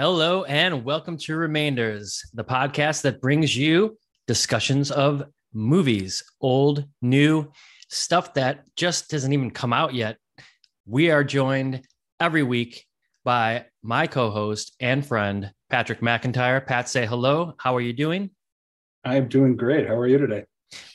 [0.00, 7.50] Hello, and welcome to Remainders, the podcast that brings you discussions of movies, old, new,
[7.88, 10.16] stuff that just doesn't even come out yet.
[10.86, 11.82] We are joined
[12.20, 12.86] every week
[13.24, 16.64] by my co host and friend, Patrick McIntyre.
[16.64, 17.54] Pat, say hello.
[17.58, 18.30] How are you doing?
[19.04, 19.88] I am doing great.
[19.88, 20.44] How are you today?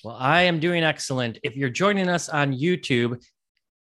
[0.05, 1.39] Well, I am doing excellent.
[1.43, 3.21] If you're joining us on YouTube,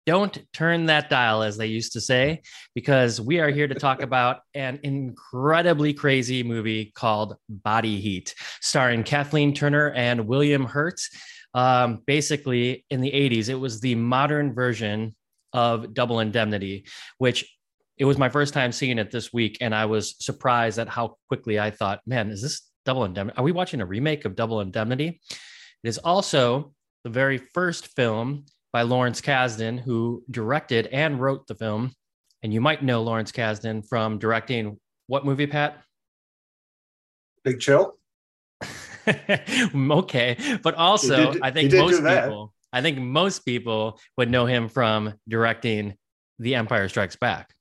[0.07, 2.43] don't turn that dial, as they used to say,
[2.75, 9.05] because we are here to talk about an incredibly crazy movie called Body Heat, starring
[9.05, 11.01] Kathleen Turner and William Hurt.
[11.55, 15.15] Um, basically, in the 80s, it was the modern version
[15.52, 16.87] of Double Indemnity,
[17.19, 17.45] which
[17.98, 19.59] it was my first time seeing it this week.
[19.60, 23.38] And I was surprised at how quickly I thought, man, is this Double Indemnity?
[23.38, 25.21] Are we watching a remake of Double Indemnity?
[25.30, 26.73] It is also
[27.05, 31.92] the very first film by Lawrence Kasdan, who directed and wrote the film.
[32.42, 35.82] And you might know Lawrence Kasdan from directing what movie, Pat?
[37.45, 37.95] Big Chill.
[39.74, 44.68] okay, but also did, I think most people, I think most people would know him
[44.68, 45.95] from directing
[46.38, 47.52] The Empire Strikes Back.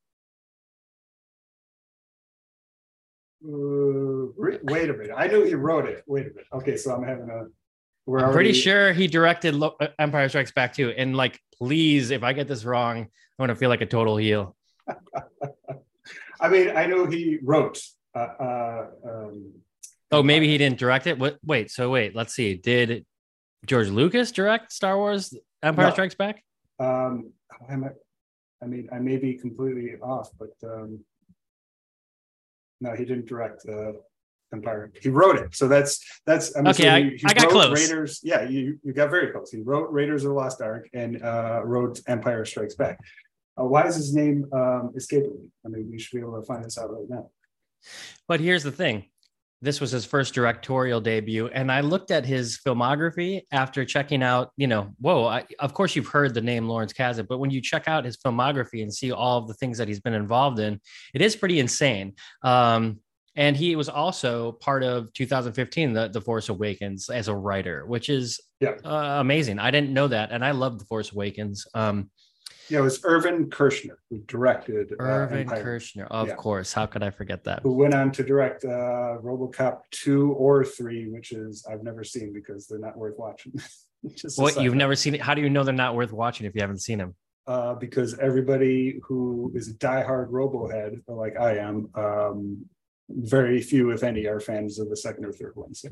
[3.44, 5.12] Uh, wait a minute.
[5.18, 6.04] I knew he wrote it.
[6.06, 6.46] Wait a minute.
[6.54, 7.46] Okay, so I'm having a
[8.06, 8.36] we're I'm already...
[8.36, 10.94] pretty sure he directed Lo- uh, Empire Strikes Back too.
[10.96, 13.08] And like, please, if I get this wrong, I'm
[13.40, 14.56] gonna feel like a total heel.
[16.42, 17.82] I mean, I know he wrote.
[18.16, 19.54] Uh, uh, um,
[20.12, 21.20] oh, maybe he didn't direct it.
[21.20, 21.38] What?
[21.46, 21.72] Wait.
[21.72, 22.16] So wait.
[22.16, 22.56] Let's see.
[22.56, 23.06] Did
[23.66, 25.92] George Lucas direct Star Wars: Empire no.
[25.92, 26.44] Strikes Back?
[26.80, 27.32] Um,
[27.70, 27.76] I,
[28.64, 31.00] I mean, I may be completely off, but um,
[32.80, 33.94] no, he didn't direct uh,
[34.54, 34.92] Empire.
[35.02, 36.56] He wrote it, so that's that's.
[36.56, 37.80] I'm okay, I, he, he I got close.
[37.80, 39.52] Raiders, yeah, you you got very close.
[39.52, 43.00] He wrote Raiders of the Lost Ark and uh, wrote Empire Strikes Back.
[43.60, 45.48] Uh, why is his name um, escaping me?
[45.66, 47.30] I mean, we should be able to find this out right now.
[48.28, 49.06] But here's the thing:
[49.62, 54.52] this was his first directorial debut, and I looked at his filmography after checking out.
[54.58, 55.26] You know, whoa!
[55.26, 58.18] I, of course, you've heard the name Lawrence Kasdan, but when you check out his
[58.18, 60.80] filmography and see all of the things that he's been involved in,
[61.14, 62.14] it is pretty insane.
[62.44, 63.00] Um,
[63.36, 68.10] and he was also part of 2015 the, the force awakens as a writer which
[68.10, 68.76] is yeah.
[68.84, 69.60] uh, amazing.
[69.60, 71.68] I didn't know that and i love the force awakens.
[71.74, 72.10] Um,
[72.70, 76.36] yeah it was irvin kershner who directed uh, irvin uh, kershner of yeah.
[76.36, 76.74] course.
[76.74, 77.62] How could i forget that?
[77.64, 82.34] Who went on to direct uh, robocop 2 or 3 which is i've never seen
[82.34, 83.54] because they're not worth watching.
[84.36, 85.22] What you've never seen it?
[85.22, 87.14] How do you know they're not worth watching if you haven't seen them
[87.48, 92.66] uh, because everybody who is a diehard Robohead, like I am, um,
[93.16, 95.74] very few, if any, are fans of the second or third one.
[95.74, 95.90] So.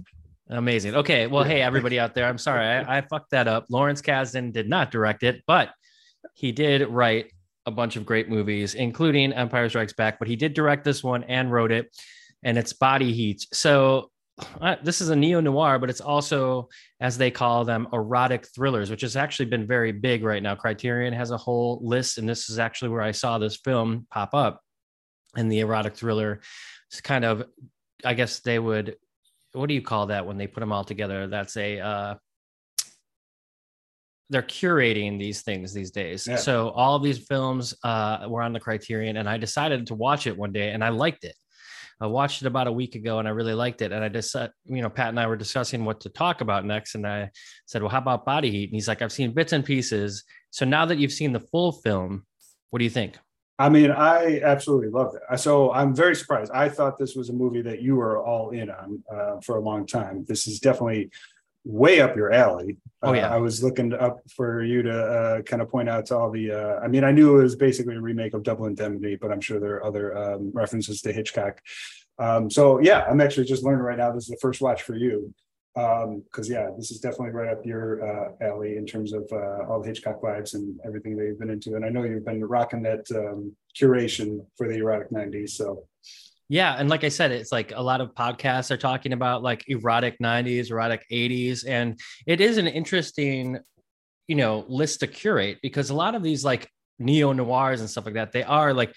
[0.50, 0.96] Amazing.
[0.96, 1.28] Okay.
[1.28, 2.66] Well, hey, everybody out there, I'm sorry.
[2.66, 3.68] I, I fucked that up.
[3.70, 5.70] Lawrence Kasdan did not direct it, but
[6.34, 7.32] he did write
[7.66, 11.24] a bunch of great movies, including Empire Strikes Back, but he did direct this one
[11.26, 11.96] and wrote it,
[12.44, 13.46] and it's Body Heat.
[13.54, 14.10] So
[14.60, 16.70] uh, this is a neo noir, but it's also,
[17.00, 20.56] as they call them, erotic thrillers, which has actually been very big right now.
[20.56, 24.34] Criterion has a whole list, and this is actually where I saw this film pop
[24.34, 24.62] up.
[25.36, 26.42] And the erotic thriller
[27.02, 27.46] kind of,
[28.04, 28.96] I guess they would,
[29.54, 31.28] what do you call that when they put them all together?
[31.28, 32.16] That's a, uh,
[34.30, 36.28] they're curating these things these days.
[36.28, 36.36] Yeah.
[36.36, 40.28] So all of these films uh, were on the Criterion, and I decided to watch
[40.28, 41.36] it one day, and I liked it.
[42.02, 43.92] I watched it about a week ago, and I really liked it.
[43.92, 46.64] And I just, uh, you know, Pat and I were discussing what to talk about
[46.64, 47.32] next, and I
[47.66, 50.24] said, "Well, how about Body Heat?" And he's like, "I've seen bits and pieces.
[50.52, 52.26] So now that you've seen the full film,
[52.70, 53.18] what do you think?"
[53.60, 55.40] I mean, I absolutely loved it.
[55.40, 56.50] So I'm very surprised.
[56.54, 59.62] I thought this was a movie that you were all in on uh, for a
[59.62, 60.24] long time.
[60.26, 61.12] This is definitely
[61.66, 62.78] way up your alley.
[63.04, 63.30] Oh yeah.
[63.30, 66.32] Uh, I was looking up for you to uh, kind of point out to all
[66.32, 66.52] the.
[66.52, 69.42] Uh, I mean, I knew it was basically a remake of Double Indemnity, but I'm
[69.42, 71.60] sure there are other um, references to Hitchcock.
[72.18, 74.14] Um, so yeah, I'm actually just learning right now.
[74.14, 75.34] This is the first watch for you
[75.76, 79.66] because um, yeah, this is definitely right up your uh, alley in terms of uh,
[79.70, 81.76] all the Hitchcock vibes and everything that you've been into.
[81.76, 85.52] And I know you've been rocking that um, curation for the erotic '90s.
[85.52, 85.86] So
[86.50, 89.64] yeah, and like I said, it's like a lot of podcasts are talking about like
[89.68, 93.60] erotic '90s, erotic '80s, and it is an interesting,
[94.28, 96.68] you know, list to curate because a lot of these like
[96.98, 98.94] neo noirs and stuff like that, they are like,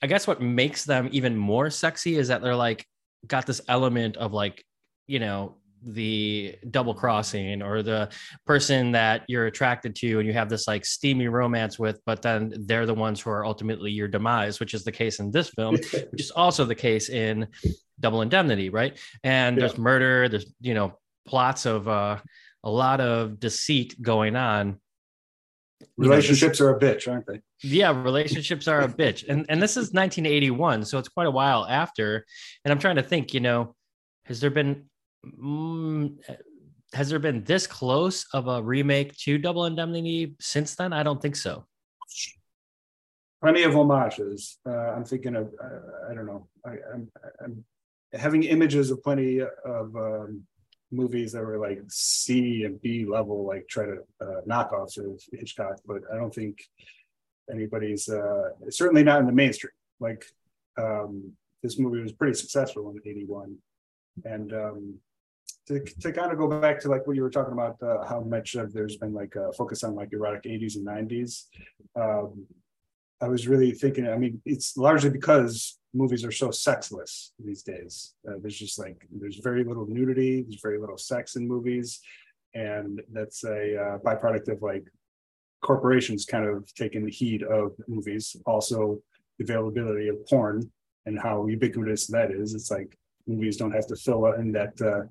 [0.00, 2.86] I guess what makes them even more sexy is that they're like
[3.26, 4.64] got this element of like
[5.08, 8.08] you know the double crossing or the
[8.46, 12.52] person that you're attracted to and you have this like steamy romance with but then
[12.66, 15.74] they're the ones who are ultimately your demise which is the case in this film
[16.10, 17.46] which is also the case in
[18.00, 19.60] double indemnity right and yeah.
[19.60, 20.96] there's murder there's you know
[21.26, 22.16] plots of uh,
[22.64, 24.78] a lot of deceit going on
[25.96, 27.40] relationships are a bitch, aren't they?
[27.62, 31.66] Yeah, relationships are a bitch, and and this is 1981, so it's quite a while
[31.66, 32.24] after.
[32.64, 33.74] And I'm trying to think, you know,
[34.24, 34.86] has there been
[35.24, 36.16] mm,
[36.92, 40.92] has there been this close of a remake to Double Indemnity since then?
[40.92, 41.66] I don't think so.
[43.42, 44.58] Plenty of homages.
[44.66, 46.48] Uh, I'm thinking of uh, I don't know.
[46.64, 47.10] I, I'm,
[47.44, 47.64] I'm
[48.12, 50.42] having images of plenty of um,
[50.90, 55.80] movies that were like C and B level, like try to uh, knockoffs of Hitchcock,
[55.86, 56.64] but I don't think
[57.50, 59.72] anybody's uh, certainly not in the mainstream.
[60.00, 60.24] Like
[60.78, 61.32] um,
[61.62, 63.56] this movie was pretty successful in '81,
[64.24, 64.94] and um,
[65.66, 68.20] to, to kind of go back to like what you were talking about, uh, how
[68.20, 71.44] much of there's been like a focus on like erotic 80s and 90s.
[71.96, 72.46] Um,
[73.20, 78.14] I was really thinking, I mean, it's largely because movies are so sexless these days.
[78.28, 82.00] Uh, there's just like, there's very little nudity, there's very little sex in movies.
[82.54, 84.86] And that's a uh, byproduct of like
[85.62, 88.36] corporations kind of taking the heat of movies.
[88.46, 89.00] Also,
[89.38, 90.70] the availability of porn
[91.06, 92.54] and how ubiquitous that is.
[92.54, 92.96] It's like
[93.26, 95.02] movies don't have to fill in that uh,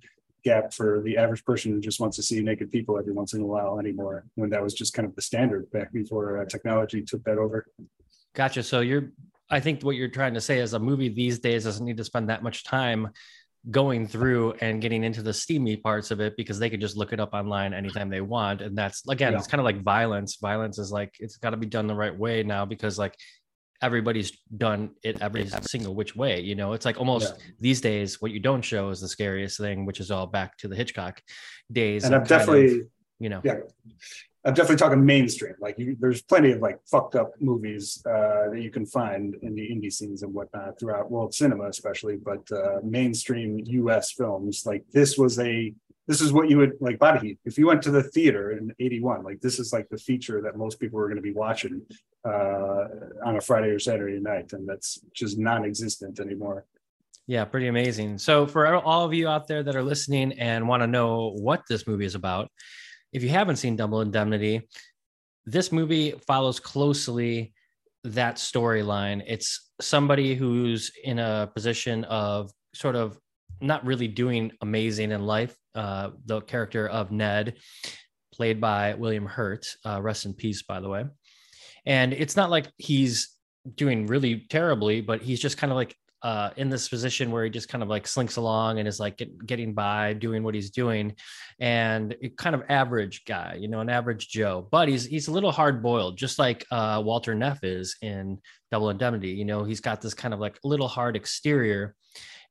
[0.45, 3.41] gap for the average person who just wants to see naked people every once in
[3.41, 7.01] a while anymore when that was just kind of the standard back before uh, technology
[7.01, 7.65] took that over.
[8.33, 8.63] Gotcha.
[8.63, 9.11] So you're
[9.51, 12.03] i think what you're trying to say is a movie these days doesn't need to
[12.03, 13.07] spend that much time
[13.71, 17.13] going through and getting into the steamy parts of it because they can just look
[17.13, 18.61] it up online anytime they want.
[18.61, 19.39] And that's again yeah.
[19.39, 20.37] it's kind of like violence.
[20.41, 23.15] Violence is like it's got to be done the right way now because like
[23.81, 26.39] everybody's done it every single which way.
[26.41, 27.45] You know, it's like almost yeah.
[27.59, 30.67] these days, what you don't show is the scariest thing, which is all back to
[30.67, 31.21] the Hitchcock
[31.71, 32.03] days.
[32.03, 32.87] And, I'm definitely, of,
[33.19, 33.59] you know, yeah,
[34.45, 35.55] I'm definitely talking mainstream.
[35.59, 39.55] Like, you, there's plenty of like fucked up movies uh, that you can find in
[39.55, 42.17] the indie scenes and whatnot throughout world cinema, especially.
[42.17, 44.11] But uh, mainstream U.S.
[44.11, 45.73] films, like this was a
[46.07, 48.71] this is what you would like body heat if you went to the theater in
[48.79, 51.81] 81 like this is like the feature that most people were going to be watching
[52.25, 52.85] uh,
[53.25, 56.65] on a friday or saturday night and that's just non-existent anymore
[57.27, 60.81] yeah pretty amazing so for all of you out there that are listening and want
[60.81, 62.49] to know what this movie is about
[63.13, 64.67] if you haven't seen double indemnity
[65.45, 67.53] this movie follows closely
[68.03, 73.17] that storyline it's somebody who's in a position of sort of
[73.61, 75.55] not really doing amazing in life.
[75.73, 77.55] Uh, the character of Ned,
[78.33, 81.05] played by William Hurt, uh, rest in peace, by the way.
[81.85, 83.35] And it's not like he's
[83.75, 85.95] doing really terribly, but he's just kind of like
[86.25, 89.17] uh, in this position where he just kind of like slinks along and is like
[89.17, 91.13] get, getting by, doing what he's doing,
[91.59, 94.67] and kind of average guy, you know, an average Joe.
[94.71, 98.39] But he's he's a little hard boiled, just like uh, Walter Neff is in
[98.71, 99.29] Double Indemnity.
[99.29, 101.95] You know, he's got this kind of like little hard exterior,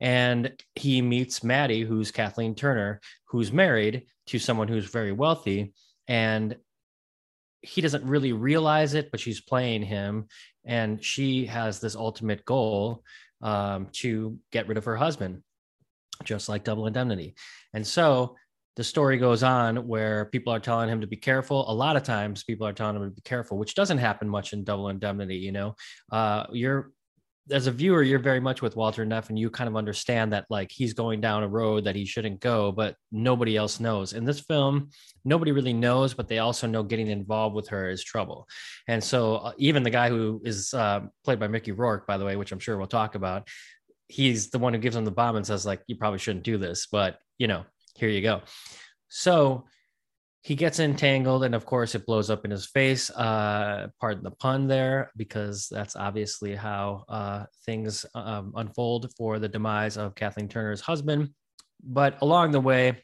[0.01, 5.75] and he meets Matty, who's Kathleen Turner, who's married to someone who's very wealthy.
[6.07, 6.57] And
[7.65, 10.27] he doesn't really realize it, but she's playing him.
[10.65, 13.03] And she has this ultimate goal
[13.43, 15.43] um, to get rid of her husband,
[16.25, 17.35] just like Double Indemnity.
[17.73, 18.37] And so
[18.77, 21.71] the story goes on where people are telling him to be careful.
[21.71, 24.53] A lot of times, people are telling him to be careful, which doesn't happen much
[24.53, 25.37] in Double Indemnity.
[25.37, 25.77] You know,
[26.11, 26.91] uh, you're
[27.51, 30.47] as a viewer, you're very much with Walter Neff, and you kind of understand that
[30.49, 34.15] like he's going down a road that he shouldn't go, but nobody else knows.
[34.15, 34.89] In this film,
[35.25, 38.49] nobody really knows, but they also know getting involved with her is trouble.
[38.89, 42.25] And so, uh, even the guy who is uh, played by Mickey Rourke, by the
[42.25, 43.49] way, which I'm sure we'll talk about,
[44.09, 46.57] he's the one who gives him the bomb and says like, "You probably shouldn't do
[46.57, 47.65] this," but you know,
[47.97, 48.41] here you go.
[49.09, 49.67] So
[50.45, 54.31] he gets entangled and of course it blows up in his face uh pardon the
[54.31, 60.49] pun there because that's obviously how uh things um, unfold for the demise of kathleen
[60.49, 61.31] turner's husband.
[61.83, 63.03] But along the way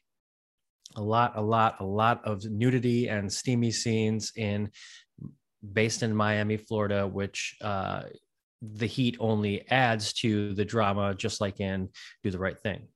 [0.97, 4.71] a lot a lot a lot of nudity and steamy scenes in
[5.73, 8.03] based in miami florida which uh
[8.63, 11.89] the heat only adds to the drama just like in
[12.23, 12.89] do the right thing.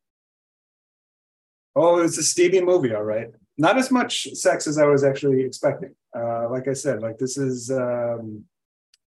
[1.74, 5.42] Oh it's a steamy movie all right not as much sex as I was actually
[5.42, 5.94] expecting.
[6.16, 8.44] Uh, like I said, like this is um,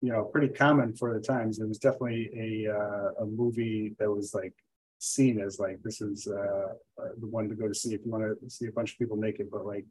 [0.00, 1.58] you know pretty common for the times.
[1.58, 4.54] It was definitely a uh, a movie that was like
[4.98, 8.10] seen as like this is uh, uh, the one to go to see if you
[8.10, 9.48] want to see a bunch of people naked.
[9.50, 9.84] But like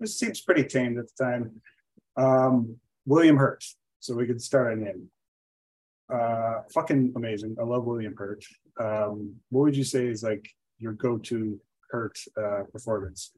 [0.00, 1.60] this seems pretty tame at the time.
[2.16, 3.64] Um, William Hurt.
[4.00, 5.10] So we could start on him.
[6.12, 7.56] Uh, fucking amazing.
[7.58, 8.44] I love William Hurt.
[8.78, 10.46] Um, what would you say is like
[10.78, 11.58] your go-to
[11.90, 13.32] Hurt uh, performance?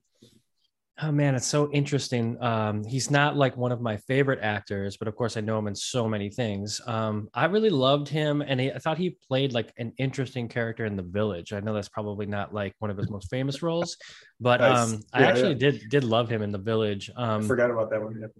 [1.03, 2.43] Oh man, it's so interesting.
[2.43, 5.67] Um, he's not like one of my favorite actors, but of course I know him
[5.67, 6.81] in so many things.
[6.87, 10.87] Um, I really loved him, and he, I thought he played like an interesting character
[10.87, 11.53] in The Village.
[11.53, 13.99] I know that's probably not like one of his most famous roles,
[14.41, 15.71] but um, yeah, I actually yeah.
[15.71, 17.11] did did love him in The Village.
[17.15, 18.31] Um, I forgot about that one.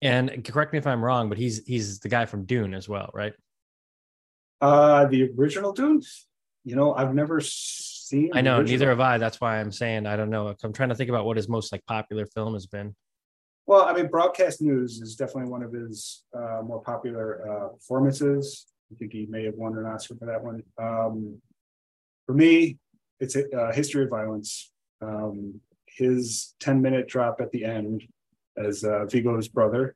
[0.00, 3.10] And correct me if I'm wrong, but he's he's the guy from Dune as well,
[3.14, 3.32] right?
[4.60, 6.02] Uh, the original Dune.
[6.64, 7.40] You know, I've never
[8.34, 9.18] I know, neither have I.
[9.18, 10.54] That's why I'm saying I don't know.
[10.62, 12.94] I'm trying to think about what his most like popular film has been.
[13.66, 18.66] Well, I mean, broadcast news is definitely one of his uh, more popular uh, performances.
[18.92, 20.62] I think he may have won an Oscar for that one.
[20.78, 21.40] Um,
[22.26, 22.78] for me,
[23.20, 24.70] it's a uh, history of violence.
[25.00, 28.02] Um, his 10 minute drop at the end
[28.56, 29.94] as uh, Viggo's brother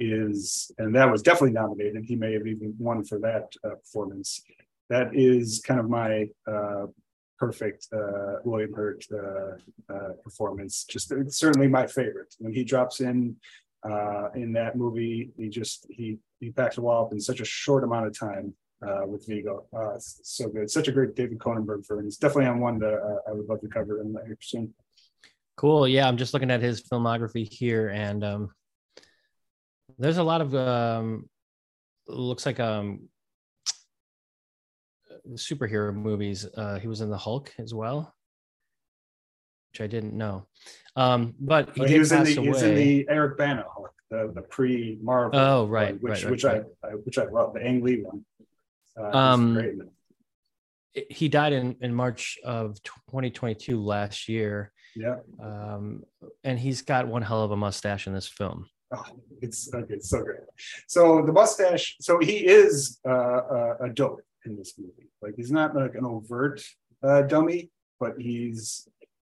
[0.00, 2.04] is, and that was definitely nominated.
[2.04, 4.42] He may have even won for that uh, performance.
[4.90, 6.86] That is kind of my uh,
[7.38, 10.84] perfect uh, William Hurt uh, uh, performance.
[10.84, 12.34] Just certainly my favorite.
[12.38, 13.36] When he drops in
[13.88, 17.44] uh, in that movie, he just he he packs a wall up in such a
[17.44, 18.54] short amount of time
[18.86, 19.66] uh, with Viggo.
[19.76, 20.70] Uh, so good.
[20.70, 22.06] Such a great David Cronenberg film.
[22.06, 24.74] It's definitely on one that I would love to cover in later soon.
[25.56, 25.86] Cool.
[25.86, 28.50] Yeah, I'm just looking at his filmography here, and um,
[29.98, 31.28] there's a lot of um,
[32.08, 33.08] looks like um,
[35.32, 36.46] superhero movies.
[36.56, 38.14] Uh, he was in the Hulk as well,
[39.72, 40.46] which I didn't know.
[40.96, 44.30] Um, but he, he was in the he was in the Eric Bana Hulk, the,
[44.34, 45.38] the pre Marvel.
[45.38, 46.62] Oh, right, which right, right, which right.
[46.82, 48.24] I, I which I love the Ang Lee one.
[48.98, 49.90] Uh, Um,
[51.10, 54.72] he died in, in March of 2022 last year.
[54.94, 55.16] yeah.
[55.42, 56.04] Um,
[56.44, 58.68] and he's got one hell of a mustache in this film.
[58.94, 59.02] Oh,
[59.40, 60.38] it's okay, it's so great.
[60.86, 61.96] So the mustache.
[62.00, 65.08] So he is uh, uh, a dope in this movie.
[65.22, 66.62] Like he's not like an overt
[67.02, 67.70] uh, dummy,
[68.00, 68.88] but he's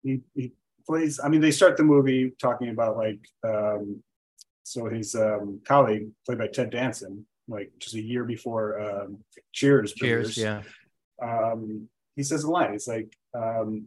[0.02, 0.52] he he
[0.86, 1.20] plays.
[1.22, 4.02] I mean, they start the movie talking about like um,
[4.62, 9.18] so his um, colleague played by Ted Danson, like just a year before um,
[9.52, 9.92] Cheers.
[9.94, 10.34] Cheers.
[10.34, 10.62] premieres, Yeah.
[11.22, 12.74] um, he says a line.
[12.74, 13.86] It's like um,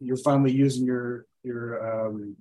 [0.00, 2.36] you're finally using your your um,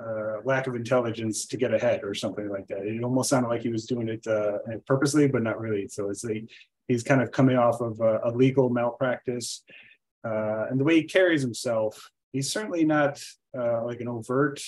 [0.00, 2.78] uh, lack of intelligence to get ahead, or something like that.
[2.86, 5.88] It almost sounded like he was doing it uh, purposely, but not really.
[5.88, 6.48] So it's like
[6.90, 9.62] he's kind of coming off of a, a legal malpractice,
[10.24, 13.22] uh, and the way he carries himself, he's certainly not
[13.58, 14.60] uh, like an overt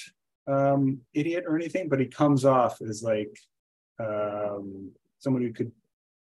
[0.46, 3.38] um, idiot or anything, but he comes off as like
[4.00, 5.72] um, someone who could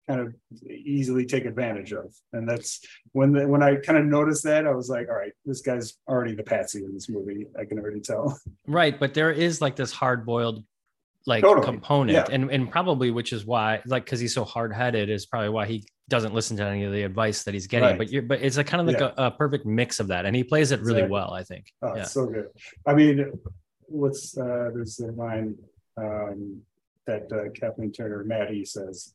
[0.08, 0.34] kind of
[0.68, 2.12] easily take advantage of.
[2.32, 2.80] And that's
[3.12, 5.94] when the, when I kind of noticed that, I was like, all right, this guy's
[6.08, 7.46] already the patsy in this movie.
[7.58, 8.36] I can already tell.
[8.66, 8.98] Right.
[8.98, 10.64] But there is like this hard boiled
[11.26, 11.64] like Totally.
[11.66, 12.10] component.
[12.16, 12.26] Yeah.
[12.34, 15.66] And and probably which is why like because he's so hard headed is probably why
[15.66, 17.88] he doesn't listen to any of the advice that he's getting.
[17.90, 17.98] Right.
[17.98, 19.12] But you're but it's a kind of like Yeah.
[19.24, 20.24] a, a perfect mix of that.
[20.26, 21.12] And he plays it really Exactly.
[21.12, 21.66] well, I think.
[21.82, 22.04] Oh, yeah.
[22.04, 22.46] so good.
[22.86, 23.32] I mean,
[23.86, 25.56] what's uh, there's a line
[25.96, 26.62] um,
[27.06, 29.14] that uh, Kathleen Turner Matty says,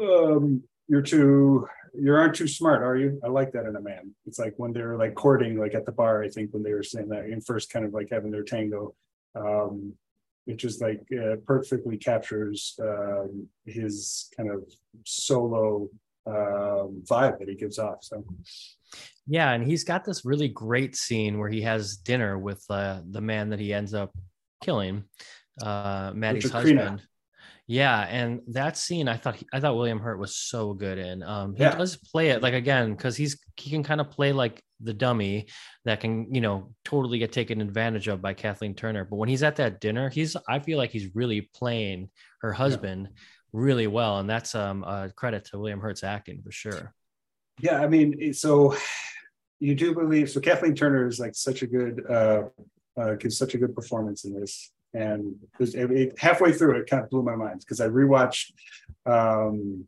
[0.00, 4.14] um, "You're too, you aren't too smart, are you?" I like that in a man.
[4.26, 6.22] It's like when they're like courting, like at the bar.
[6.22, 8.94] I think when they were saying that in first, kind of like having their tango.
[9.34, 9.94] Um,
[10.46, 14.62] it just like uh, perfectly captures um, his kind of
[15.04, 15.88] solo
[16.26, 17.98] um, vibe that he gives off.
[18.02, 18.24] So
[19.26, 23.20] Yeah, and he's got this really great scene where he has dinner with uh, the
[23.20, 24.12] man that he ends up
[24.62, 25.04] killing,
[25.62, 27.02] uh, Matty's husband.
[27.66, 31.22] Yeah, and that scene, I thought he, I thought William Hurt was so good in.
[31.22, 31.74] Um, he Yeah.
[31.74, 35.46] does play it like again because he's he can kind of play like the dummy
[35.84, 39.04] that can you know totally get taken advantage of by Kathleen Turner.
[39.04, 42.10] But when he's at that dinner, he's I feel like he's really playing
[42.42, 43.08] her husband
[43.52, 46.94] really well, and that's um a credit to William Hurt's acting for sure.
[47.60, 48.76] Yeah, I mean, so
[49.60, 52.42] you do believe so Kathleen Turner is like such a good uh
[53.00, 54.72] uh gives such a good performance in this.
[54.92, 58.52] And it, it- halfway through it kind of blew my mind because I rewatched
[59.06, 59.86] um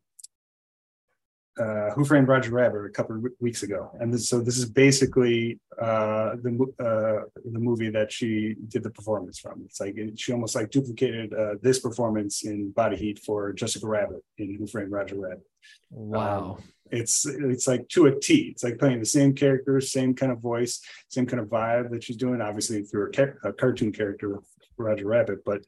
[1.59, 3.91] uh Who Framed Roger Rabbit a couple of weeks ago.
[4.01, 8.91] And this, so this is basically uh the uh the movie that she did the
[8.91, 9.63] performance from.
[9.65, 13.87] It's like it, she almost like duplicated uh this performance in Body Heat for Jessica
[13.87, 15.47] Rabbit in Who Framed Roger Rabbit
[15.91, 16.59] Wow.
[16.91, 18.35] it's it's like to a T.
[18.53, 22.05] It's like playing the same character, same kind of voice, same kind of vibe that
[22.05, 22.41] she's doing.
[22.41, 24.41] Obviously through a, ca- a cartoon character
[24.77, 25.63] Roger Rabbit, but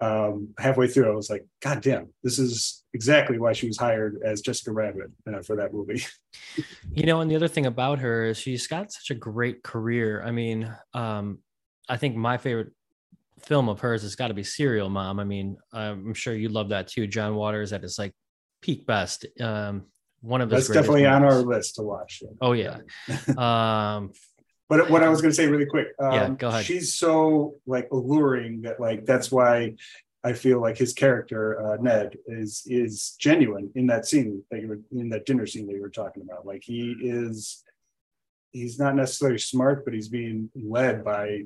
[0.00, 4.20] um, halfway through, I was like, God damn, this is exactly why she was hired
[4.24, 6.04] as Jessica Rabbit uh, for that movie.
[6.90, 10.22] You know, and the other thing about her is she's got such a great career.
[10.24, 11.38] I mean, um,
[11.88, 12.72] I think my favorite
[13.40, 15.20] film of hers has got to be Serial Mom.
[15.20, 17.06] I mean, I'm sure you love that too.
[17.06, 18.12] John Waters at his like
[18.60, 19.26] peak best.
[19.40, 19.86] Um,
[20.20, 22.22] one of his That's definitely greatest on our list to watch.
[22.40, 22.78] Oh yeah.
[23.36, 24.12] um,
[24.68, 26.64] But what I was going to say really quick, um, Yeah, go ahead.
[26.64, 29.74] She's so like alluring that like that's why
[30.24, 34.68] I feel like his character uh, Ned is is genuine in that scene that you
[34.68, 36.44] were in that dinner scene that you were talking about.
[36.44, 37.64] Like he is,
[38.50, 41.44] he's not necessarily smart, but he's being led by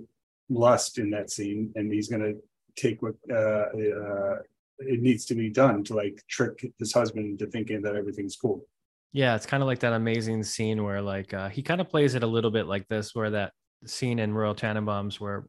[0.49, 2.41] lust in that scene, and he's going to
[2.75, 4.39] take what uh, uh,
[4.79, 8.65] it needs to be done to like trick his husband into thinking that everything's cool.
[9.13, 12.15] Yeah, it's kind of like that amazing scene where like uh, he kind of plays
[12.15, 13.53] it a little bit like this, where that
[13.87, 15.47] scene in Royal Tenenbaums where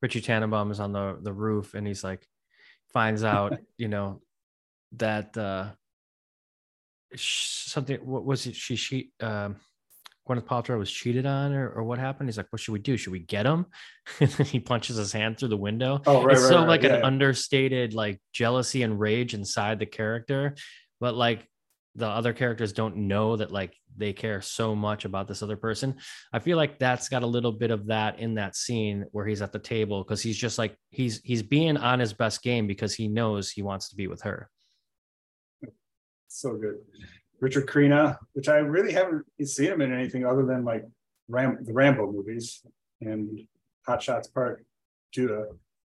[0.00, 2.26] Richie Tenenbaum is on the the roof and he's like
[2.92, 4.20] finds out, you know,
[4.92, 5.70] that uh
[7.16, 9.56] something what was it she she um
[10.28, 12.28] Gwyneth Paltrow was cheated on or, or what happened?
[12.28, 12.96] He's like, what should we do?
[12.96, 13.66] Should we get him?
[14.20, 16.00] and then he punches his hand through the window.
[16.06, 16.32] Oh, right.
[16.32, 17.06] It's right, so right, like yeah, an yeah.
[17.06, 20.54] understated like jealousy and rage inside the character.
[21.00, 21.46] But like
[21.96, 25.94] the other characters don't know that like they care so much about this other person.
[26.32, 29.42] I feel like that's got a little bit of that in that scene where he's
[29.42, 32.94] at the table because he's just like he's he's being on his best game because
[32.94, 34.50] he knows he wants to be with her.
[36.28, 36.76] so good.
[37.40, 40.84] Richard Crenna, which I really haven't seen him in anything other than like
[41.28, 42.60] Ram the Rambo movies
[43.00, 43.40] and
[43.86, 44.64] Hot Shots Part
[45.12, 45.46] Deux,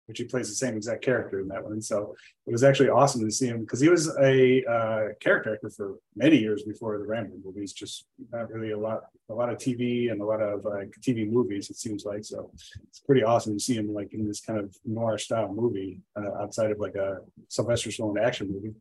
[0.08, 1.82] which he plays the same exact character in that one.
[1.82, 5.68] So it was actually awesome to see him because he was a uh, character actor
[5.68, 7.74] for many years before the Rambo movies.
[7.74, 11.30] Just not really a lot, a lot of TV and a lot of like TV
[11.30, 11.68] movies.
[11.68, 12.50] It seems like so.
[12.88, 16.42] It's pretty awesome to see him like in this kind of noir style movie uh,
[16.42, 18.74] outside of like a Sylvester Stallone action movie.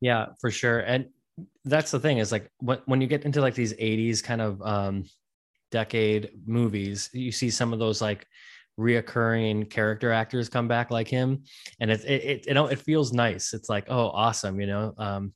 [0.00, 0.80] Yeah, for sure.
[0.80, 1.06] And
[1.64, 4.60] that's the thing is like when, when you get into like these 80s kind of
[4.62, 5.04] um
[5.70, 8.26] decade movies, you see some of those like
[8.78, 11.44] reoccurring character actors come back like him.
[11.80, 13.54] And it it it, know, it feels nice.
[13.54, 14.94] It's like, oh, awesome, you know.
[14.98, 15.32] Um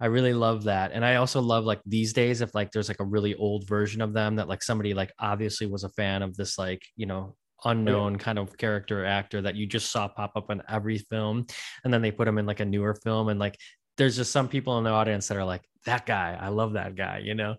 [0.00, 0.90] I really love that.
[0.92, 4.02] And I also love like these days if like there's like a really old version
[4.02, 7.36] of them that like somebody like obviously was a fan of this like, you know,
[7.64, 11.46] unknown kind of character actor that you just saw pop up in every film
[11.82, 13.58] and then they put him in like a newer film and like
[13.96, 16.94] there's just some people in the audience that are like that guy i love that
[16.94, 17.56] guy you know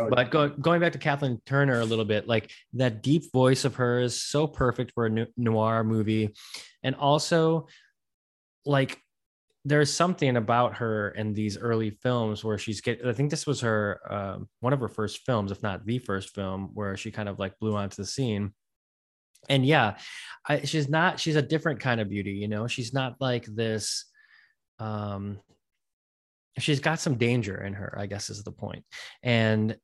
[0.00, 3.64] Oh, but go, going back to kathleen turner a little bit like that deep voice
[3.64, 6.34] of hers so perfect for a noir movie.
[6.82, 7.66] And also
[8.64, 8.98] like
[9.64, 13.60] there's something about her in these early films where she's get i think this was
[13.60, 17.28] her um, one of her first films if not the first film where she kind
[17.28, 18.52] of like blew onto the scene.
[19.48, 19.98] And yeah
[20.48, 22.66] I, she's not she's a different kind of beauty you know?
[22.66, 24.06] She's not like this
[24.78, 25.38] um
[26.58, 28.84] she's got some danger in her i guess is the point
[29.22, 29.76] and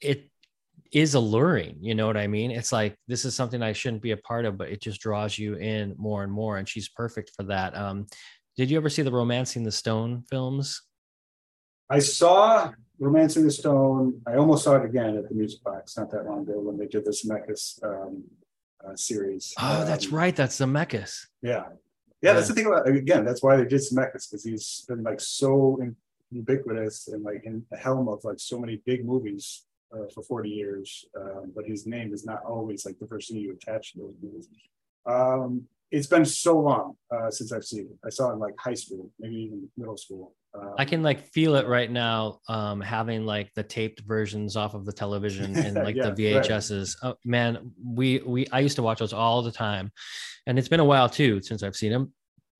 [0.00, 0.28] it
[0.92, 4.10] is alluring you know what i mean it's like this is something i shouldn't be
[4.10, 7.30] a part of but it just draws you in more and more and she's perfect
[7.36, 8.06] for that um
[8.56, 10.82] did you ever see the romancing the stone films
[11.92, 14.20] I saw Romancing the Stone.
[14.24, 16.86] I almost saw it again at the Music Box not that long ago when they
[16.86, 18.22] did this Zemeckis um,
[18.86, 19.52] uh, series.
[19.58, 21.64] oh that's Um, right that's zemeckis Yeah.
[22.22, 25.20] Yeah, that's the thing about again, that's why they did Zemeckis because he's been like
[25.20, 25.96] so in-
[26.30, 30.48] ubiquitous and like in the helm of like so many big movies uh, for 40
[30.48, 31.04] years.
[31.18, 34.14] Um, but his name is not always like the first thing you attach to those
[34.22, 34.48] movies.
[35.06, 37.98] Um, it's been so long uh, since I've seen it.
[38.04, 40.34] I saw it in like high school, maybe even middle school.
[40.54, 44.74] Um, I can like feel it right now, um, having like the taped versions off
[44.74, 46.44] of the television and like Yeah, the right.
[46.44, 46.96] VHSs.
[47.02, 49.92] Oh, man, we we I used to watch those all the time,
[50.46, 52.12] and it's been a while too since I've seen them.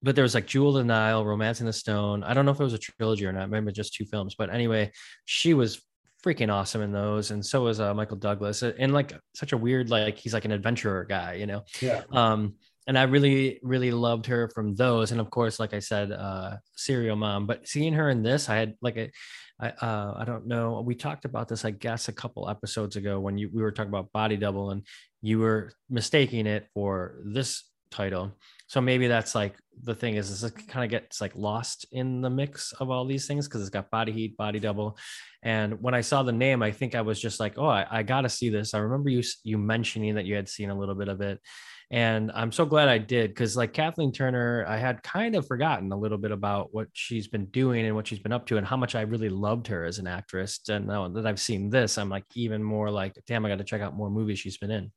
[0.03, 2.23] But there was like Jewel of the Nile, Romancing the Stone.
[2.23, 3.49] I don't know if it was a trilogy or not.
[3.49, 4.35] Maybe just two films.
[4.35, 4.91] But anyway,
[5.25, 5.81] she was
[6.23, 8.63] freaking awesome in those, and so was uh, Michael Douglas.
[8.63, 12.03] And like such a weird like he's like an adventurer guy, you know yeah.
[12.11, 12.55] um
[12.87, 16.55] and i really really loved her from those and of course like i said uh
[16.75, 19.09] serial mom but seeing her in this i had like a
[19.61, 20.81] I, uh, I don't know.
[20.81, 23.91] We talked about this, I guess, a couple episodes ago when you we were talking
[23.91, 24.85] about body double, and
[25.21, 28.31] you were mistaking it for this title.
[28.65, 32.21] So maybe that's like the thing is, is it kind of gets like lost in
[32.21, 34.97] the mix of all these things because it's got body heat, body double,
[35.43, 38.03] and when I saw the name, I think I was just like, oh, I, I
[38.03, 38.73] got to see this.
[38.73, 41.39] I remember you you mentioning that you had seen a little bit of it,
[41.91, 45.91] and I'm so glad I did because like Kathleen Turner, I had kind of forgotten
[45.91, 48.65] a little bit about what she's been doing and what she's been up to and
[48.65, 50.61] how much I really loved her as an actress.
[50.69, 53.65] And now that I've seen this, I'm like even more like, damn, I got to
[53.65, 54.89] check out more movies she's been in.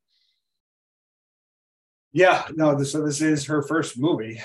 [2.13, 4.41] Yeah, no, this, so this is her first movie,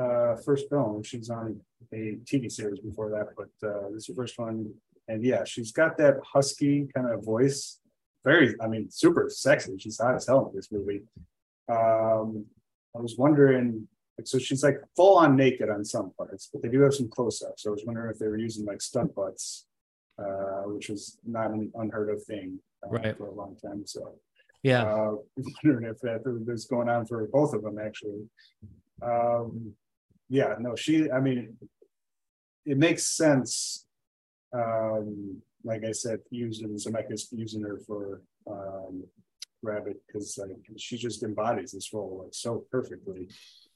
[0.00, 1.02] uh, first film.
[1.02, 1.60] She's on
[1.92, 4.72] a TV series before that, but uh, this is her first one.
[5.08, 7.80] And yeah, she's got that husky kind of voice.
[8.24, 9.76] Very, I mean, super sexy.
[9.78, 11.02] She's hot as hell in this movie.
[11.68, 12.46] Um,
[12.96, 13.86] I was wondering,
[14.18, 17.08] like, so she's like full on naked on some parts, but they do have some
[17.08, 17.62] close ups.
[17.62, 19.66] So I was wondering if they were using like stunt butts,
[20.18, 23.16] uh, which was not an unheard of thing uh, Right.
[23.16, 23.86] for a long time.
[23.86, 24.14] So
[24.62, 24.82] Yeah.
[24.84, 25.16] uh,
[25.64, 28.28] wondering if that was going on for both of them actually.
[29.02, 29.74] Um,
[30.28, 31.10] yeah, no, she.
[31.10, 31.56] I mean,
[32.66, 33.86] it makes sense.
[34.52, 39.04] Um, like I said, using Zemeckis using her for um,
[39.62, 43.28] Rabbit because like she just embodies this role like so perfectly,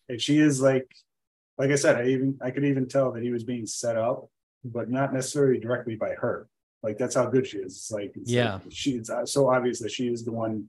[0.08, 0.88] and she is like,
[1.58, 4.28] like I said, I even I could even tell that he was being set up,
[4.64, 6.48] but not necessarily directly by her.
[6.82, 7.76] Like that's how good she is.
[7.76, 8.54] It's like it's Yeah.
[8.54, 10.68] like she it's uh, so obvious that she is the one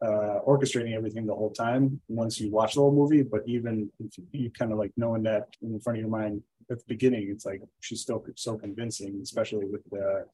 [0.00, 4.18] uh orchestrating everything the whole time once you watch the whole movie but even if
[4.32, 7.28] you kind of like knowing that in the front of your mind at the beginning
[7.30, 10.24] it's like she's still so convincing especially with the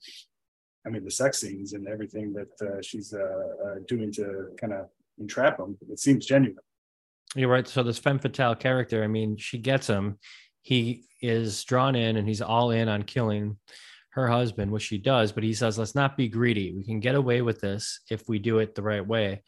[0.86, 3.18] i mean the sex scenes and everything that uh, she's uh,
[3.66, 4.86] uh doing to kind of
[5.18, 6.56] entrap him it seems genuine
[7.34, 7.68] You're right.
[7.68, 10.18] So this femme fatale character, I mean, she gets him.
[10.62, 13.58] He is drawn in and he's all in on killing
[14.16, 16.72] her husband, which she does, but he says, let's not be greedy.
[16.74, 19.42] We can get away with this if we do it the right way.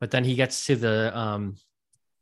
[0.00, 1.56] But then he gets to the um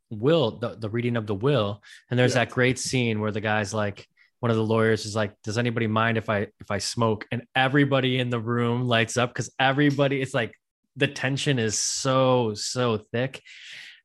[0.09, 2.43] will, the, the reading of the will, and there's Yeah.
[2.45, 4.05] that great scene where the guy's like,
[4.39, 7.43] one of the lawyers is like, "Does anybody mind if I if I smoke?" And
[7.55, 10.53] everybody in the room lights up because everybody, it's like
[10.95, 13.41] the tension is so so thick.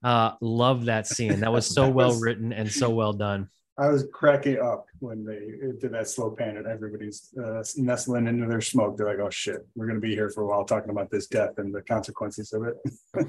[0.02, 1.40] Uh, love that scene.
[1.40, 3.48] That was so That well was- written and so well done.
[3.76, 5.40] i was cracking up when they
[5.80, 9.66] did that slow pan and everybody's uh nestling into their smoke they're like oh shit
[9.74, 12.62] we're gonna be here for a while talking about this death and the consequences of
[12.70, 12.76] it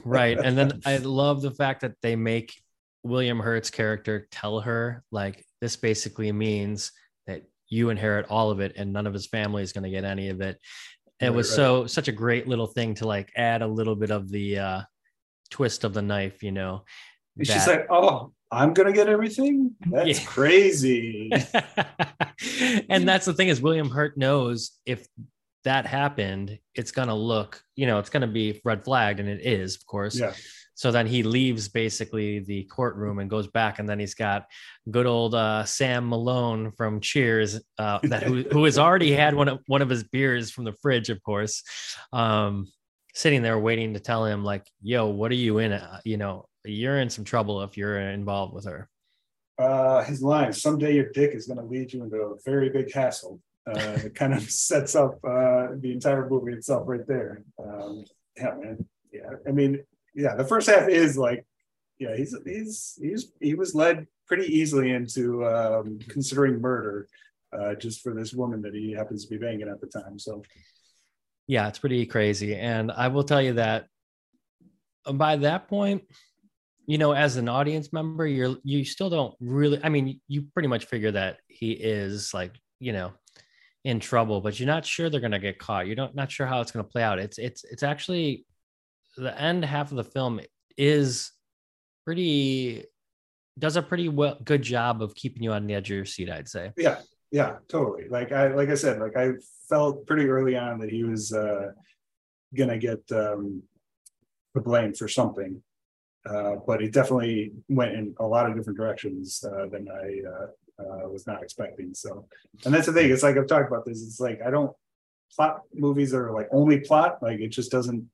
[0.06, 0.38] Right.
[0.38, 2.50] And then I love the fact that they make
[3.06, 6.92] William Hurt's character tell her, like, this basically means
[7.28, 10.04] that you inherit all of it and none of his family is going to get
[10.04, 10.60] any of it.
[11.20, 11.56] It Right, was right.
[11.56, 14.82] so, such a great little thing to like add a little bit of the uh,
[15.50, 16.84] twist of the knife, you know.
[17.42, 19.76] She's like, "Oh, I'm gonna get everything.
[19.90, 20.26] That's Yeah.
[20.26, 21.32] crazy."
[22.90, 25.08] and that's the thing is William Hurt knows if
[25.64, 29.76] that happened, it's gonna look, you know, it's gonna be red flagged, and it is,
[29.76, 30.18] of course.
[30.20, 30.34] yeah,
[30.76, 34.46] So then he leaves basically the courtroom and goes back, and then he's got
[34.92, 39.48] good old uh, Sam Malone from Cheers, uh, that who, who has already had one
[39.48, 41.64] of one of his beers from the fridge, of course,
[42.12, 42.68] um,
[43.14, 45.72] sitting there waiting to tell him like, "Yo, what are you in?
[45.72, 48.90] uh, You know, you're in some trouble if you're involved with her."
[49.58, 53.40] uh, his line: "Someday your dick is gonna lead you into a very big hassle."
[53.66, 57.44] Uh, it kind of sets up uh, the entire movie itself right there.
[57.58, 58.04] Um,
[58.36, 58.86] yeah, man.
[59.14, 59.82] Yeah, I mean,
[60.16, 61.46] yeah, the first half is like,
[62.00, 67.08] yeah, he's he's he's he was led pretty easily into um, considering murder.
[67.54, 70.20] Uh, just for this woman that he happens to be banging at the time.
[70.20, 70.42] So
[71.48, 72.56] yeah, it's pretty crazy.
[72.56, 73.88] And I will tell you that
[75.14, 76.04] by that point,
[76.88, 80.68] you know, as an audience member, you're you still don't really I mean, you pretty
[80.68, 83.14] much figure that he is like, you know,
[83.84, 85.88] in trouble, but you're not sure they're gonna get caught.
[85.88, 87.20] You're not not sure how it's gonna play out.
[87.20, 88.46] It's it's it's actually
[89.22, 90.40] the end half of the film
[90.78, 91.32] is
[92.06, 92.86] pretty
[93.58, 96.30] does a pretty well good job of keeping you on the edge of your seat,
[96.30, 96.72] I'd say.
[96.78, 97.00] yeah
[97.32, 98.08] yeah totally.
[98.10, 99.32] Like i like i said like i
[99.70, 101.72] felt pretty early on that he was uh
[102.56, 103.64] gonna get um
[104.54, 105.62] the blame for something.
[106.30, 110.48] Uh but he definitely went in a lot of different directions uh than i uh,
[110.84, 112.28] uh was not expecting so.
[112.66, 114.76] And that's the thing it's like i've talked about this it's like i don't
[115.36, 118.08] plot movies are like only plot like it just doesn't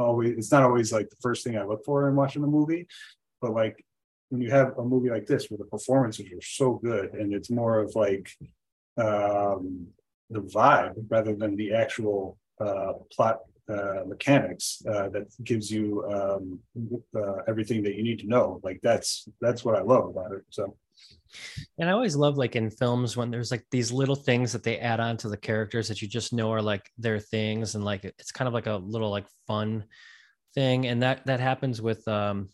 [0.00, 2.86] always it's not always like the first thing i look for in watching a movie
[3.40, 3.84] but like
[4.30, 7.50] when you have a movie like this where the performances are so good and it's
[7.50, 8.30] more of like
[8.96, 9.86] um
[10.30, 16.58] the vibe rather than the actual uh plot uh mechanics uh that gives you um
[17.14, 20.42] uh, everything that you need to know like that's that's what i love about it
[20.50, 20.74] so
[21.78, 24.78] And I always love like in films when there's like these little things that they
[24.78, 28.04] add on to the characters that you just know are like their things and like
[28.04, 29.84] it's kind of like a little like fun
[30.54, 30.86] thing.
[30.86, 32.48] And that that happens with um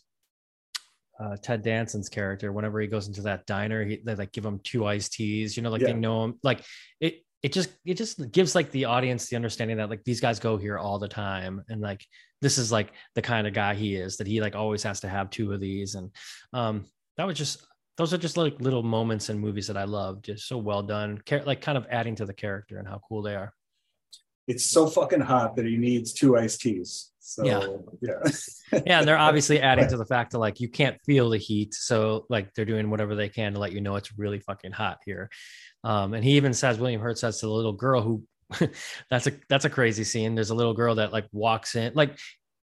[1.19, 4.59] uh, Ted Danson's character whenever he goes into that diner, he, they like give him
[4.63, 5.87] two iced teas, you know, like Yeah.
[5.87, 6.39] they know him.
[6.43, 6.61] Like
[6.99, 10.39] it it just it just gives like the audience the understanding that like these guys
[10.39, 12.03] go here all the time and like
[12.41, 15.07] this is like the kind of guy he is that he like always has to
[15.07, 16.11] have two of these and
[16.53, 16.85] um
[17.15, 17.65] that was just
[17.97, 21.21] those are just like little moments in movies that I love just so well done
[21.45, 23.53] like kind of adding to the character and how cool they are.
[24.47, 27.67] It's so fucking hot that he needs two iced teas so Yeah.
[28.01, 28.31] yeah.
[28.85, 31.73] Yeah and they're obviously adding to the fact that like you can't feel the heat
[31.73, 34.99] so like they're doing whatever they can to let you know it's really fucking hot
[35.05, 35.29] here.
[35.83, 38.23] Um and he even says william hurt says to the little girl who
[39.09, 40.35] that's a that's a crazy scene.
[40.35, 42.17] There's a little girl that like walks in like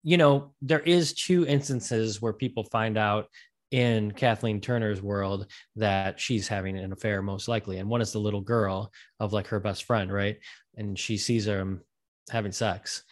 [0.04, 3.26] you know there is two instances where people find out
[3.72, 7.78] in Kathleen Turner's world that she's having an affair most likely.
[7.78, 10.36] And one is the little girl of like her best friend right?
[10.76, 11.82] And she sees him
[12.30, 13.02] having sex.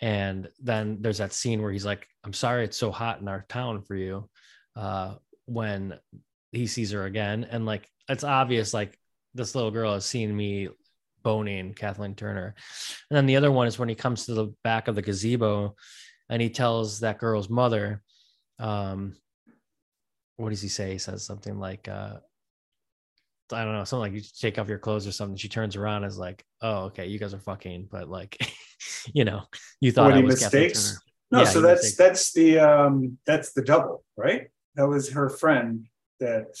[0.00, 3.46] And then there's that scene where he's like i'm sorry it's so hot in our
[3.48, 4.28] town for you
[4.74, 5.14] uh
[5.46, 5.98] when
[6.52, 7.46] he sees her again.
[7.48, 8.98] And like it's obvious like
[9.34, 10.68] this little girl has seen me
[11.22, 12.54] boning kathleen turner.
[13.10, 15.76] And then the other one is when he comes to the back of the gazebo
[16.28, 18.02] and he tells that girl's mother,
[18.58, 19.14] um,
[20.36, 20.92] what does he say?
[20.92, 22.16] He says something like, uh,
[23.52, 25.36] I don't know, something like you take off your clothes or something.
[25.36, 28.36] She turns around and is like, "Oh, okay, you guys are fucking," but like,
[29.14, 29.42] you know,
[29.80, 30.98] you thought I was mistakes?
[31.30, 31.96] No, Yeah, so that's mistakes.
[31.96, 34.48] that's the um that's the double, right?
[34.74, 35.86] That was her friend
[36.20, 36.56] that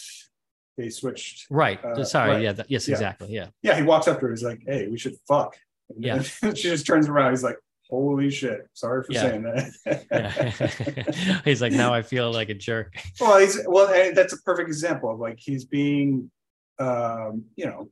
[0.78, 1.46] they switched.
[1.50, 1.84] Right.
[1.84, 2.30] Uh, Sorry.
[2.30, 2.42] right.
[2.42, 2.52] Yeah.
[2.52, 2.86] th- yes.
[2.86, 2.94] Yeah.
[2.94, 3.28] Exactly.
[3.30, 3.46] Yeah.
[3.62, 4.30] Yeah, he walks up to her.
[4.30, 5.56] He's like, "Hey, we should fuck."
[5.90, 6.22] And Yeah.
[6.22, 7.32] she just turns around.
[7.32, 7.56] He's like,
[7.90, 8.68] "Holy shit!
[8.74, 9.20] Sorry for Yeah.
[9.22, 12.94] saying that." He's like, now I feel like a jerk.
[13.20, 13.86] well, he's well.
[14.14, 16.30] That's a perfect example of like he's being,
[16.78, 17.88] um, you know,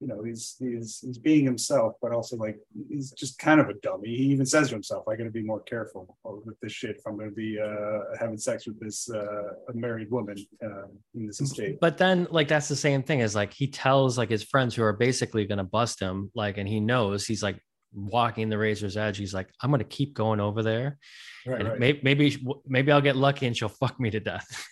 [0.00, 2.58] you know, he's he's he's being himself, but also like
[2.90, 4.08] he's just kind of a dummy.
[4.14, 7.02] He even says to himself, "I got to be more careful with this shit if
[7.06, 9.24] I'm going to be uh, having sex with this uh,
[9.72, 13.54] married woman uh, in this estate." But then, like, that's the same thing as like
[13.54, 16.78] he tells like his friends who are basically going to bust him, like, and he
[16.78, 17.58] knows he's like
[17.92, 19.18] walking the razor's edge.
[19.18, 20.98] He's like, I'm going to keep going over there,
[21.46, 21.78] Right, and right.
[21.78, 24.66] maybe maybe maybe I'll get lucky and she'll fuck me to death.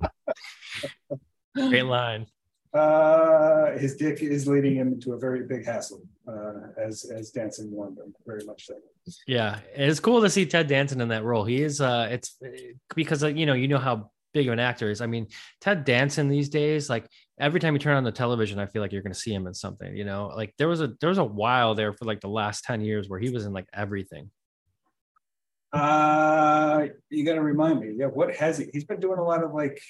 [1.54, 2.26] Great line.
[2.74, 7.70] Uh, his dick is leading him into a very big hassle, uh, as as Danson
[7.70, 8.74] warned him, very much so.
[9.26, 11.44] Yeah, it's cool to see Ted Danson in that role.
[11.44, 12.38] He is uh it's
[12.94, 15.00] because uh, you know, you know how big of an actor is.
[15.00, 15.28] I mean,
[15.60, 17.06] Ted Danson these days, like
[17.40, 19.54] every time you turn on the television, I feel like you're gonna see him in
[19.54, 20.32] something, you know.
[20.34, 23.08] Like there was a there was a while there for like the last 10 years
[23.08, 24.30] where he was in like everything.
[25.72, 27.92] Uh, you got to remind me.
[27.96, 28.66] Yeah, what has he?
[28.72, 29.80] He's been doing a lot of like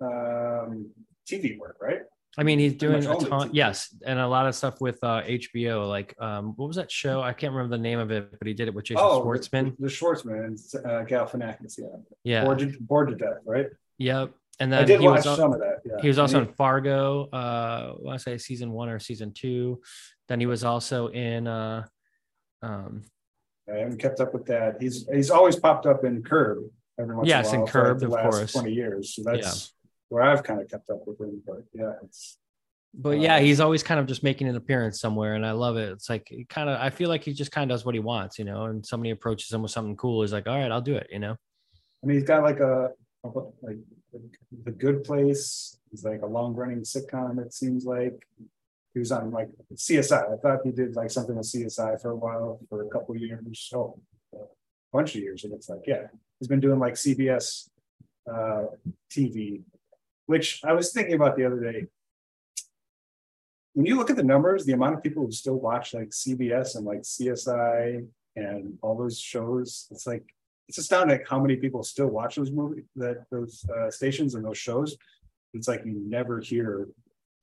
[0.00, 0.90] um
[1.30, 2.00] TV work, right?
[2.38, 5.86] I mean, he's doing a ton, yes, and a lot of stuff with uh HBO.
[5.88, 7.20] Like um what was that show?
[7.20, 9.76] I can't remember the name of it, but he did it with Jason Schwartzman.
[9.76, 11.78] the, the Schwartzman and uh, Galifianakis.
[11.78, 11.86] Yeah,
[12.24, 12.44] Yeah.
[12.44, 13.66] bored, to, bored to death, right?
[13.98, 14.32] Yep.
[14.62, 15.80] And I then did he watch was some of that.
[15.84, 17.28] Yeah, He was also in Fargo.
[17.32, 19.82] Uh, I want to say season one or season two.
[20.28, 21.48] Then he was also in.
[21.48, 21.84] Uh,
[22.62, 23.02] um,
[23.68, 24.76] I haven't kept up with that.
[24.80, 26.58] He's he's always popped up in Curb
[26.96, 27.66] every once Yes, in a in while.
[27.66, 28.52] for, like, Curb, the of last course.
[28.52, 29.74] Twenty years, so that's
[30.10, 31.42] where I've kind of kept up with him.
[31.44, 32.38] But yeah, it's
[32.94, 35.76] but yeah, Uh, he's always kind of just making an appearance somewhere, and I love
[35.76, 35.90] it.
[35.90, 36.78] It's like he kind of.
[36.80, 38.66] I feel like he just kind of does what he wants, you know.
[38.66, 41.18] And somebody approaches him with something cool, he's like, "All right, I'll do it," you
[41.18, 41.36] know.
[42.02, 42.90] I mean, he's got like a,
[43.62, 43.78] like
[44.82, 45.78] Good Place.
[45.92, 47.38] He's like a long running sitcom.
[47.38, 48.26] It seems like
[48.92, 50.32] he was on like CSI.
[50.32, 53.20] I thought he did like something with CSI for a while, for a couple of
[53.20, 53.60] years.
[53.70, 54.00] So
[54.34, 54.38] a
[54.92, 55.44] bunch of years.
[55.44, 57.68] It looks like yeah, he's been doing like CBS
[58.28, 58.64] uh,
[59.08, 59.62] TV,
[60.26, 61.86] which I was thinking about the other day.
[63.74, 66.74] When you look at the numbers, the amount of people who still watch like CBS
[66.74, 70.24] and like CSI and all those shows, it's like
[70.72, 74.56] it's astounding how many people still watch those movies that those uh, stations and those
[74.56, 74.96] shows
[75.52, 76.88] it's like you never hear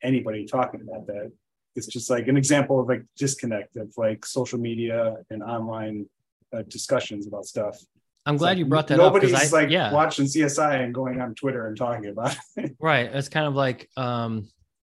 [0.02, 1.32] anybody talking about that
[1.76, 6.08] it's just like an example of like disconnect of like social media and online
[6.54, 7.78] uh, discussions about stuff
[8.26, 11.22] I'm glad like you brought that nobody's up I like yeah watching csi and going
[11.22, 13.12] on twitter and talking about it right.
[13.14, 14.50] It's kind of like um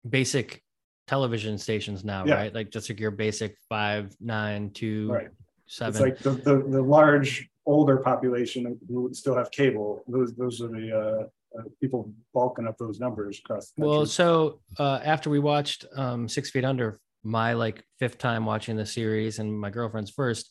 [0.07, 0.63] basic
[1.07, 2.35] television stations now, Yeah.
[2.35, 2.55] right?
[2.55, 5.29] Like just like your basic five, nine, two, right
[5.67, 5.91] seven.
[5.91, 10.69] it's like the, the the large older population who still have cable those those are
[10.69, 13.85] the uh, uh people bulking up those numbers across the.
[13.85, 18.77] Well, so uh, after we watched um, Six Feet Under, my like fifth time watching
[18.77, 20.51] the series, and my girlfriend's first,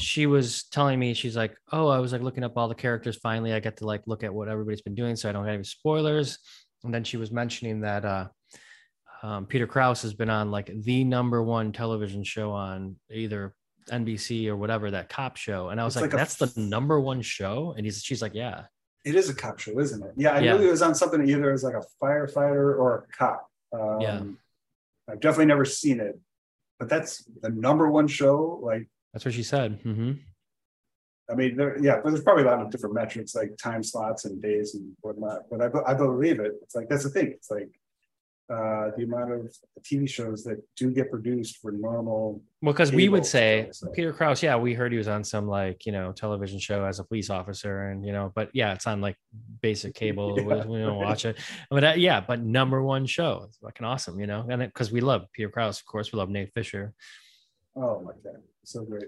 [0.00, 3.16] she was telling me she's like, "Oh, I was like looking up all the characters.
[3.16, 5.54] Finally, I get to like look at what everybody's been doing, so I don't have
[5.54, 6.38] any spoilers."
[6.84, 8.28] And then she was mentioning that uh,
[9.22, 13.54] um, Peter Krause has been on like the number one television show on either
[13.86, 17.00] NBC or whatever that cop show, and I was like, like a "That's the number
[17.00, 18.64] one show," and he's she's like, "Yeah."
[19.04, 20.12] It is a cop show, isn't it?
[20.16, 20.54] Yeah, I Yeah.
[20.56, 23.50] knew he was on something either as like a firefighter or a cop.
[23.72, 24.22] Um, Yeah.
[25.10, 26.18] I've definitely never seen it,
[26.78, 28.58] but that's the number one show.
[28.62, 29.80] Like, That's what she said.
[29.82, 30.12] hmm
[31.30, 34.24] I mean, there, yeah, but there's probably a lot of different metrics like time slots
[34.26, 35.42] and days and whatnot.
[35.50, 36.52] But I, I believe it.
[36.62, 37.28] It's like that's the thing.
[37.28, 37.68] It's like
[38.50, 42.42] uh, the amount of TV shows that do get produced for normal.
[42.60, 43.88] Well, because we would say so.
[43.90, 46.98] Peter Krause, yeah, we heard he was on some like you know television show as
[46.98, 49.16] a police officer, and you know, but yeah, it's on like
[49.62, 50.34] basic cable.
[50.34, 51.06] we, Yeah, we don't right.
[51.06, 51.38] watch it,
[51.70, 55.00] but uh, yeah, but number one show, it's fucking awesome, you know, and because we
[55.00, 56.92] love Peter Krause, of course, we love Nate Fisher.
[57.76, 59.04] Oh my god, so great.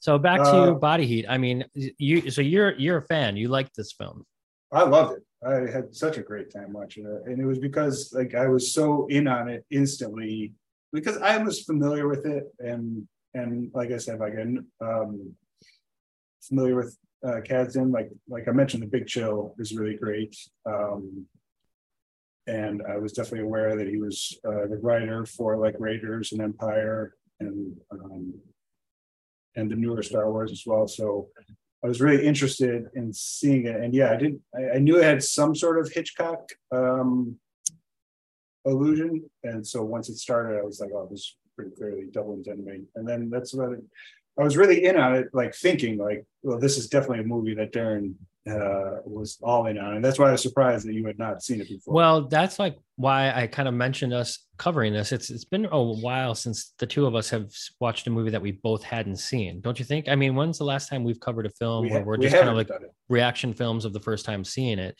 [0.00, 1.26] So back Uh, to Body Heat.
[1.28, 3.36] I mean, you so you're you're a fan.
[3.36, 4.24] You like this film,
[4.72, 5.22] I loved it.
[5.46, 8.72] I had such a great time watching it, and it was because like I was
[8.72, 10.52] so in on it instantly
[10.92, 15.34] because I was familiar with it, and and like I said, like I'm um,
[16.42, 17.92] familiar with uh, Kasdan.
[17.92, 21.26] Like like I mentioned, The Big Chill is really great, um,
[22.46, 26.40] and I was definitely aware that he was uh, the writer for like Raiders and
[26.40, 28.34] Empire, and um,
[29.56, 30.88] and the newer Star Wars as well.
[30.88, 31.28] So
[31.84, 33.76] I was really interested in seeing it.
[33.76, 37.36] And yeah, I didn't I, I knew it had some sort of Hitchcock um
[38.64, 39.28] illusion.
[39.42, 42.84] And so once it started, I was like, oh, this is pretty clearly double indemnity.
[42.96, 43.84] And then that's what it,
[44.38, 47.54] I was really in on it, like thinking like, well, this is definitely a movie
[47.54, 48.14] that Darren
[48.50, 51.42] uh, was all in on, and that's why I was surprised that you had not
[51.42, 51.94] seen it before.
[51.94, 55.12] Well, that's like why I kind of mentioned us covering this.
[55.12, 58.42] It's it's been a while since the two of us have watched a movie that
[58.42, 60.08] we both hadn't seen, don't you think?
[60.08, 62.24] I mean, when's the last time we've covered a film We where ha- we're we
[62.24, 62.70] just kind of like
[63.08, 64.96] reaction films of the first time seeing it?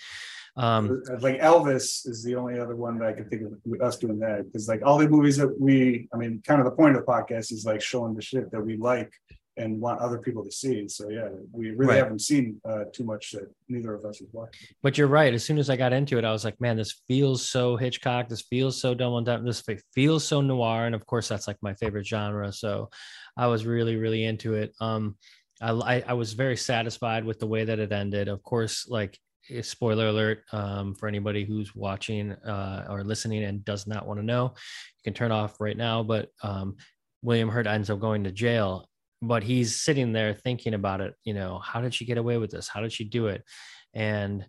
[0.56, 3.96] Um, like Elvis is the only other one that I can think of with us
[3.96, 6.96] doing that because like all the movies that we, I mean, kind of the point
[6.96, 9.12] of the podcast is like showing the shit that we like
[9.56, 10.88] and want other people to see.
[10.88, 12.02] So yeah, we really Right.
[12.02, 14.74] haven't seen uh, too much that neither of us have watched.
[14.82, 15.32] but you're right.
[15.32, 18.28] As soon as I got into it, I was like, man, this feels so Hitchcock.
[18.28, 19.42] This feels so Double and Dutch.
[19.44, 19.62] This
[19.94, 20.86] feels so noir.
[20.86, 22.52] And of course, that's like my favorite genre.
[22.52, 22.90] So
[23.36, 24.72] I was really, really into it.
[24.80, 25.16] Um,
[25.62, 28.26] I, I, I was very satisfied with the way that it ended.
[28.28, 29.16] Of course, like
[29.50, 34.18] eh, spoiler alert um, for anybody who's watching uh, or listening and does not want
[34.18, 36.02] to know, you can turn off right now.
[36.02, 36.76] But um,
[37.22, 38.88] William Hurt ends up going to jail,
[39.26, 41.14] but he's sitting there thinking about it.
[41.24, 42.68] You know, how did she get away with this?
[42.68, 43.44] How did she do it?
[43.92, 44.46] And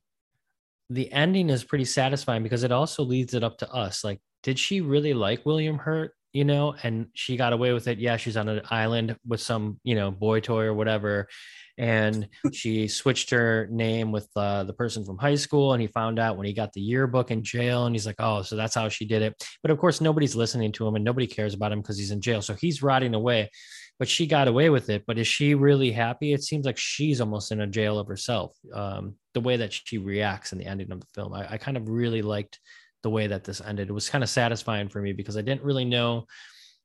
[0.89, 4.03] the ending is pretty satisfying because it also leads it up to us.
[4.03, 6.13] Like, did she really like William Hurt?
[6.33, 7.97] You know, and she got away with it.
[7.97, 11.29] Yeah, she's on an island with some, you know, boy toy or whatever.
[11.77, 15.71] And she switched her name with uh, the person from high school.
[15.71, 17.85] And he found out when he got the yearbook in jail.
[17.85, 19.41] And he's like, oh, so that's how she did it.
[19.61, 22.19] But of course, nobody's listening to him and nobody cares about him because he's in
[22.19, 22.41] jail.
[22.41, 23.49] So he's rotting away.
[23.97, 25.03] But she got away with it.
[25.07, 26.33] But is she really happy?
[26.33, 28.55] It seems like she's almost in a jail of herself.
[28.73, 31.77] Um, the way that she reacts in the ending of the film, I, I kind
[31.77, 32.59] of really liked
[33.03, 33.89] the way that this ended.
[33.89, 36.25] It was kind of satisfying for me because I didn't really know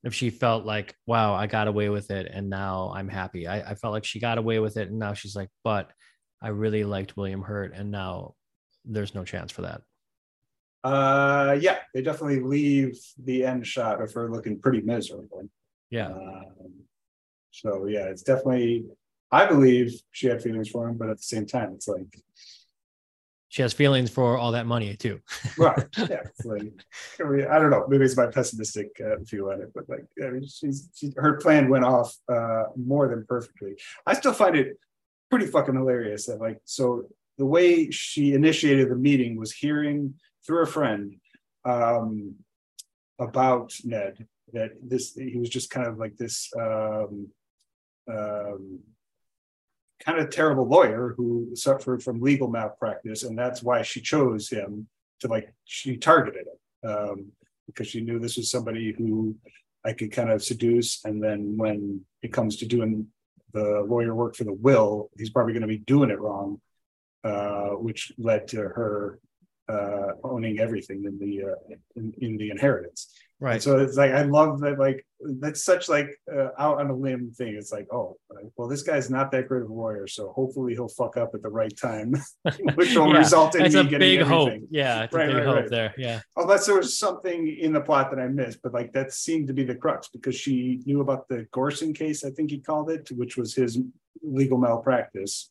[0.05, 3.47] if she felt like, wow, I got away with it and now I'm happy.
[3.47, 5.91] I, I felt like she got away with it and now she's like, but
[6.43, 8.35] I really liked William Hurt and now
[8.85, 9.83] there's no chance for that.
[10.83, 15.49] Uh, yeah, they definitely leave the end shot of her looking pretty miserable.
[15.91, 16.09] Yeah.
[16.09, 16.85] Um,
[17.51, 18.87] so yeah, it's definitely.
[19.33, 22.21] I believe she had feelings for him, but at the same time, it's like
[23.49, 25.21] She has feelings for all that money too.
[25.59, 26.23] right, yeah.
[26.45, 26.73] Like
[27.21, 27.87] I, mean, I don't know.
[27.89, 31.35] Maybe it's my pessimistic uh, view on it, but like I mean, she's she, her
[31.39, 33.77] plan went off uh, more than perfectly.
[34.07, 34.79] I still find it
[35.31, 37.05] pretty fucking hilarious that like so
[37.39, 41.15] the way she initiated the meeting was hearing through a friend
[41.65, 42.35] um,
[43.19, 47.29] about Ned that this he was just kind of like this um,
[48.09, 48.81] um,
[50.05, 54.89] kind of terrible lawyer who suffered from legal malpractice, and that's why she chose him
[55.21, 57.33] to like she targeted him um,
[57.67, 59.37] because she knew this was somebody who
[59.85, 63.07] I could kind of seduce, and then when it comes to doing
[63.53, 66.61] the lawyer work for the will, he's probably going to be doing it wrong,
[67.25, 69.19] uh, which led to her
[69.69, 73.15] uh, owning everything in the uh, in, in the inheritance.
[73.41, 73.63] And Right.
[73.63, 75.07] so it's like I love that like
[75.41, 77.55] that's such like uh, out on a limb thing.
[77.55, 78.17] It's like oh
[78.57, 81.41] well this guy's not that great of a lawyer, so hopefully he'll fuck up at
[81.43, 82.13] the right time,
[82.75, 84.49] which will Yeah, result in me a getting big hope.
[84.49, 84.69] everything.
[84.71, 85.05] Yeah.
[85.05, 85.71] It's Right, a big right, hope right.
[85.71, 85.95] there.
[85.97, 86.21] Yeah.
[86.37, 89.55] Unless there was something in the plot that I missed, but like that seemed to
[89.55, 93.11] be the crux because she knew about the Gorson case, I think he called it,
[93.13, 93.79] which was his
[94.23, 95.49] legal malpractice.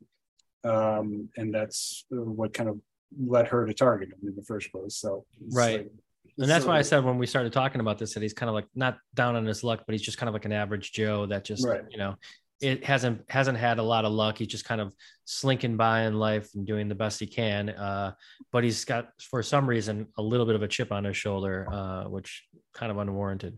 [0.64, 2.80] Um, and that's what kind of
[3.20, 4.96] led her to target him in the first place.
[4.96, 5.80] So Right.
[5.80, 5.92] like-
[6.40, 8.54] And that's why I said when we started talking about this that he's kind of
[8.54, 11.26] like not down on his luck, but he's just kind of like an average Joe
[11.28, 11.82] that just Right.
[11.90, 12.16] you know
[12.62, 14.38] it hasn't hasn't had a lot of luck.
[14.38, 14.94] He's just kind of
[15.26, 17.70] slinking by in life and doing the best he can.
[17.70, 18.14] Uh,
[18.52, 21.68] but he's got for some reason a little bit of a chip on his shoulder,
[21.72, 23.58] uh, which kind of unwarranted.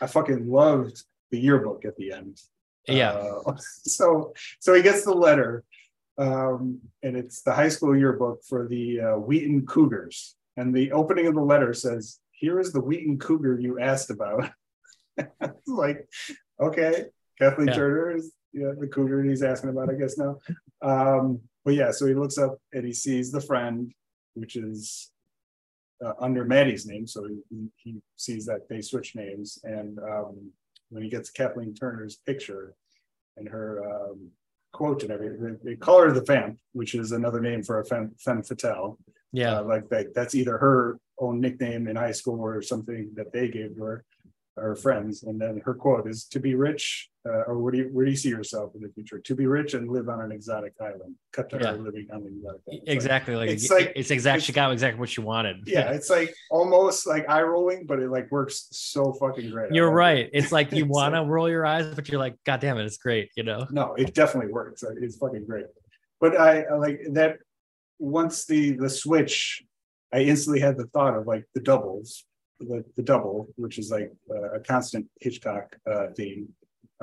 [0.00, 2.38] I fucking loved the yearbook at the end.
[2.86, 3.12] Yeah.
[3.12, 5.64] Uh, so so he gets the letter,
[6.18, 10.35] um, and it's the high school yearbook for the uh, Wheaton Cougars.
[10.56, 14.50] And the opening of the letter says, "Here is the Wheaton Cougar you asked about."
[15.66, 16.08] like,
[16.60, 17.06] okay,
[17.38, 17.74] Kathleen Yeah.
[17.74, 20.38] Turner is yeah, the cougar he's asking about, I guess now.
[20.80, 23.92] Um, but yeah, so he looks up and he sees the friend,
[24.34, 25.10] which is
[26.04, 27.06] uh, under Matty's name.
[27.06, 29.58] So he, he sees that they switch names.
[29.64, 30.52] And um,
[30.88, 32.74] when he gets Kathleen Turner's picture
[33.36, 34.30] and her um,
[34.72, 37.84] quote and everything, they, they call her the Vamp, which is another name for a
[37.84, 38.98] femme, femme fatale.
[39.32, 39.58] Yeah.
[39.60, 43.48] Uh, like that, that's either her own nickname in high school or something that they
[43.48, 44.04] gave to her.
[44.58, 47.88] are friends, and then her quote is to be rich, uh, or where do you
[47.92, 49.18] where do you see yourself in the future?
[49.18, 51.14] To be rich and live on an exotic island.
[51.36, 51.72] Cut to Yeah.
[51.72, 52.82] her living on an exotic island.
[52.86, 56.08] Exactly like it's it's, like- it's exact she got exactly what she wanted yeah, it's
[56.08, 59.72] like almost like eye rolling, but it like works so fucking great.
[59.76, 60.04] You're it.
[60.06, 62.84] right it's like you want to roll your eyes but you're like god damn it
[62.86, 64.82] it's great you know No, it definitely works.
[65.04, 65.66] It's fucking great.
[66.18, 67.32] But I I like that
[67.98, 69.62] once the the switch,
[70.12, 72.24] I instantly had the thought of like the doubles,
[72.60, 76.48] the the double, which is like uh, a constant Hitchcock uh theme.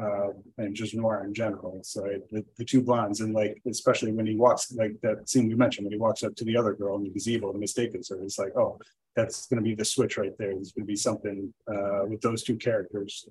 [0.01, 1.79] Uh, and just noir in general.
[1.83, 5.47] So I, the, the two blondes, and like especially when he walks, like that scene
[5.47, 8.01] we mentioned, when he walks up to the other girl and he's evil and mistaken
[8.09, 8.79] her, it's like, oh,
[9.15, 10.51] that's going to be the switch right there.
[10.55, 13.29] There's going to be something uh, with those two characters.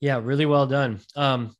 [0.00, 1.00] Yeah, really well done.
[1.14, 1.54] Um,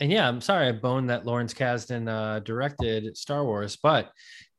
[0.00, 4.10] and yeah, I'm sorry I boned that Lawrence Kasdan uh, directed Star Wars, but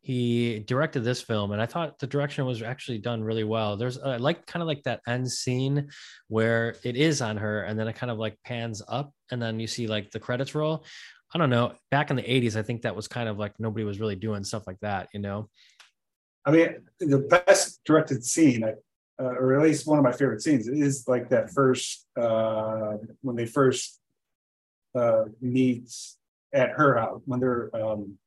[0.01, 3.77] he directed this film, and I thought the direction was actually done really well.
[3.77, 5.89] There's uh, like kind of like that end scene
[6.27, 9.59] where it is on her, and then it kind of like pans up, and then
[9.59, 10.85] you see like the credits roll.
[11.33, 11.73] I don't know.
[11.91, 14.43] Back in the 80s, I think that was kind of like nobody was really doing
[14.43, 15.49] stuff like that, you know?
[16.45, 18.73] I mean, the best directed scene, uh,
[19.17, 23.45] or at least one of my favorite scenes, is like that first uh, when they
[23.45, 24.00] first
[24.95, 25.89] uh, meet
[26.53, 28.17] at her house when they're um,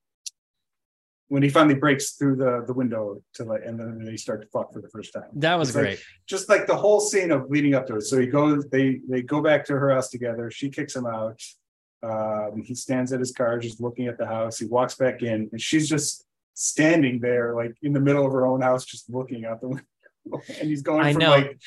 [1.28, 4.48] when he finally breaks through the the window to like, and then they start to
[4.48, 5.24] fuck for the first time.
[5.34, 6.02] That was It's like- great.
[6.26, 8.02] Just like the whole scene of leading up to it.
[8.02, 10.50] So he goes, they they go back to her house together.
[10.50, 11.40] She kicks him out.
[12.02, 14.58] Um, he stands at his car, just looking at the house.
[14.58, 18.46] He walks back in, and she's just standing there, like in the middle of her
[18.46, 19.84] own house, just looking out the window.
[20.60, 21.30] And he's going I from know.
[21.30, 21.58] like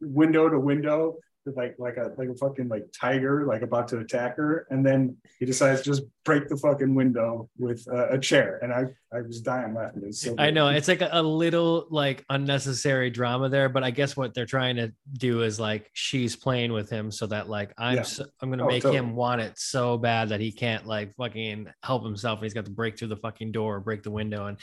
[0.00, 1.16] window to window,
[1.56, 4.66] like like a like a fucking like tiger, like about to attack her.
[4.70, 8.58] And then he decides to just break the fucking window with uh, a chair.
[8.62, 8.84] And I
[9.16, 10.02] I was dying laughing.
[10.06, 13.90] Was so I know it's like a, a little like unnecessary drama there, but I
[13.90, 17.72] guess what they're trying to do is like she's playing with him so that like
[17.78, 18.02] I'm Yeah.
[18.02, 18.98] so, I'm gonna Oh, make totally.
[18.98, 22.64] him want it so bad that he can't like fucking help himself and he's got
[22.64, 24.58] to break through the fucking door or break the window and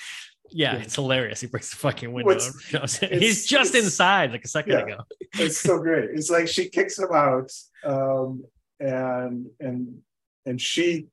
[0.52, 0.82] yeah, Yeah.
[0.82, 1.42] it's hilarious.
[1.42, 2.32] He breaks the fucking window.
[2.34, 3.14] What's- You know what I'm saying?
[3.14, 4.80] it's- he's just inside like a second Yeah.
[4.86, 4.98] ago.
[5.40, 6.10] it's so great.
[6.12, 7.52] It's like she kicks him out,
[7.84, 8.44] um,
[8.80, 10.00] and and
[10.46, 11.08] and she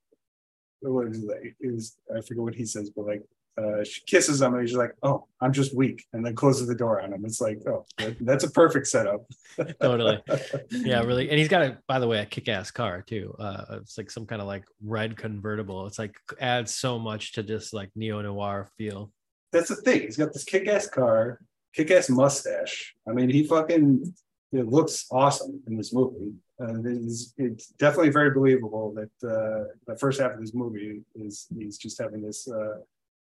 [0.80, 1.28] what is it?
[1.28, 1.56] like?
[1.60, 3.22] It was I forget what he says, but like
[3.60, 6.76] uh, she kisses him and he's like, "Oh, I'm just weak," and then closes the
[6.76, 7.24] door on him.
[7.24, 9.26] It's like, oh, that- that's a perfect setup.
[9.82, 10.22] Totally.
[10.70, 11.28] Yeah, really.
[11.28, 13.34] And he's got a, by the way, a kick-ass car too.
[13.38, 15.86] Uh, it's like some kind of like red convertible.
[15.88, 19.12] It's like adds so much to this like neo noir feel.
[19.52, 20.02] That's the thing.
[20.02, 21.40] He's got this kick-ass car,
[21.74, 22.94] kick-ass mustache.
[23.08, 24.14] I mean, he fucking
[24.52, 26.32] it looks awesome in this movie.
[26.60, 31.46] Uh, it's, it's definitely very believable that uh, the first half of this movie is
[31.56, 32.78] he's just having this uh,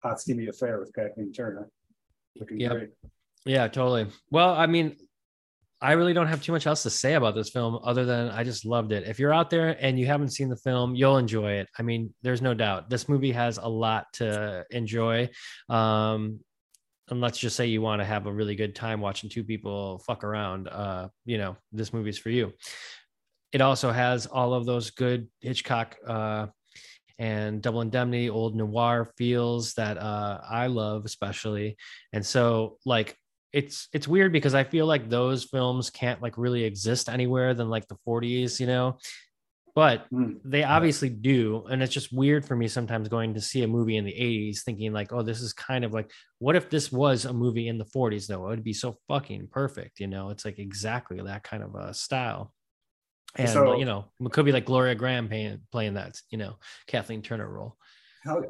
[0.03, 1.69] hot steamy affair with Kathleen Turner.
[2.39, 2.71] Looking Yep.
[2.71, 2.89] great.
[3.45, 4.07] Yeah, totally.
[4.29, 4.95] Well, I mean,
[5.79, 8.43] I really don't have too much else to say about this film other than I
[8.43, 9.07] just loved it.
[9.07, 11.67] If you're out there and you haven't seen the film, you'll enjoy it.
[11.77, 12.89] I mean, there's no doubt.
[12.89, 15.29] This movie has a lot to enjoy.
[15.69, 16.39] Um,
[17.09, 19.99] and let's just say you want to have a really good time watching two people
[19.99, 20.67] fuck around.
[20.67, 22.53] Uh, you know, this movie's for you.
[23.53, 26.47] It also has all of those good Hitchcock uh,
[27.19, 31.77] and Double Indemnity, old noir feels that uh, I love, especially.
[32.13, 33.15] And so, like,
[33.53, 37.69] it's it's weird because I feel like those films can't like really exist anywhere than
[37.69, 38.97] like the 40s, you know.
[39.75, 40.39] But Mm.
[40.43, 43.97] they obviously do, and it's just weird for me sometimes going to see a movie
[43.97, 47.25] in the 80s, thinking like, oh, this is kind of like, what if this was
[47.25, 48.47] a movie in the 40s though?
[48.47, 50.31] It would be so fucking perfect, you know.
[50.31, 52.53] It's like exactly that kind of a style.
[53.35, 56.57] And So- you know, it could be like Gloria Grahame playing playing that, you know,
[56.87, 57.77] Kathleen Turner role.
[58.23, 58.43] Hell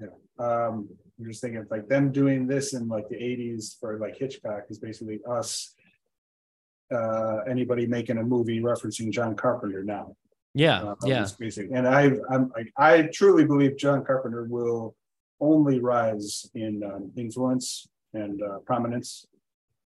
[0.00, 0.06] yeah.
[0.44, 0.88] Um,
[1.18, 4.64] I'm just thinking of like them doing this in like the 80s for like Hitchcock
[4.70, 5.74] is basically us.
[6.94, 10.16] Uh, anybody making a movie referencing John Carpenter now.
[10.54, 11.22] Yeah, Uh, yeah.
[11.22, 11.68] it's basic.
[11.70, 14.96] And I, I'm, I, I truly believe John Carpenter will
[15.40, 19.26] only rise in um, influence and uh, prominence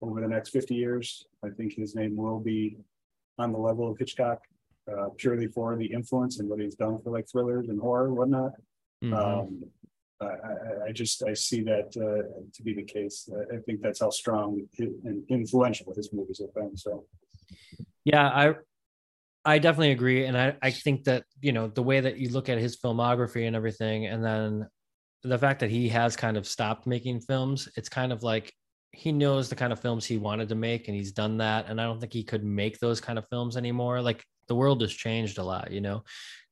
[0.03, 1.25] over the next 50 years.
[1.45, 2.77] I think his name will be
[3.39, 4.41] on the level of Hitchcock,
[4.91, 8.17] uh, purely for the influence and what he's done for like thrillers and horror and
[8.17, 8.53] whatnot.
[9.05, 9.15] Mhm.
[9.15, 9.63] Um,
[10.21, 13.29] I, I, I just, I see that uh, to be the case.
[13.33, 16.77] I- I think that's how strong and influential his movies have been.
[16.77, 17.05] So,
[18.05, 18.55] Yeah, I
[19.45, 20.27] I definitely agree.
[20.27, 23.47] And I, I think that, you know, the way that you look at his filmography
[23.47, 24.67] and everything, and then
[25.23, 28.53] the fact that he has kind of stopped making films, it's kind of like
[28.93, 31.67] he knows the kind of films he wanted to make and he's done that.
[31.69, 34.03] And I don't think he could make those kind of films anymore.
[34.03, 36.03] Like the world has changed a lot, you know,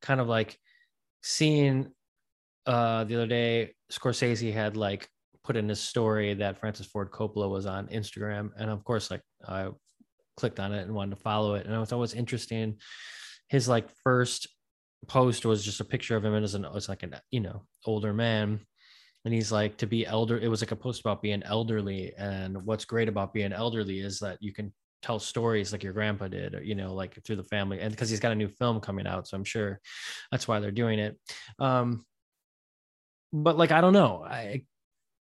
[0.00, 0.56] kind of like
[1.22, 1.92] seeing
[2.66, 5.08] uh the other day, Scorsese had like
[5.44, 8.50] put in his story that Francis Ford Coppola was on Instagram.
[8.58, 9.68] And of course, like I
[10.36, 11.66] clicked on it and wanted to follow it.
[11.66, 12.78] And it was always interesting.
[13.48, 14.48] His like first
[15.06, 18.12] post was just a picture of him as an as like an you know older
[18.12, 18.60] man
[19.24, 22.56] and he's like to be elder it was like a post about being elderly and
[22.64, 26.54] what's great about being elderly is that you can tell stories like your grandpa did
[26.54, 29.06] or, you know like through the family and because he's got a new film coming
[29.06, 29.78] out so i'm sure
[30.32, 31.16] that's why they're doing it
[31.60, 32.04] um
[33.42, 34.62] but like i don't know i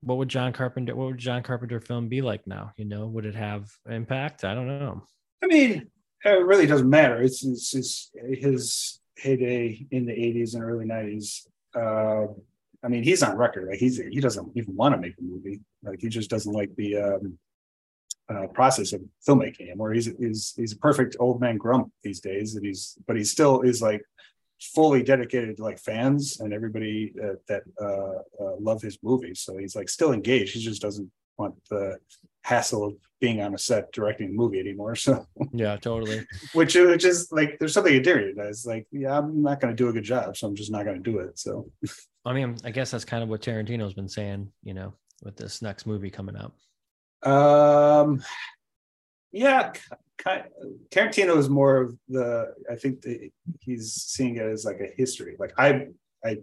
[0.02, 3.26] what would john carpenter what would john carpenter film be like now you know would
[3.26, 5.02] it have impact i don't know
[5.42, 5.90] I mean,
[6.24, 7.20] it really doesn't matter.
[7.22, 11.46] It's, it's, it's his heyday in the 80s and early 90s.
[11.74, 12.32] Uh,
[12.84, 13.68] I mean, he's on record.
[13.68, 15.60] Like he's he doesn't even want to make a movie.
[15.82, 17.38] Like he just doesn't like the um,
[18.28, 19.92] uh, process of filmmaking anymore.
[19.92, 23.62] He's he's he's a perfect old man grump these days, and he's but he still
[23.62, 24.02] is like
[24.60, 29.40] fully dedicated to like fans and everybody uh, that uh, uh, love his movies.
[29.40, 30.54] So he's like still engaged.
[30.54, 31.98] He just doesn't want the
[32.44, 34.96] hassle of being on a set directing a movie anymore.
[34.96, 38.34] So yeah totally which which is like there's something endearing.
[38.38, 40.84] It's like yeah, I'm not going to do a good job, so I'm just not
[40.84, 41.38] going to do it.
[41.38, 41.70] So
[42.26, 44.92] i mean i guess that's kind of what tarantino's been saying you know
[45.22, 46.52] with this next movie coming up
[47.22, 48.22] Um,
[49.32, 49.72] yeah,
[50.18, 50.44] kind
[50.90, 52.54] Tarantino is more of the.
[52.70, 55.36] I think the, he's seeing it as like a history.
[55.38, 55.88] Like I,
[56.24, 56.38] I,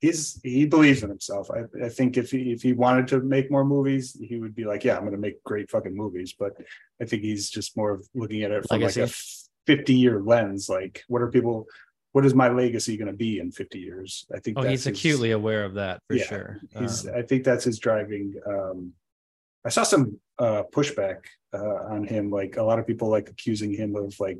[0.00, 1.50] he's he believes in himself.
[1.50, 4.64] I, I think if he if he wanted to make more movies, he would be
[4.64, 6.34] like, yeah, I'm going to make great fucking movies.
[6.38, 6.52] But
[7.00, 9.02] I think he's just more of looking at it from Legacy.
[9.02, 9.14] like a
[9.66, 10.68] 50 year lens.
[10.68, 11.66] Like, what are people?
[12.12, 14.26] What is my legacy going to be in 50 years?
[14.34, 17.22] I think oh he's his- acutely aware of that for Yeah, sure he's Um, i
[17.22, 18.92] think that's his driving um
[19.64, 23.72] i saw some uh pushback uh on him like a lot of people like accusing
[23.72, 24.38] him of like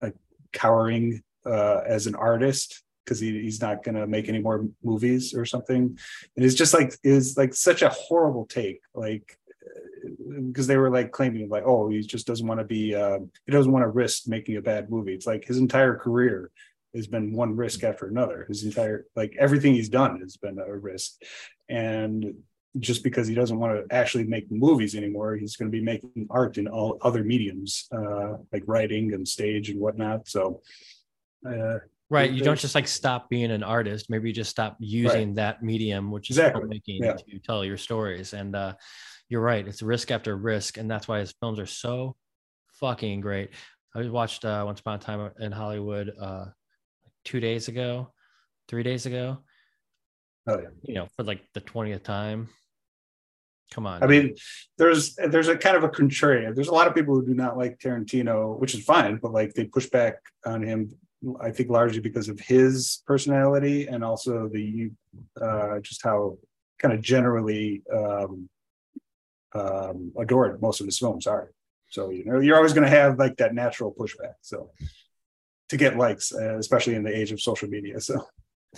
[0.00, 0.14] like
[0.52, 5.34] cowering uh as an artist because he, he's not going to make any more movies
[5.34, 5.98] or something.
[6.36, 10.90] And it's just like is like such a horrible take like uh, because they were
[10.90, 13.88] like claiming like oh he just doesn't want to be um he doesn't want to
[13.88, 15.14] risk making a bad movie.
[15.14, 16.50] It's like his entire career
[16.94, 18.44] has been one risk after another.
[18.48, 21.20] His entire like everything he's done has been a risk,
[21.68, 22.34] and
[22.78, 26.26] just because he doesn't want to actually make movies anymore, he's going to be making
[26.30, 30.26] art in all other mediums, uh, like writing and stage and whatnot.
[30.28, 30.62] So,
[31.46, 31.78] uh,
[32.12, 35.62] right you don't just like stop being an artist maybe you just stop using that
[35.62, 37.14] medium which is Exactly, filmmaking yeah.
[37.14, 38.74] to tell your stories and uh
[39.28, 42.14] you're right it's risk after risk and that's why his films are so
[42.74, 43.50] fucking great
[43.96, 46.44] i watched uh once upon a time in hollywood uh
[47.24, 48.12] two days ago
[48.68, 49.38] three days ago
[50.48, 50.68] oh yeah.
[50.82, 52.48] you know for like the 20th time
[53.72, 54.34] come on I mean,
[54.78, 56.54] there's there's a kind of a contrarian.
[56.54, 59.54] There's a lot of people who do not like Tarantino, which is fine, but like
[59.54, 60.90] they push back on him.
[61.40, 64.90] I think largely because of his personality and also the
[65.40, 66.36] uh, just how
[66.78, 68.48] kind of generally um,
[69.54, 71.52] um, adored most of his films are.
[71.88, 74.34] So you know you're always going to have like that natural pushback.
[74.42, 74.70] So
[75.68, 78.00] to get likes, uh, especially in the age of social media.
[78.00, 78.26] So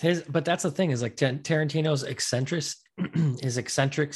[0.00, 2.64] his but that's the thing is like tarantino's eccentric
[3.40, 4.14] his eccentric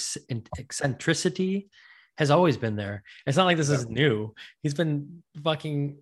[0.58, 1.68] eccentricity
[2.16, 3.04] has always been there.
[3.26, 4.34] It's not like this is new.
[4.62, 5.98] He's been fucking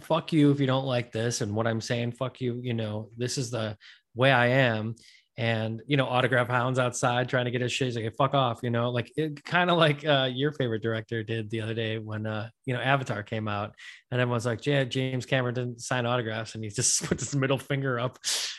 [0.00, 3.10] fuck you if you don't like this and what i'm saying fuck you you know
[3.16, 3.76] this is the
[4.14, 4.94] way i am
[5.38, 8.58] and you know autograph hounds outside trying to get his shit he's like fuck off
[8.64, 11.96] you know like it kind of like uh your favorite director did the other day
[11.98, 13.72] when uh you know avatar came out
[14.10, 17.56] and everyone's like yeah james cameron didn't sign autographs and he just puts his middle
[17.56, 18.18] finger up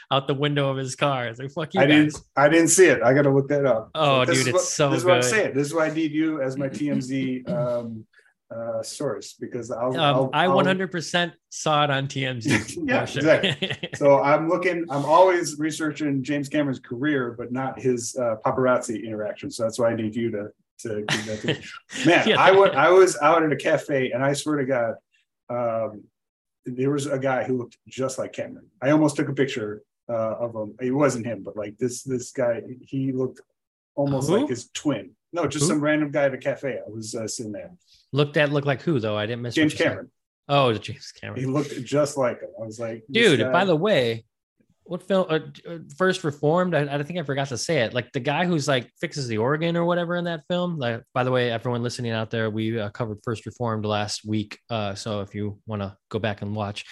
[0.10, 2.70] out the window of his car it's like fuck you I guys didn't I didn't
[2.70, 3.04] see it.
[3.04, 3.92] I got to look that up.
[3.94, 5.54] Oh, This dude, is it's what- so This is what I'm saying.
[5.54, 8.06] This is why I need you as my TMZ um,
[8.56, 12.78] uh, source because I'll, um, I'll I I'll- 100% saw it on TMZ.
[12.88, 13.56] Yeah, sure.
[13.96, 14.86] So I'm looking.
[14.90, 19.52] I'm always researching James Cameron's career, but not his uh, paparazzi interaction.
[19.52, 20.48] So that's why I need you to
[20.80, 21.60] to give that to me.
[22.06, 22.42] Man, Yeah.
[22.42, 22.74] I went.
[22.76, 24.96] I was out at a cafe, and I swear to God,
[25.50, 26.04] um,
[26.66, 28.68] there was a guy who looked just like Cameron.
[28.82, 30.76] I almost took a picture uh, of him.
[30.82, 33.42] It wasn't him, but like this this guy, he looked
[33.96, 34.38] almost Who?
[34.40, 35.12] like his twin.
[35.34, 35.70] No, just Who?
[35.70, 36.80] some random guy at a cafe.
[36.84, 37.72] I was uh, sitting there.
[38.12, 39.18] Looked at looked like who though?
[39.18, 39.74] I didn't miss James.
[39.74, 40.12] Cameron.
[40.48, 41.40] Oh, James Cameron.
[41.40, 42.50] He looked just like him.
[42.60, 44.26] I was like, Dude, guy- by the way,
[44.90, 45.28] what film?
[45.30, 45.40] Uh,
[45.70, 46.74] uh, First Reformed.
[46.74, 47.94] I, I think I forgot to say it.
[47.94, 50.80] Like the guy who's like fixes the organ or whatever in that film.
[50.80, 54.58] Like, by the way, everyone listening out there, we uh, covered First Reformed last week.
[54.72, 56.86] Uh, so if you want to go back and watch,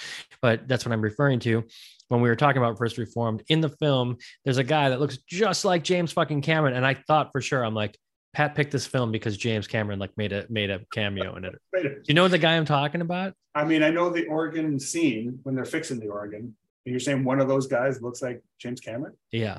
[0.43, 1.63] but that's what I'm referring to
[2.09, 4.17] when we were talking about First Reformed in the film.
[4.45, 7.65] There's a guy that looks just like James fucking Cameron, and I thought for sure,
[7.65, 7.97] I'm like,
[8.37, 11.53] Pat picked this film because James Cameron like made a made a cameo in it.
[11.53, 12.05] Do Wait a minute.
[12.07, 13.33] you know the guy I'm talking about?
[13.55, 16.41] I mean, I know the organ scene when they're fixing the organ.
[16.41, 19.15] And you're saying one of those guys looks like James Cameron?
[19.31, 19.57] Yeah.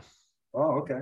[0.55, 1.01] Oh, okay.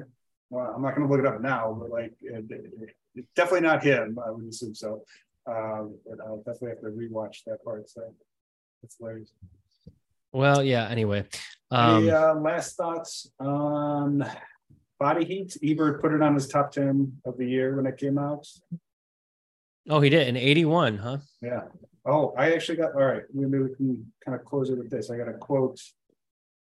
[0.49, 3.67] Well, I'm not going to look it up now, but like, it, it- it's definitely
[3.69, 4.19] not him.
[4.27, 5.03] I would assume so.
[5.47, 7.91] Um, but I'll definitely have to rewatch that part.
[7.91, 8.15] So
[8.85, 9.33] it's hilarious.
[10.33, 10.89] Well, yeah.
[10.89, 11.27] Anyway,
[11.71, 14.25] Any um, uh, last thoughts on
[14.99, 15.57] Body Heat?
[15.63, 18.47] Ebert put it on his top ten of the year when it came out.
[19.91, 21.19] oh, he did in '81, huh?
[21.43, 21.63] Yeah.
[22.05, 23.23] Oh, I actually got all right.
[23.35, 25.11] Maybe we can kind of close it with this.
[25.11, 25.81] I got a quote,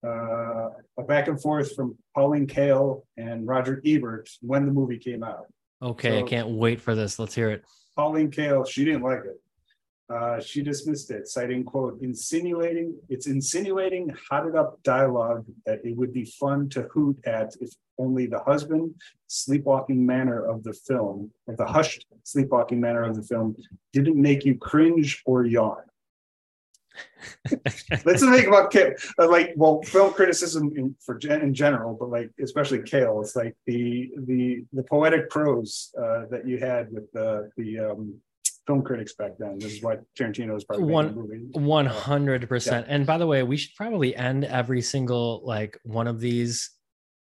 [0.05, 5.23] uh, a back and forth from Pauline Kael and Roger Ebert when the movie came
[5.23, 5.47] out.
[5.83, 7.19] Okay, So- I can't wait for this.
[7.19, 7.65] Let's hear it.
[7.97, 9.41] Pauline Kael, she didn't like it.
[10.09, 16.13] Uh, she dismissed it, citing quote, insinuating, it's insinuating hotted up dialogue that it would
[16.13, 18.95] be fun to hoot at if only the husband
[19.27, 23.57] sleepwalking manner of the film, or the hushed sleepwalking manner of the film,
[23.93, 25.83] didn't make you cringe or yawn.
[28.05, 32.11] Let's think about Kael, uh, like, well, film criticism in, for gen, in general, but
[32.11, 37.11] like especially Kael, it's like the the the poetic prose uh, that you had with
[37.13, 38.15] the the um,
[38.67, 39.59] film critics back then.
[39.59, 41.47] This is why Tarantino was probably One- the movie.
[41.53, 42.87] One hundred percent.
[42.89, 46.71] And by the way, we should probably end every single like one of these,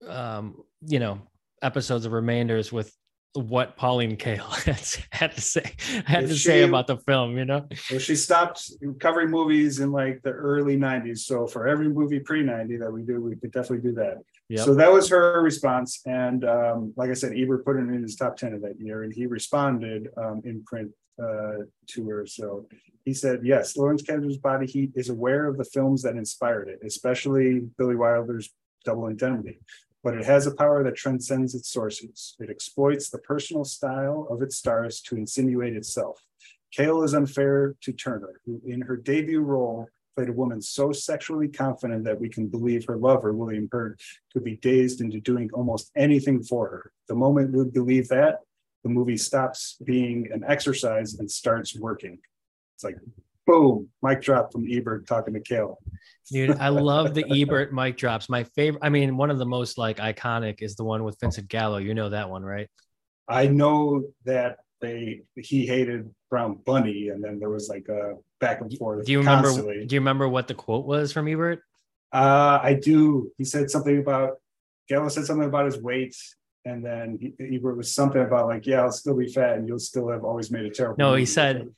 [0.06, 1.20] um, you know,
[1.62, 2.94] episodes of Remainders with
[3.34, 5.74] what Pauline Kael had, had to say
[6.06, 7.36] had If to say she- about the film.
[7.36, 8.70] You know, Well, she stopped
[9.00, 11.18] covering movies in like the early '90s.
[11.18, 14.18] So for every movie pre '90 that we do, we could definitely do that.
[14.50, 14.64] Yep.
[14.64, 18.16] So that was her response, and um, like I said, Ebert put it in his
[18.16, 20.90] top ten of that year, and he responded um, in print
[21.22, 22.26] uh, to her.
[22.26, 22.66] So
[23.04, 26.80] he said, "Yes, Lawrence Kasdan's Body Heat is aware of the films that inspired it,
[26.84, 28.50] especially Billy Wilder's
[28.84, 29.58] Double Indemnity."
[30.04, 32.36] But it has a power that transcends its sources.
[32.38, 36.22] It exploits the personal style of its stars to insinuate itself.
[36.76, 41.48] Kael is unfair to Turner, who in her debut role played a woman so sexually
[41.48, 44.00] confident that we can believe her lover, William Hurt,
[44.32, 46.92] could be dazed into doing almost anything for her.
[47.06, 48.40] The moment we believe that,
[48.82, 52.18] the movie stops being an exercise and starts working.
[52.76, 52.96] It's like,
[53.46, 55.76] boom, mic drop from Ebert talking to Kael.
[56.30, 58.28] dude, I love the Ebert mic drops.
[58.28, 58.80] My favorite.
[58.82, 61.78] I mean, one of the most like iconic is the one with Vincent Gallo.
[61.78, 62.68] You know that one, right?
[63.26, 68.60] I know that they he hated Brown Bunny, and then there was like a back
[68.60, 69.06] and forth.
[69.06, 69.48] Do you remember?
[69.48, 69.86] constantly.
[69.86, 71.60] Do you remember what the quote was from Ebert?
[72.12, 73.32] Uh, I do.
[73.36, 74.38] He said something about
[74.88, 76.16] Gallo said something about his weight,
[76.64, 79.78] and then he, Ebert was something about like, yeah, I'll still be fat, and you'll
[79.78, 80.96] still have always made a terrible.
[80.98, 81.68] No, he said-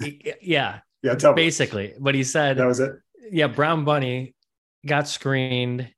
[0.00, 1.42] Yeah, yeah, tell me.
[1.42, 1.94] basically.
[1.98, 2.92] But he said, That was it.
[3.30, 4.34] yeah, Brown Bunny
[4.86, 5.90] got screened,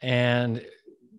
[0.00, 0.64] and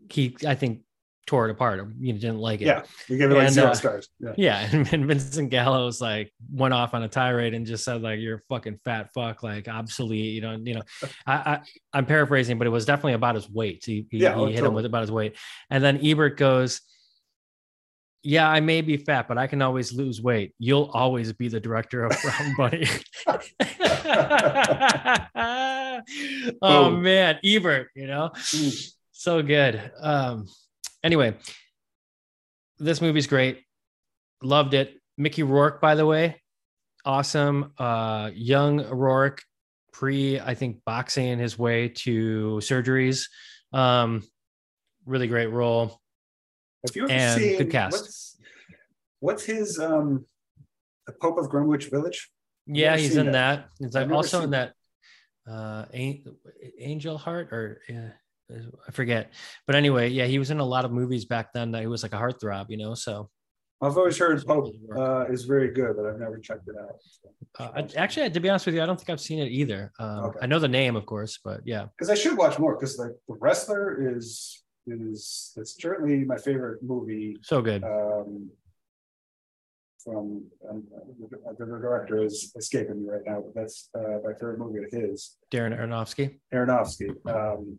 [0.10, 0.82] he, I think,
[1.28, 1.88] tore it apart.
[2.00, 2.66] You didn't like it.
[2.66, 4.10] Yeah, we gave it like And, zero uh, stars.
[4.20, 4.34] Yeah.
[4.38, 8.20] Yeah, and, and Vincent Gallo's like went off on a tirade and just said like
[8.20, 10.34] you're a fucking fat fuck, like obsolete.
[10.34, 10.82] You know, you know.
[11.26, 11.60] I, I
[11.94, 13.84] I'm paraphrasing, but it was definitely about his weight.
[13.86, 14.76] He, he, Yeah, he oh, hit him totally.
[14.76, 15.38] with about his weight,
[15.70, 16.82] and then Ebert goes,
[18.24, 20.54] "Yeah, I may be fat, but I can always lose weight.
[20.58, 22.88] You'll always be the director of Brown Bunny."
[26.62, 28.32] oh man, Ebert, you know
[29.22, 29.80] so good.
[30.02, 30.48] Um,
[31.04, 31.36] anyway,
[32.80, 33.64] this movie's great.
[34.42, 34.96] Loved it.
[35.18, 36.42] Mickey Rourke, by the way,
[37.06, 37.74] awesome.
[37.78, 39.44] Uh, young Rourke,
[39.94, 43.26] pre, I think, boxing his way to surgeries.
[43.72, 44.24] Um,
[45.06, 46.00] really great role.
[46.86, 47.94] Have you ever And seen good cast.
[47.94, 48.38] What's,
[49.20, 50.26] what's his um,
[51.06, 52.30] the Pope of Greenwich Village?
[52.66, 53.32] Yeah, he's in that.
[53.34, 53.70] that.
[53.80, 54.74] He's like also in that
[55.50, 55.86] uh
[56.78, 58.10] Angel Heart or yeah,
[58.88, 59.34] I forget.
[59.68, 62.04] But anyway, yeah, he was in a lot of movies back then that he was
[62.04, 62.94] like a heartthrob, you know.
[62.96, 63.30] So
[63.82, 66.96] I've always heard Pope uh, is very good, but I've never checked it out.
[67.60, 69.92] Uh, I, actually, to be honest with you, I don't think I've seen it either.
[70.00, 70.40] Um, Okay.
[70.44, 73.12] I know the name, of course, but yeah, because I should watch more because like
[73.28, 77.84] the wrestler is is it's certainly my favorite movie so good.
[77.84, 78.50] um
[80.04, 80.84] from um,
[81.60, 85.38] the director is escaping me right now but that's uh my favorite movie of his
[85.52, 86.40] Darren Aronofsky.
[86.52, 87.78] Aronofsky um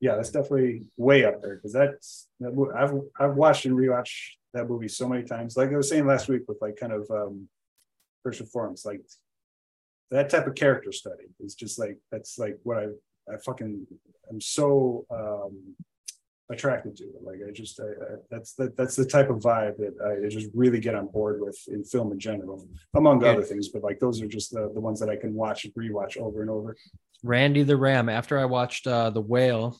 [0.00, 4.68] yeah that's definitely way up there because that's that, I've I've watched and rewatched that
[4.68, 7.48] movie so many times like I was saying last week with like kind of um
[8.22, 9.00] first and foremost like
[10.10, 12.86] that type of character study is just like that's like what I
[13.32, 13.86] I fucking
[14.30, 15.74] I'm so um
[16.50, 17.22] attracted to it.
[17.22, 20.48] Like I just I, I, that's the that's the type of vibe that I just
[20.54, 23.68] really get on board with in film in general, among other things.
[23.68, 26.40] But like those are just the, the ones that I can watch and rewatch over
[26.40, 26.76] and over.
[27.22, 28.08] Randy the Ram.
[28.08, 29.78] After I watched uh, The Whale,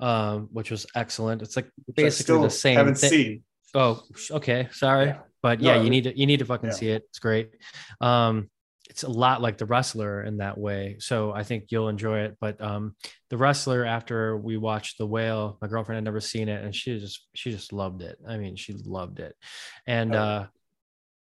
[0.00, 1.42] um, which was excellent.
[1.42, 3.10] It's like which basically the same Haven't thing.
[3.10, 3.42] seen.
[3.74, 4.68] Oh, okay.
[4.72, 5.18] Sorry, Yeah.
[5.42, 6.74] but No, yeah, you need to you need to fucking yeah.
[6.76, 7.02] see it.
[7.08, 7.50] It's great.
[8.00, 8.50] Um,
[8.88, 10.96] it's a lot like the wrestler in that way.
[10.98, 12.36] So I think you'll enjoy it.
[12.40, 12.96] But um,
[13.28, 16.98] the wrestler, after we watched the whale, my girlfriend had never seen it, and she
[16.98, 18.18] just she just loved it.
[18.26, 19.36] I mean, she loved it.
[19.86, 20.18] And Oh.
[20.18, 20.46] uh,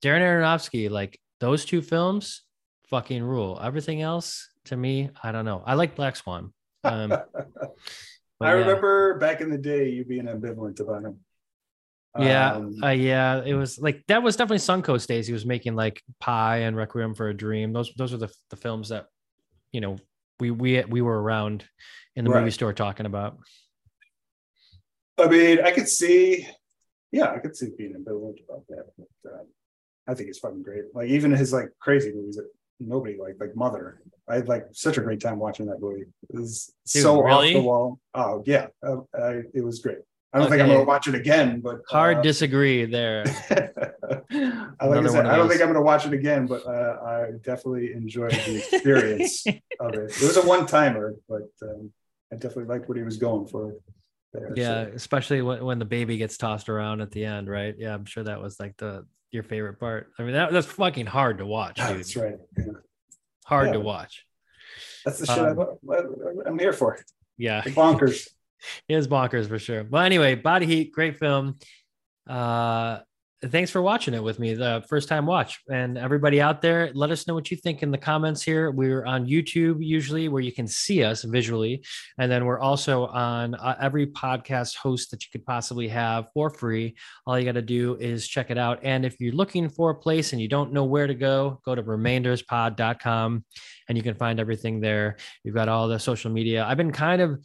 [0.03, 2.43] Darren Aronofsky, like those two films
[2.89, 3.61] fucking rule.
[3.63, 5.63] Everything else to me, I don't know.
[5.65, 6.53] I like Black Swan.
[6.83, 7.13] Um,
[8.43, 8.67] but I yeah.
[8.67, 11.21] remember back in the day you being ambivalent about him.
[12.19, 15.27] Yeah, Um, uh, yeah, it was like that was definitely Suncoast days.
[15.27, 17.73] He was making like Pi and Requiem for a Dream.
[17.73, 19.07] Those those are the the films that
[19.73, 19.97] you know
[20.39, 21.65] we we we were around
[22.15, 23.39] in the movie store talking about.
[25.19, 26.47] I mean, I could see,
[27.13, 28.87] yeah, I could see being ambivalent about that.
[28.99, 29.45] But, uh,
[30.07, 30.85] I think it's fucking great.
[30.95, 32.39] Like even his like crazy movies
[32.89, 34.01] nobody liked, like Mother.
[34.29, 36.03] I had like such a great time watching that movie.
[36.03, 37.55] It was Dude, so really?
[37.55, 37.99] off the wall.
[38.15, 39.99] Oh yeah, uh, I, it was great.
[40.33, 43.25] I don't think I'm gonna watch it again, but Hard uh, disagree there.
[44.81, 47.31] I, like I, said, I don't think I'm gonna watch it again, but uh, I
[47.43, 49.47] definitely enjoyed the experience
[49.81, 50.11] of it.
[50.11, 51.93] It was a one timer, but um,
[52.33, 53.75] I definitely liked what he was going for.
[54.33, 54.93] There, Yeah, so.
[54.95, 57.75] especially when, when the baby gets tossed around at the end, right?
[57.77, 60.13] Yeah, I'm sure that was like the your favorite part.
[60.19, 61.99] I mean, that, that's fucking hard to watch, dude.
[61.99, 62.37] that's right.
[62.57, 62.65] Yeah.
[63.47, 63.73] Hard Yeah.
[63.73, 64.25] to watch.
[65.05, 65.59] That's the shit Um,
[65.91, 66.99] I, I'm here for.
[67.37, 68.29] Yeah, Bonkers.
[68.89, 69.85] it is bonkers for sure.
[69.85, 71.59] Well, anyway, Body Heat, great film.
[72.29, 73.01] Uh,
[73.49, 75.61] thanks for watching it with me, the first time watch.
[75.71, 78.71] And everybody out there, let us know what you think in the comments here.
[78.71, 81.85] We're on YouTube usually, where you can see us visually,
[82.19, 86.51] and then we're also on uh, every podcast host that you could possibly have for
[86.51, 86.95] free.
[87.27, 88.79] All you got to do is check it out.
[88.83, 91.75] And if you're looking for a place and you don't know where to go, go
[91.75, 93.45] to remainderspod.com
[93.89, 95.17] and you can find everything there.
[95.43, 96.65] you've got all the social media.
[96.65, 97.41] I've been kind of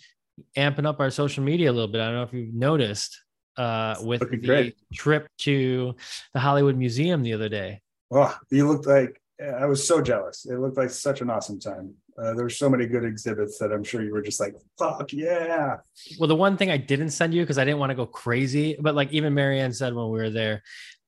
[0.55, 2.01] amping up our social media a little bit.
[2.01, 3.19] I don't know if you've noticed
[3.57, 4.77] uh, with Looking the great.
[4.93, 5.95] trip to
[6.33, 7.81] the Hollywood Museum the other day.
[8.11, 10.45] Oh, you looked like I was so jealous.
[10.45, 11.93] It looked like such an awesome time.
[12.17, 15.13] Uh, there were so many good exhibits that I'm sure you were just like, "Fuck
[15.13, 15.77] yeah!"
[16.19, 18.75] Well, the one thing I didn't send you because I didn't want to go crazy,
[18.79, 20.63] but like even Marianne said when we were there,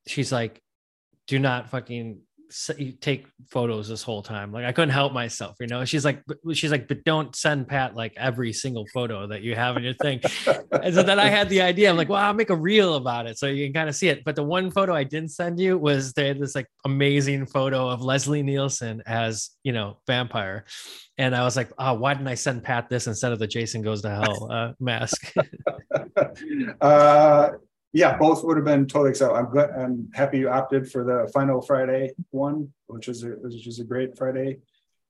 [0.05, 0.61] she's like,
[1.25, 2.19] "Do not fucking
[3.01, 5.85] take photos this whole time." Like I couldn't help myself, you know.
[5.85, 6.23] She's like,
[6.53, 9.93] she's like, but don't send Pat like every single photo that you have in your
[9.93, 10.21] thing.
[10.81, 11.89] And so then I had the idea.
[11.89, 14.07] I'm like, well, I'll make a reel about it so you can kind of see
[14.07, 14.23] it.
[14.23, 17.89] But the one photo I didn't send you was they had this like amazing photo
[17.89, 20.65] of Leslie Nielsen as, you know, vampire.
[21.17, 23.81] And I was like, oh, why didn't I send Pat this instead of the Jason
[23.81, 25.33] Goes to Hell uh, mask?
[26.81, 27.49] uh,
[27.93, 29.33] yeah, both would have been totally excited.
[29.33, 29.71] I'm glad.
[29.71, 33.83] I'm happy you opted for the final Friday one, which is a, which is a
[33.83, 34.59] great Friday,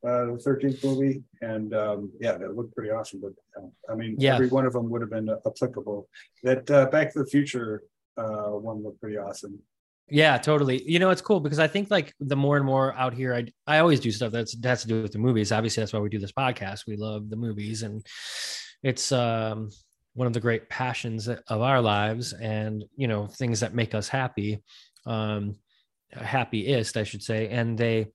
[0.07, 3.21] uh, the 13th movie, and um, yeah, that looked pretty awesome.
[3.21, 4.35] But uh, I mean, Yeah.
[4.35, 6.07] every one of them would have been applicable.
[6.43, 7.83] That uh, Back to the Future
[8.17, 9.59] uh, one looked pretty awesome.
[10.11, 10.81] Yeah, totally.
[10.89, 13.45] You know, it's cool because I think like the more and more out here, I
[13.67, 15.51] I always do stuff that's that has to do with the movies.
[15.51, 16.87] Obviously, that's why we do this podcast.
[16.87, 18.03] We love the movies, and
[18.81, 19.69] it's um
[20.13, 24.07] one of the great passions of our lives, and you know things that make us
[24.07, 24.63] happy,
[25.05, 25.55] um,
[26.11, 27.47] happiest, I should say.
[27.49, 28.07] And they,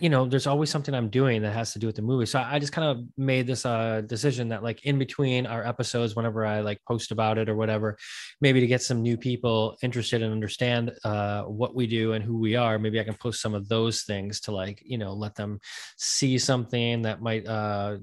[0.00, 2.26] you know, there's always something I'm doing that has to do with the movie.
[2.26, 6.16] So I just kind of made this uh decision that like in between our episodes,
[6.16, 7.98] whenever I like post about it or whatever,
[8.40, 12.38] maybe to get some new people interested and understand uh, what we do and who
[12.38, 15.34] we are maybe i can post some of those things to like you know let
[15.34, 15.58] them
[15.96, 17.96] see something that might uh,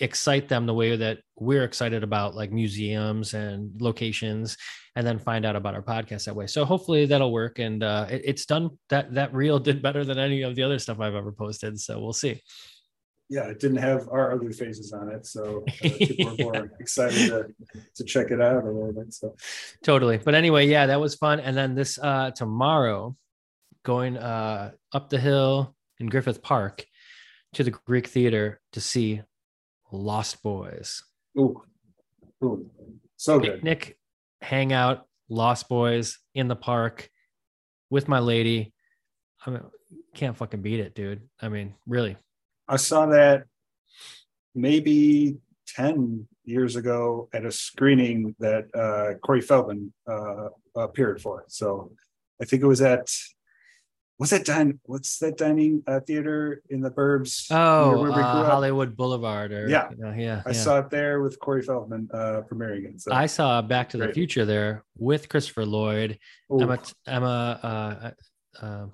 [0.00, 4.56] excite them the way that we're excited about like museums and locations
[4.96, 6.46] and then find out about our podcast that way.
[6.46, 10.18] So hopefully that'll work and uh, it- it's done that that reel did better than
[10.18, 12.40] any of the other stuff i've ever posted so we'll see.
[13.28, 17.28] Yeah, it didn't have our ugly faces on it, so uh, people were more excited
[17.30, 17.46] to,
[17.96, 19.14] to check it out a little bit.
[19.14, 19.34] So.
[19.82, 20.18] Totally.
[20.18, 23.16] But anyway yeah that was fun and then this uh tomorrow
[23.84, 26.86] going uh up the hill in griffith park
[27.54, 29.20] to the greek theater to see
[29.92, 31.02] lost boys.
[31.38, 31.62] Ooh,
[32.42, 32.68] ooh,
[33.16, 33.54] so good.
[33.54, 33.98] picnic
[34.40, 37.08] hangout lost boys in the park
[37.90, 38.72] with my lady.
[39.46, 39.62] I mean
[40.14, 41.22] can't fucking beat it dude.
[41.40, 42.16] I mean really.
[42.68, 43.44] I saw that
[44.54, 45.36] maybe
[45.68, 51.44] 10 years ago at a screening that uh, Corey Feldman uh, appeared for.
[51.48, 51.92] So
[52.40, 53.08] I think it was at,
[54.22, 54.78] what's that dine?
[54.84, 57.48] What's that dining uh, theater in the burbs?
[57.50, 59.90] oh where we grew uh, hollywood boulevard or Yeah.
[59.90, 60.56] you know, yeah I yeah.
[60.64, 63.00] saw it there with Corey Feldman uh, premiering it.
[63.00, 66.20] So I saw Back to the Future there with Christopher Lloyd,
[66.52, 68.14] Ooh, Emma Emma
[68.60, 68.86] uh, uh,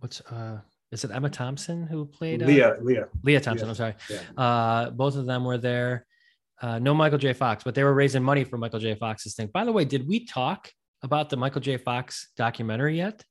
[0.00, 0.58] what's uh
[0.92, 3.00] is it Emma Thompson who played uh, Lea, Lea.
[3.22, 3.66] Lea Thompson?
[3.66, 3.70] Yeah.
[3.70, 3.94] I'm sorry.
[4.10, 4.20] Yeah.
[4.44, 6.04] Uh, both of them were there.
[6.60, 7.32] Uh, no Michael J.
[7.32, 8.94] Fox, but they were raising money for Michael J.
[8.94, 9.48] Fox's thing.
[9.54, 10.70] By the way, did we talk
[11.02, 11.78] about the Michael J.
[11.78, 13.24] Fox documentary yet?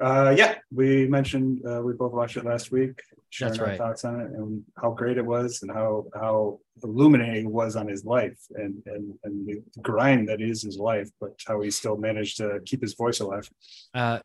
[0.00, 3.00] Uh, yeah, we mentioned uh, we both watched it last week.
[3.30, 3.78] sharing That's our right.
[3.78, 7.88] Thoughts on it and how great it was, and how how illuminating it was on
[7.88, 11.96] his life, and and and the grind that is his life, but how he still
[11.96, 13.50] managed to keep his voice alive.
[13.92, 14.20] Uh,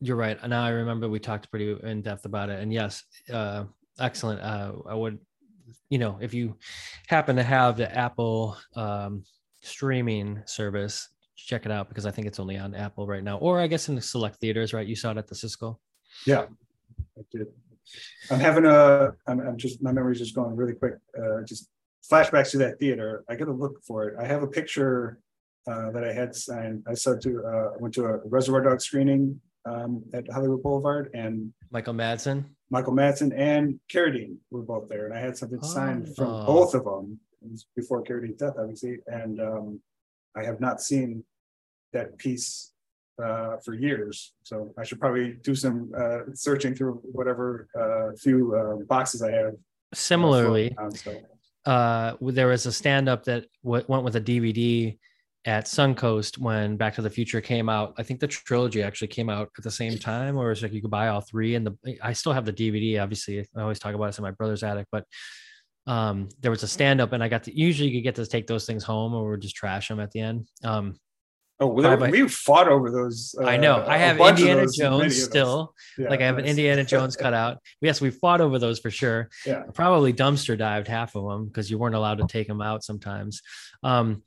[0.00, 0.38] you're right.
[0.48, 3.64] Now I remember we talked pretty in depth about it, and yes, uh,
[3.98, 4.40] excellent.
[4.40, 5.18] Uh, I would,
[5.90, 6.56] you know, if you
[7.08, 9.24] happen to have the Apple um,
[9.60, 11.10] streaming service,
[11.46, 13.88] check it out because I think it's only on Apple right now, or I guess
[13.88, 14.72] in the select theaters.
[14.72, 15.78] Right, you saw it at the Cisco.
[16.26, 16.46] Yeah,
[17.18, 17.46] I did.
[18.30, 19.12] I'm having a.
[19.26, 20.94] I'm, I'm just my memory's just going really quick.
[21.18, 21.68] Uh, just
[22.10, 23.24] flashbacks to that theater.
[23.28, 24.14] I got to look for it.
[24.18, 25.18] I have a picture
[25.70, 26.84] uh, that I had signed.
[26.88, 31.52] I saw to uh, went to a Reservoir Dog screening um, at Hollywood Boulevard, and
[31.70, 32.44] Michael Madsen.
[32.72, 36.14] Michael Madsen and Carradine were both there, and I had something signed Oh.
[36.14, 37.18] from both of them
[37.74, 38.98] before Carradine's death, obviously.
[39.08, 39.80] And um,
[40.36, 41.24] I have not seen
[41.92, 42.72] that piece
[43.22, 48.54] uh, for years, so I should probably do some uh, searching through whatever uh, few
[48.54, 49.54] uh, boxes I have.
[49.92, 51.20] Similarly, Um, so,
[51.66, 54.96] uh, there was a stand up that w- went with a DVD
[55.46, 57.94] at Suncoast when Back to the Future came out.
[57.98, 60.82] I think the trilogy actually came out at the same time, or it's like you
[60.82, 61.54] could buy all three.
[61.54, 63.02] And the I still have the DVD.
[63.02, 65.04] Obviously, I always talk about it in my brother's attic, but
[65.86, 68.26] um, there was a stand up, and I got to usually you could get to
[68.26, 70.46] take those things home, or just trash them at the end.
[70.62, 70.96] Um,
[71.60, 72.10] oh, well, Bye-bye.
[72.10, 73.34] we fought over those.
[73.42, 75.74] I know I have Indiana those, many of Jones still.
[75.98, 76.44] Yeah, like I have an.
[76.46, 77.58] Indiana Jones cutout.
[77.80, 79.28] Yes, we fought over those for sure.
[79.46, 79.62] Yeah.
[79.74, 83.42] Probably dumpster dived half of them because you weren't allowed to take them out sometimes.
[83.82, 84.22] Um,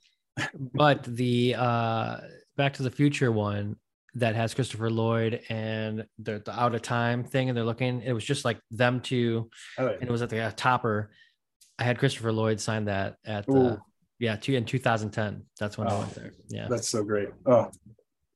[0.56, 2.18] but the uh,
[2.58, 3.76] Back to the Future one
[4.16, 8.02] that has Christopher Lloyd and the, the out of time thing, and they're looking.
[8.02, 11.12] It was just like them two, I like and it was at the uh, topper.
[11.80, 13.80] I had Christopher Lloyd sign that at Ooh.
[14.24, 15.44] Yeah, two in 2010.
[15.60, 16.00] That's when I Oh.
[16.00, 16.32] went there.
[16.48, 16.68] Yeah.
[16.70, 17.30] That's so great.
[17.46, 17.70] Oh,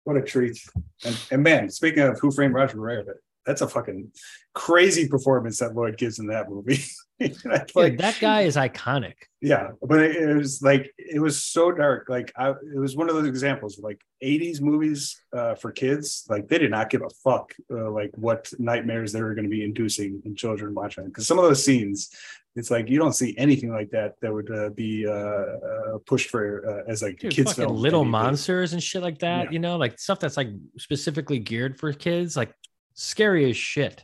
[0.03, 0.59] what a treat.
[1.05, 4.11] And, and man, speaking of Who Framed Roger Rabbit, that's a fucking
[4.53, 6.83] crazy performance that Lloyd gives in that movie.
[7.19, 9.13] Dude, that guy is iconic.
[9.41, 12.07] yeah, but it, it was like, it was so dark.
[12.09, 16.25] Like, I, it was one of those examples like 80s movies uh, for kids.
[16.29, 19.49] Like, they did not give a fuck, uh, like, what nightmares they were going to
[19.49, 21.05] be inducing in children watching.
[21.05, 22.09] Because some of those scenes,
[22.58, 26.30] it's like you don't see anything like that that would uh, be uh, uh, pushed
[26.32, 27.78] for uh, as like Dude, kids fucking film.
[27.78, 29.51] little monsters and shit like that, Yeah.
[29.51, 32.51] you know, like stuff that's like specifically geared for kids, like
[32.95, 34.03] scary as shit,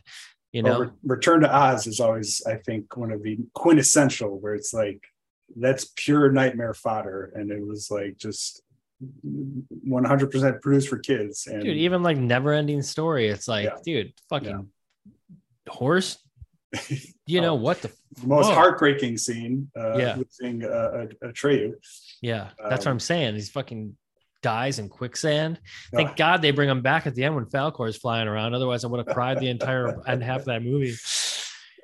[0.52, 0.78] you know.
[0.80, 5.02] Re- Return to Oz is always, I think, one of the quintessential where it's like
[5.56, 8.62] that's pure nightmare fodder, and it was like just
[9.86, 11.46] 100% produced for kids.
[11.46, 13.76] And dude, even like never ending story, it's like, Yeah.
[13.84, 14.68] dude, fucking
[15.68, 16.18] horse,
[17.26, 17.54] you know Oh.
[17.56, 17.88] what the
[18.20, 18.54] the most fuck?
[18.54, 20.16] heartbreaking scene, uh, Yeah.
[20.16, 21.74] losing uh, a, a Atreyu.
[22.22, 23.34] Yeah, that's what Um, I'm saying.
[23.34, 23.96] He's fucking
[24.42, 25.58] dies in quicksand.
[25.92, 28.54] Uh, Thank God they bring him back at the end when Falcor is flying around.
[28.54, 30.94] Otherwise, I would have cried the entire end half of that movie.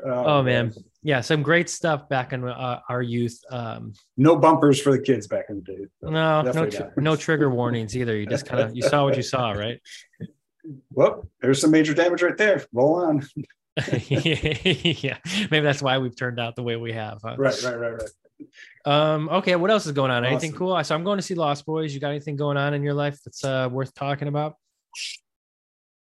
[0.05, 0.73] Oh man,
[1.03, 3.39] yeah, some great stuff back in uh, our youth.
[3.51, 5.79] Um, no bumpers for the kids back in the day.
[6.03, 8.17] no, no, tr- no trigger warnings either.
[8.17, 9.81] You just kind of you saw what you saw, right?
[10.91, 12.63] Well, there's some major damage right there.
[12.75, 13.27] Roll on.
[14.09, 15.19] yeah,
[15.51, 17.21] maybe that's why we've turned out the way we have.
[17.23, 17.37] Huh?
[17.39, 18.11] Right, right, right, right.
[18.85, 19.29] Um.
[19.29, 19.57] Okay.
[19.57, 20.25] What else is going on?
[20.25, 20.59] Anything Awesome.
[20.59, 20.85] cool?
[20.85, 21.95] So I'm going to see Lost Boys.
[21.95, 24.57] You got anything going on in your life that's uh, worth talking about?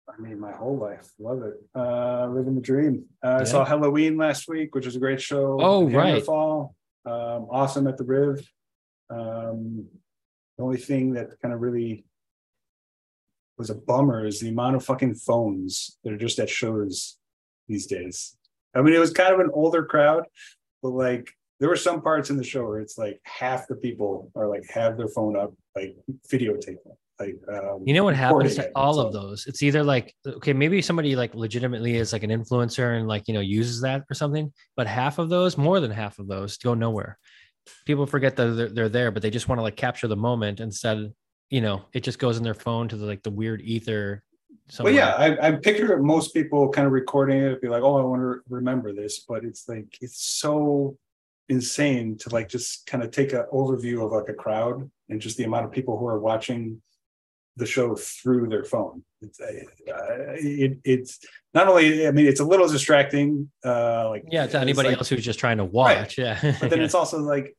[0.08, 1.10] I mean, my whole life.
[1.20, 1.56] Love it.
[1.76, 3.06] Uh, living the dream.
[3.24, 5.58] Uh, I saw Halloween last week, which was a great show.
[5.62, 6.24] Oh, right.
[6.24, 6.76] Fall.
[7.06, 8.48] Um, awesome at the Riv.
[9.10, 9.88] Um,
[10.58, 12.06] the only thing that kind of really
[13.58, 17.18] was a bummer is the amount of fucking phones that are just at shows
[17.68, 18.36] these days.
[18.76, 20.26] I mean, it was kind of an older crowd,
[20.82, 24.32] but like there were some parts in the show where it's like half the people
[24.36, 25.96] are like have their phone up, like
[26.32, 26.78] videotaping.
[27.20, 29.46] Like um, You know what happens to all of those?
[29.46, 33.34] It's either like, okay, maybe somebody like legitimately is like an influencer and like, you
[33.34, 36.74] know, uses that or something, but half of those, more than half of those go
[36.74, 37.18] nowhere.
[37.86, 40.60] People forget that they're, they're there, but they just want to like capture the moment
[40.60, 41.14] instead,
[41.50, 44.24] you know, it just goes in their phone to the like the weird ether.
[44.68, 44.94] Well, somewhere.
[44.94, 48.22] yeah, I, I picture most people kind of recording it, be like, oh, I want
[48.22, 50.98] to remember this, but it's like it's so
[51.50, 55.38] insane to like just kind of take an overview of like a crowd and just
[55.38, 56.82] the amount of people who are watching
[57.58, 59.04] the show through their phone.
[59.22, 59.46] It's uh,
[60.36, 61.20] it, it's
[61.54, 65.10] not only, I mean, it's a little distracting, uh, like Yeah, to anybody like- else
[65.10, 66.18] who's just trying to watch.
[66.18, 66.40] Yeah.
[66.60, 67.56] but then it's also like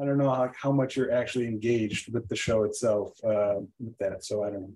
[0.00, 3.96] I don't know how, how much you're actually engaged with the show itself uh, with
[3.98, 4.24] that.
[4.24, 4.72] So I don't know.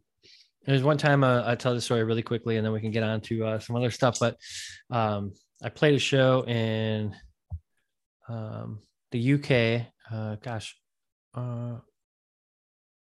[0.66, 3.02] There's one time uh, I tell the story really quickly, and then we can get
[3.02, 4.18] on to uh, some other stuff.
[4.20, 4.36] But
[4.90, 5.32] um,
[5.62, 7.14] I played a show in
[8.28, 8.80] um,
[9.10, 9.86] the UK.
[10.12, 10.76] Uh, gosh,
[11.34, 11.76] uh,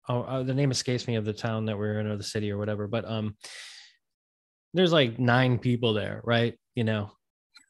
[0.08, 2.52] oh, uh, the name escapes me of the town that we're in or the city
[2.52, 2.86] or whatever.
[2.86, 3.36] But um,
[4.74, 6.56] there's like nine people there, right?
[6.74, 7.10] You know,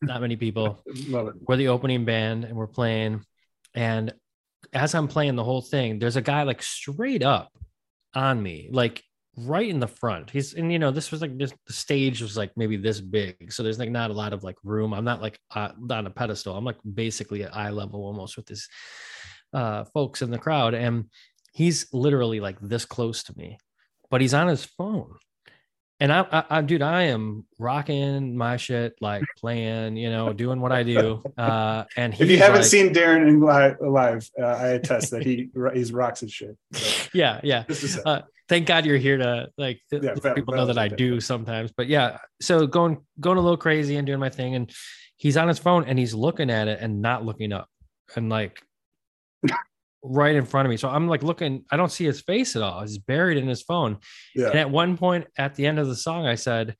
[0.02, 0.82] not many people
[1.46, 3.22] we're the opening band and we're playing
[3.74, 4.12] and
[4.72, 7.50] as i'm playing the whole thing there's a guy like straight up
[8.14, 9.02] on me like
[9.46, 10.30] right in the front.
[10.30, 13.52] He's and you know this was like just the stage was like maybe this big,
[13.52, 14.92] so there's like not a lot of like room.
[14.92, 16.56] I'm not like uh, on a pedestal.
[16.56, 18.68] I'm like basically at eye level almost with this
[19.52, 21.06] uh folks in the crowd, and
[21.52, 23.58] he's literally like this close to me,
[24.10, 25.14] but he's on his phone.
[26.02, 30.60] And I, I, I, dude, I am rocking my shit, like playing, you know, doing
[30.60, 31.22] what I do.
[31.40, 35.22] Uh, and if you haven't like, seen Darren in live, live uh, I attest that
[35.24, 36.56] he he's rocks his shit.
[36.72, 37.08] So.
[37.14, 37.64] Yeah, yeah.
[38.50, 41.70] Thank God you're here to like yeah, people know that I do sometimes.
[41.70, 44.72] But yeah, so going going a little crazy and doing my thing, and
[45.18, 47.68] he's on his phone and he's looking at it and not looking up,
[48.16, 48.60] and like
[50.02, 50.76] right in front of me.
[50.76, 52.80] So I'm like looking, I don't see his face at all.
[52.80, 53.98] He's buried in his phone.
[54.34, 54.48] Yeah.
[54.48, 56.74] And at one point at the end of the song, I said,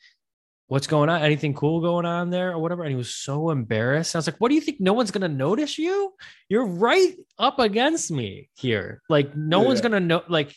[0.67, 1.23] What's going on?
[1.23, 2.83] Anything cool going on there or whatever?
[2.83, 4.17] And he was so embarrassed.
[4.17, 4.81] I was like, What do you think?
[4.81, 6.15] No one's gonna notice you?
[6.49, 9.03] You're right up against me here.
[9.09, 9.69] Like, no yeah.
[9.69, 10.23] one's gonna know.
[10.29, 10.57] Like,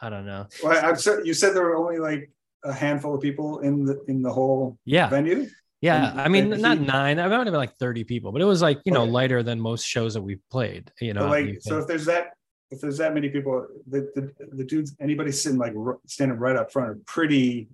[0.00, 0.46] I don't know.
[0.62, 2.30] Well, I'm so, you said there were only like
[2.64, 5.08] a handful of people in the in the whole yeah.
[5.08, 5.48] venue.
[5.82, 7.18] Yeah, I mean, not nine.
[7.20, 9.10] I might have been like thirty people, but it was like you know okay.
[9.10, 10.90] lighter than most shows that we've played.
[11.00, 12.32] You know, like so if there's that
[12.70, 15.74] if there's that many people, the the, the dudes anybody sitting like
[16.06, 17.68] standing right up front are pretty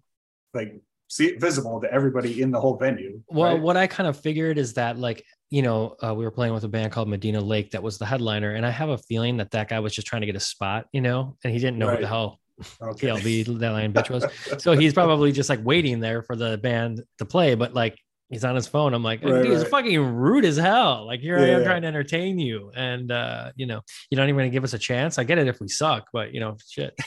[0.53, 3.21] like see visible to everybody in the whole venue.
[3.29, 3.63] Well, right?
[3.63, 6.65] what I kind of figured is that like you know uh, we were playing with
[6.65, 9.51] a band called Medina Lake that was the headliner, and I have a feeling that
[9.51, 11.89] that guy was just trying to get a spot, you know, and he didn't know
[11.89, 11.97] right.
[11.97, 12.41] who the hell
[12.81, 13.09] okay.
[13.09, 14.25] PLB that line bitch was.
[14.63, 17.99] so he's probably just like waiting there for the band to play, but like
[18.31, 18.95] he's on his phone.
[18.95, 19.69] I'm like, right, dude, right.
[19.69, 21.07] fucking rude as hell.
[21.07, 21.67] Like here yeah, I am yeah.
[21.67, 24.79] trying to entertain you, and uh, you know, you're not even gonna give us a
[24.79, 25.19] chance.
[25.19, 26.99] I get it if we suck, but you know, shit.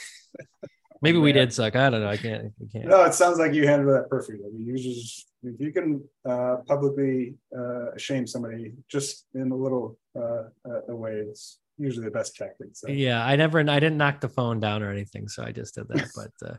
[1.02, 1.76] Maybe we did suck.
[1.76, 2.10] I don't know.
[2.10, 2.54] I can't.
[2.62, 2.86] I can't.
[2.86, 4.46] No, it sounds like you handled that perfectly.
[4.46, 9.56] I mean, you just if you can uh, publicly uh, shame somebody just in a
[9.56, 10.44] little uh,
[10.88, 12.70] a way, it's usually the best tactic.
[12.74, 12.90] So.
[12.90, 15.88] Yeah, I never, I didn't knock the phone down or anything, so I just did
[15.90, 16.10] that.
[16.16, 16.56] But uh,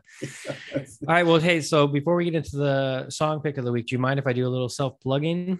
[1.07, 3.87] all right, well, hey, so before we get into the song pick of the week,
[3.87, 5.59] do you mind if I do a little self plugging?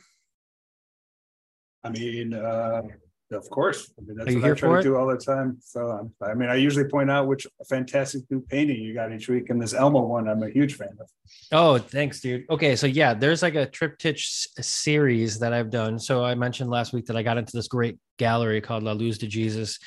[1.84, 2.84] I mean, uh,
[3.32, 3.92] of course.
[3.98, 5.58] I mean, that's what I try to do all the time.
[5.62, 9.28] So, um, I mean, I usually point out which fantastic new painting you got each
[9.28, 11.10] week, and this Elmo one, I'm a huge fan of.
[11.52, 12.46] Oh, thanks, dude.
[12.50, 16.00] Okay, so yeah, there's like a triptych series that I've done.
[16.00, 19.18] So I mentioned last week that I got into this great gallery called La Luz
[19.18, 19.80] de Jesus.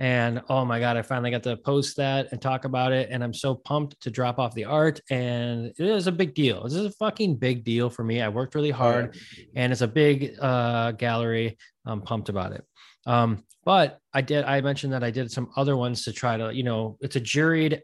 [0.00, 3.10] And oh my God, I finally got to post that and talk about it.
[3.10, 4.98] And I'm so pumped to drop off the art.
[5.10, 6.64] And it is a big deal.
[6.64, 8.22] This is a fucking big deal for me.
[8.22, 9.18] I worked really hard
[9.54, 11.58] and it's a big uh, gallery.
[11.84, 12.64] I'm pumped about it.
[13.06, 16.54] Um, but I did, I mentioned that I did some other ones to try to,
[16.54, 17.80] you know, it's a juried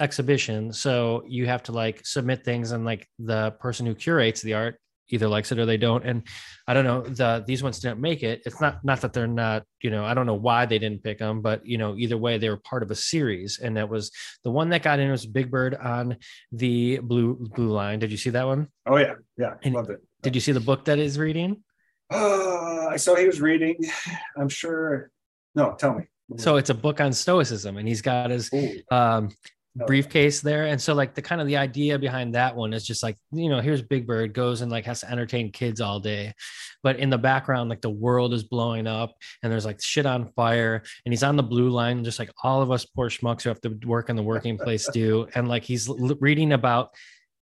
[0.00, 0.72] exhibition.
[0.72, 4.80] So you have to like submit things and like the person who curates the art
[5.10, 6.04] either likes it or they don't.
[6.04, 6.22] And
[6.66, 8.42] I don't know, the, these ones didn't make it.
[8.46, 11.18] It's not, not that they're not, you know, I don't know why they didn't pick
[11.18, 13.60] them, but you know, either way, they were part of a series.
[13.60, 14.10] And that was
[14.42, 16.16] the one that got in was Big Bird on
[16.52, 17.98] the blue, blue line.
[17.98, 18.68] Did you see that one?
[18.86, 19.14] Oh yeah.
[19.36, 19.54] Yeah.
[19.62, 20.02] And loved it.
[20.22, 21.62] Did you see the book that is reading?
[22.14, 23.76] Uh, I saw he was reading.
[24.36, 25.10] I'm sure.
[25.54, 26.04] No, tell me.
[26.36, 28.50] So it's a book on stoicism, and he's got his
[28.90, 29.30] um,
[29.86, 30.66] briefcase there.
[30.66, 33.48] And so, like the kind of the idea behind that one is just like you
[33.48, 36.32] know, here's Big Bird goes and like has to entertain kids all day,
[36.82, 40.32] but in the background, like the world is blowing up, and there's like shit on
[40.32, 43.50] fire, and he's on the blue line, just like all of us poor schmucks who
[43.50, 45.88] have to work in the working place do, and like he's
[46.20, 46.90] reading about,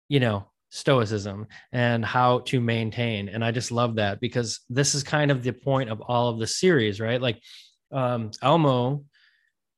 [0.10, 5.04] you know, stoicism and how to maintain and i just love that because this is
[5.04, 7.22] kind of the point of all of the series right?
[7.22, 7.42] Like
[7.92, 9.06] um elmo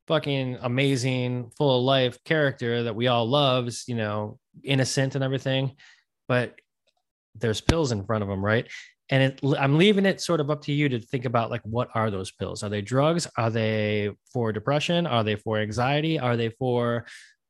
[0.08, 5.72] fucking amazing full of life character that we all loves you know innocent and everything
[6.28, 6.56] but
[7.36, 8.68] there's pills in front of him right?
[9.12, 11.90] And it, i'm leaving it sort of up to you to think about like what
[11.94, 12.64] are those pills?
[12.64, 13.28] Are they drugs?
[13.38, 15.06] Are they for depression?
[15.06, 16.18] Are they for anxiety?
[16.20, 17.06] Are they for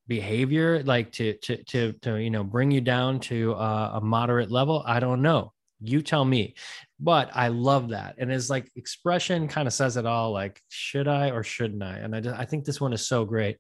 [0.10, 4.52] behavior like to to to to you know bring you down to a, a moderate
[4.52, 4.84] level?
[4.86, 5.54] I don't know.
[5.80, 6.56] You tell me.
[7.00, 8.16] But i love that.
[8.18, 12.00] And it's like expression kind of says it all like should i or shouldn't i?
[12.00, 13.58] And i just, i think this one is so great.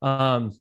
[0.00, 0.58] Um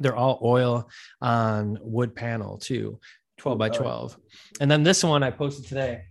[0.00, 0.88] they're all oil
[1.22, 3.00] on wood panel too
[3.38, 4.16] 12 by 12
[4.60, 6.02] and then this one i posted today.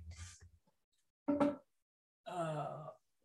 [1.29, 2.65] Uh,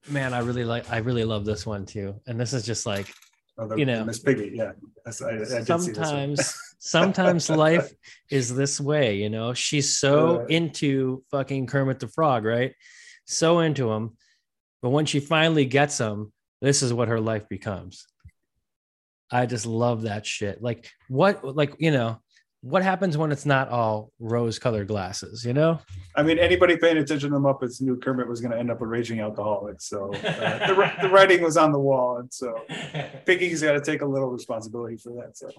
[0.08, 2.20] man i really like i really love this one too.
[2.26, 3.08] And this is just like
[3.58, 4.52] Oh, the, you know, Miss Piggy.
[4.54, 4.72] Yeah.
[5.04, 5.12] I, I
[5.62, 7.92] sometimes, sometimes life
[8.30, 9.16] is this way.
[9.16, 12.74] You know, she's so uh, into fucking Kermit the Frog, right?
[13.26, 14.16] So into him,
[14.80, 18.06] but when she finally gets him, this is what her life becomes.
[19.30, 20.62] I just love that shit.
[20.62, 22.20] Like what, like you know,
[22.62, 25.80] what happens when it's not all rose colored glasses, you know?
[26.14, 28.80] I mean, anybody paying attention to the Muppets knew Kermit was going to end up
[28.80, 29.80] a raging alcoholic.
[29.80, 32.18] So uh, the, the, writing was on the wall.
[32.18, 32.54] And so
[33.26, 35.36] Piggy's got to take a little responsibility for that.
[35.36, 35.50] So,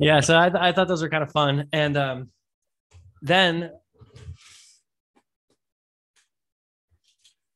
[0.00, 0.18] yeah.
[0.18, 1.68] So I, I thought those were kind of fun.
[1.72, 2.30] And um,
[3.22, 3.70] then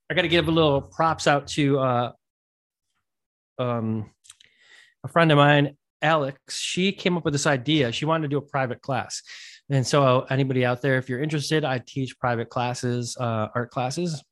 [0.08, 2.12] I got to give a little props out to uh,
[3.58, 4.10] um,
[5.02, 6.58] a friend of mine, Alex.
[6.58, 7.92] She came up with this idea.
[7.92, 9.22] She wanted to do a private class.
[9.70, 14.22] And so, anybody out there, if you're interested, I teach private classes, uh, art classes.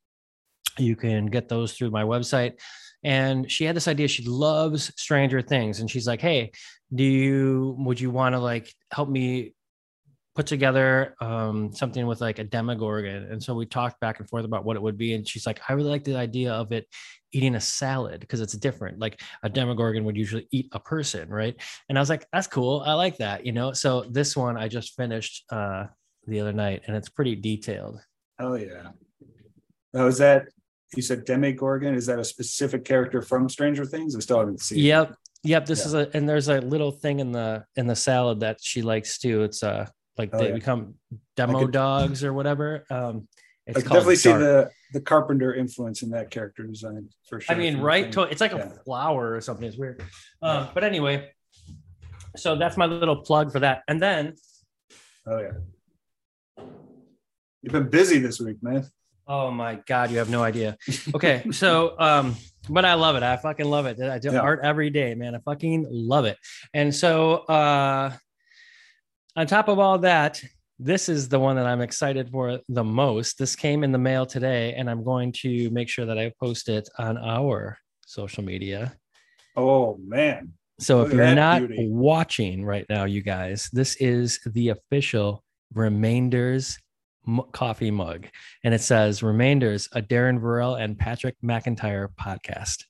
[0.78, 2.60] You can get those through my website.
[3.02, 4.08] And she had this idea.
[4.08, 5.80] She loves Stranger Things.
[5.80, 6.52] And she's like, hey,
[6.94, 9.54] do you, would you want to like help me
[10.34, 14.44] put together um, something with like a demogorgon and so we talked back and forth
[14.44, 16.86] about what it would be and she's like i really like the idea of it
[17.32, 21.56] eating a salad because it's different like a demogorgon would usually eat a person right?
[21.88, 23.72] And i was like that's cool i like that you know?
[23.72, 25.86] So this one i just finished uh,
[26.26, 28.00] the other night and it's pretty detailed.
[28.38, 28.90] Oh yeah.
[29.94, 30.46] Oh is that
[30.96, 34.16] you said demogorgon is that a specific character from stranger things?
[34.16, 35.14] I still haven't seen yep.
[35.46, 35.86] Yep, this yeah.
[35.86, 39.18] is a and there's a little thing in the in the salad that she likes
[39.18, 39.42] too.
[39.42, 40.54] It's a like oh, they yeah.
[40.54, 40.94] become
[41.36, 42.84] demo could, dogs or whatever.
[42.90, 43.28] Um,
[43.68, 47.54] I can definitely see the the Carpenter influence in that character design for sure.
[47.54, 48.12] I mean, right?
[48.12, 48.66] To, it's like yeah.
[48.66, 49.66] a flower or something.
[49.66, 50.04] It's weird.
[50.42, 51.30] Um, but anyway,
[52.36, 53.82] so that's my little plug for that.
[53.88, 54.34] And then,
[55.26, 56.64] oh yeah,
[57.62, 58.86] you've been busy this week, man.
[59.26, 60.76] Oh my god, you have no idea.
[61.14, 62.36] Okay, so um,
[62.68, 63.22] but I love it.
[63.22, 63.98] I fucking love it.
[64.00, 64.40] I do yeah.
[64.40, 65.34] art every day, man.
[65.34, 66.36] I fucking love it.
[66.72, 68.12] And so uh
[69.36, 70.42] on top of all that,
[70.78, 73.38] this is the one that I'm excited for the most.
[73.38, 76.68] This came in the mail today, and I'm going to make sure that I post
[76.68, 78.94] it on our social media.
[79.56, 80.52] Oh man.
[80.80, 81.88] So Look if you're not beauty.
[81.88, 86.78] watching right now, you guys, this is the official Remainders
[87.52, 88.26] coffee mug.
[88.64, 92.84] And it says Remainders, a Darren Varel and Patrick McIntyre podcast.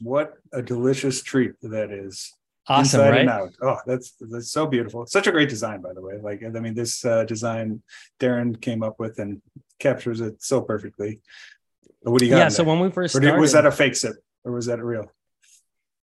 [0.00, 2.32] What a delicious treat that is.
[2.68, 3.20] Awesome, Inside right?
[3.20, 3.54] And out.
[3.62, 5.06] Oh, that's that's so beautiful.
[5.06, 6.18] Such a great design, by the way.
[6.20, 7.82] Like, I mean, this uh, design
[8.18, 9.40] Darren came up with and
[9.78, 11.20] captures it so perfectly.
[12.02, 12.38] What do you got?
[12.38, 12.48] Yeah.
[12.48, 15.10] So when we first started, was that a fake sip or was that real?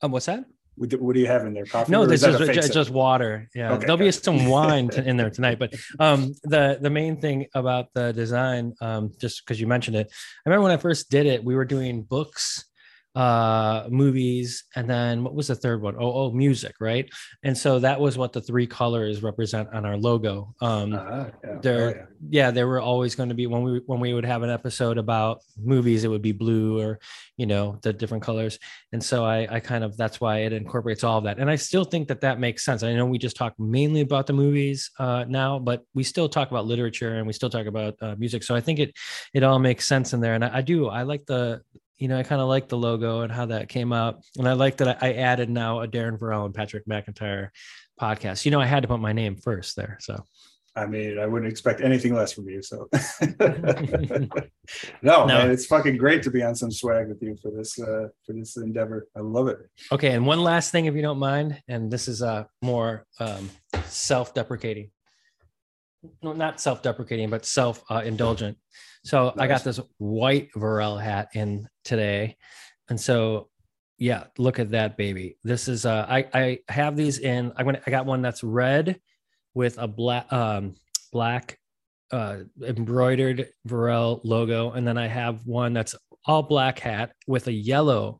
[0.02, 0.46] Um, what's that?
[0.76, 1.66] What do you have in there?
[1.66, 1.92] Coffee?
[1.92, 3.48] No, there's just, just, just, water.
[3.54, 5.60] Yeah, okay, there'll be some wine in there tonight.
[5.60, 10.08] But um, the the main thing about the design, um, just because you mentioned it,
[10.12, 12.66] I remember when I first did it, we were doing books
[13.16, 15.96] uh movies and then what was the third one?
[15.96, 17.08] Oh, oh music right?
[17.44, 20.56] And so that was what the three colors represent on our logo.
[20.62, 21.60] Um uh, yeah.
[21.62, 22.06] there oh, yeah.
[22.30, 24.98] yeah there were always going to be when we when we would have an episode
[24.98, 27.00] about movies it would be blue or
[27.38, 28.58] you know the different colors.
[28.92, 31.38] And so i i kind of that's why it incorporates all of that.
[31.38, 32.82] And i still think that that makes sense.
[32.82, 36.50] I know we just talk mainly about the movies uh now but we still talk
[36.50, 38.42] about literature and we still talk about uh, music.
[38.42, 38.96] So i think it
[39.36, 40.34] it all makes sense in there.
[40.34, 41.62] And I, I do i like the
[42.04, 44.26] you know, I kind of like the logo and how that came out.
[44.38, 47.48] And I like that I added now a Darren Varel and Patrick McIntyre
[48.00, 48.44] podcast.
[48.44, 49.98] You know, I had to put my name first there.
[50.02, 50.22] So
[50.76, 52.62] I mean, I wouldn't expect anything less from you.
[52.62, 52.90] So
[53.40, 54.28] no,
[55.02, 58.10] no, man, it's fucking great to be on some swag with you for this uh
[58.26, 59.08] for this endeavor.
[59.16, 59.60] I love it.
[59.90, 63.50] Okay, and one last thing, if you don't mind, and this is uh more um
[63.86, 64.92] self-deprecating.
[66.22, 68.58] No, not self-deprecating, but self-indulgent.
[68.58, 68.60] Uh,
[69.06, 69.44] so nice.
[69.44, 72.38] I got this white Varel hat in today.
[72.90, 73.50] And so
[73.98, 75.38] yeah, look at that baby.
[75.44, 79.00] This is uh I I have these in I went I got one that's red
[79.54, 80.76] with a black um
[81.12, 81.58] black
[82.12, 85.96] uh embroidered Varel logo and then I have one that's
[86.26, 88.20] all black hat with a yellow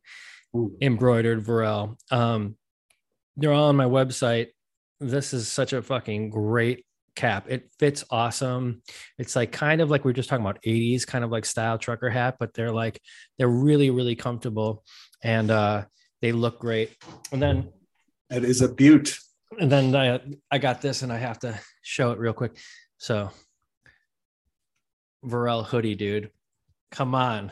[0.56, 0.76] Ooh.
[0.82, 1.98] embroidered Varel.
[2.12, 2.56] Um
[3.36, 4.50] they're all on my website.
[5.00, 7.46] This is such a fucking great cap.
[7.50, 8.82] It fits awesome.
[9.18, 11.78] It's like kind of like we are just talking about 80s kind of like style
[11.78, 13.00] trucker hat, but they're like
[13.38, 14.84] they're really really comfortable
[15.24, 15.86] and uh
[16.22, 16.96] they look great.
[17.32, 17.70] And then
[18.30, 19.18] it is a beaut.
[19.60, 20.20] And then I
[20.52, 22.58] I got this and I have to show it real quick.
[22.98, 23.30] So
[25.24, 26.32] Varel hoodie, dude.
[26.92, 27.52] Come on.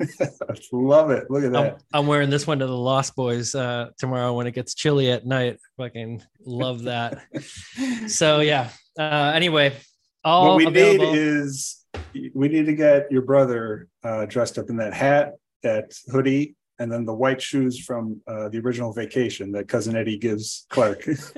[0.00, 1.30] I love it.
[1.30, 1.74] Look at that.
[1.74, 5.10] I'm, I'm, wearing this one to the Lost Boys uh, tomorrow when it gets chilly
[5.10, 5.58] at night.
[5.76, 7.22] Fucking love that.
[8.08, 8.70] so yeah.
[8.98, 9.74] Uh, anyway,
[10.24, 11.12] all what we available.
[11.12, 11.84] need is
[12.34, 16.90] we need to get your brother uh, dressed up in that hat, that hoodie, and
[16.90, 21.06] then the white shoes from uh, the original Vacation that cousin Eddie gives Clark.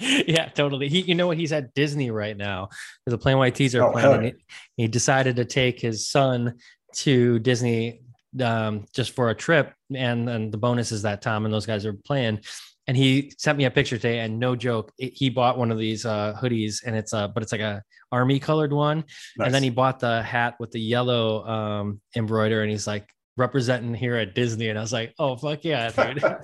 [0.00, 0.88] yeah, totally.
[0.88, 1.36] He, you know what?
[1.36, 2.68] He's at Disney right now.
[3.04, 4.36] There's a Plain White T's are oh, playing.
[4.76, 6.58] He, he decided to take his son
[6.94, 8.02] to Disney
[8.42, 11.84] um, just for a trip, and and the bonus is that Tom and those guys
[11.84, 12.40] are playing,
[12.86, 15.78] and he sent me a picture today and no joke it, he bought one of
[15.78, 19.04] these uh, hoodies and it's a but it's like a army colored one.
[19.36, 19.46] Nice.
[19.46, 23.94] and then he bought the hat with the yellow um embroider and he's like representing
[23.94, 24.68] here at disney.
[24.68, 26.22] And i was like oh fuck yeah dude.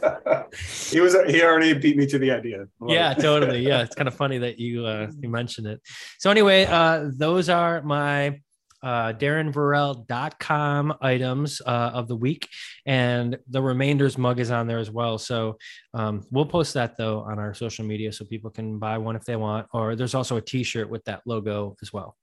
[0.90, 2.64] He was he already beat me to the idea.
[2.86, 3.66] Yeah totally.
[3.66, 5.80] Yeah it's kind of funny that you uh you mentioned it.
[6.18, 8.40] So anyway uh those are my
[8.82, 12.48] uh darrenvarel.com items uh, of the week
[12.86, 15.56] and the remainders mug is on there as well so
[15.94, 19.24] um, we'll post that though on our social media so people can buy one if
[19.24, 22.16] they want or there's also a t-shirt with that logo as well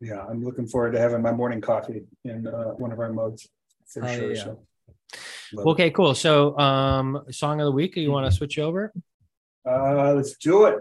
[0.00, 3.46] Yeah, I'm looking forward to having my morning coffee in uh, one of our mugs
[3.86, 4.32] for Oh, sure.
[4.32, 4.44] yeah.
[4.44, 4.58] So.
[5.52, 5.70] Love it.
[5.70, 8.92] okay cool so um song of the week you want to switch over
[9.68, 10.76] Uh, let's do it.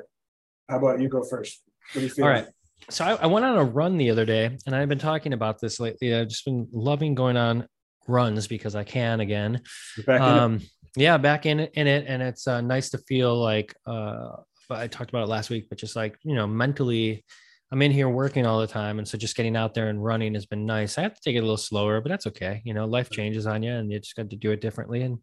[0.70, 1.62] How about you go first?
[1.92, 2.26] What do you feel?
[2.26, 2.48] All right.
[2.90, 5.60] So I, I went on a run the other day, and I've been talking about
[5.60, 6.14] this lately.
[6.14, 7.68] I've just been loving going on
[8.08, 9.62] runs because I can again.
[10.06, 10.22] Back?
[10.22, 10.62] Um,
[10.96, 13.76] yeah, back in it, in it, and it's uh, nice to feel like.
[13.86, 14.38] Uh,
[14.72, 17.24] I talked about it last week, but just like you know, mentally,
[17.72, 20.34] I'm in here working all the time, and so just getting out there and running
[20.34, 20.98] has been nice.
[20.98, 22.62] I have to take it a little slower, but that's okay.
[22.66, 25.02] You know, life changes on you, and you just got to do it differently.
[25.04, 25.20] And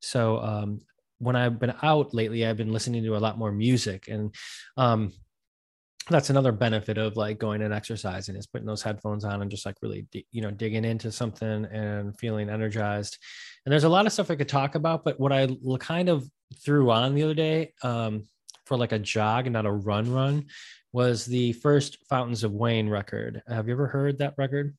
[0.00, 0.80] so, um,
[1.18, 4.34] when I've been out lately, I've been listening to a lot more music, and
[4.76, 5.12] um,
[6.08, 9.66] that's another benefit of like going and exercising is putting those headphones on and just
[9.66, 13.18] like really you know digging into something and feeling energized.
[13.64, 15.48] And there's a lot of stuff i could talk about but what i
[15.80, 16.28] kind of
[16.64, 18.24] threw on the other day um,
[18.64, 20.46] for like a jog and not a run run
[20.92, 23.42] was the first fountains of wayne record.
[23.48, 24.74] Have you ever heard that record?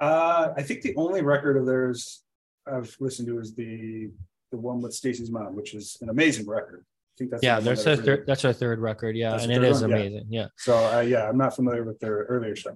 [0.00, 2.22] Uh, I think the only record of theirs
[2.66, 4.10] I've listened to is the
[4.50, 6.84] the one with Stacy's mom, which is an amazing record.
[7.16, 9.44] Think that's yeah one there's that I a third, that's our third record yeah That's
[9.44, 9.92] and it is one?
[9.92, 12.74] Amazing yeah So uh, yeah, I'm not familiar with their earlier stuff.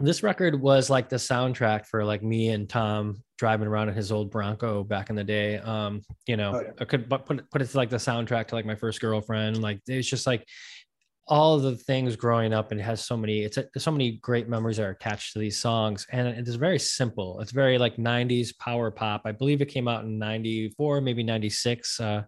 [0.00, 4.12] this record was like the soundtrack for like me and Tom driving around in his
[4.12, 5.58] old Bronco back in the day.
[5.58, 6.70] Um, you know, Oh, yeah.
[6.80, 9.60] I could put it, put it to like the soundtrack to like my first girlfriend.
[9.60, 10.46] Like it's just like
[11.28, 14.48] all the things growing up and it has so many it's a, so many great
[14.48, 17.96] memories that are attached to these songs and it is very simple it's very like
[17.96, 22.22] 90s power pop i believe it came out in 94 maybe 96 uh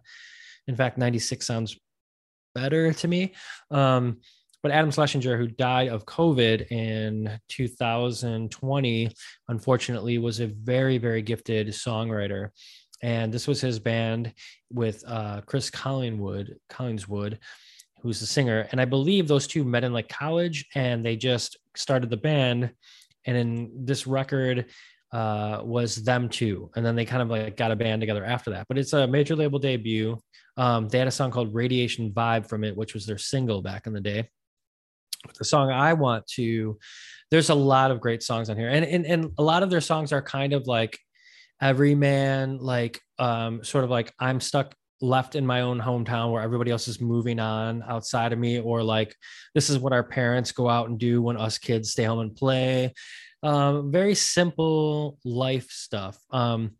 [0.67, 1.77] in fact 96 sounds
[2.53, 3.33] better to me
[3.71, 4.17] um
[4.65, 9.11] but Adam Schlesinger, who died of COVID in 2020,
[9.47, 12.49] unfortunately, was a very, very gifted songwriter.
[13.03, 14.33] And this was his band
[14.71, 17.37] with uh, Chris Collingwood, Collingswood,
[18.01, 18.67] who's the singer.
[18.71, 22.71] And I believe those two met in like college and they just started the band.
[23.25, 24.65] And in this record
[25.15, 26.69] uh, was them two.
[26.75, 28.67] And then they kind of like got a band together after that.
[28.67, 30.17] But it's a major label debut.
[30.57, 33.87] Um, they had a song called Radiation Vibe from it, which was their single back
[33.87, 34.29] in the day
[35.37, 36.77] the song I want to,
[37.31, 38.69] there's a lot of great songs on here.
[38.69, 40.97] And, and, and a lot of their songs are kind of like
[41.61, 46.41] every man, like um, sort of like I'm stuck left in my own hometown where
[46.41, 49.15] everybody else is moving on outside of me, or like
[49.53, 52.35] this is what our parents go out and do when us kids stay home and
[52.35, 52.93] play.
[53.45, 56.17] Um, very simple life stuff.
[56.31, 56.71] Um,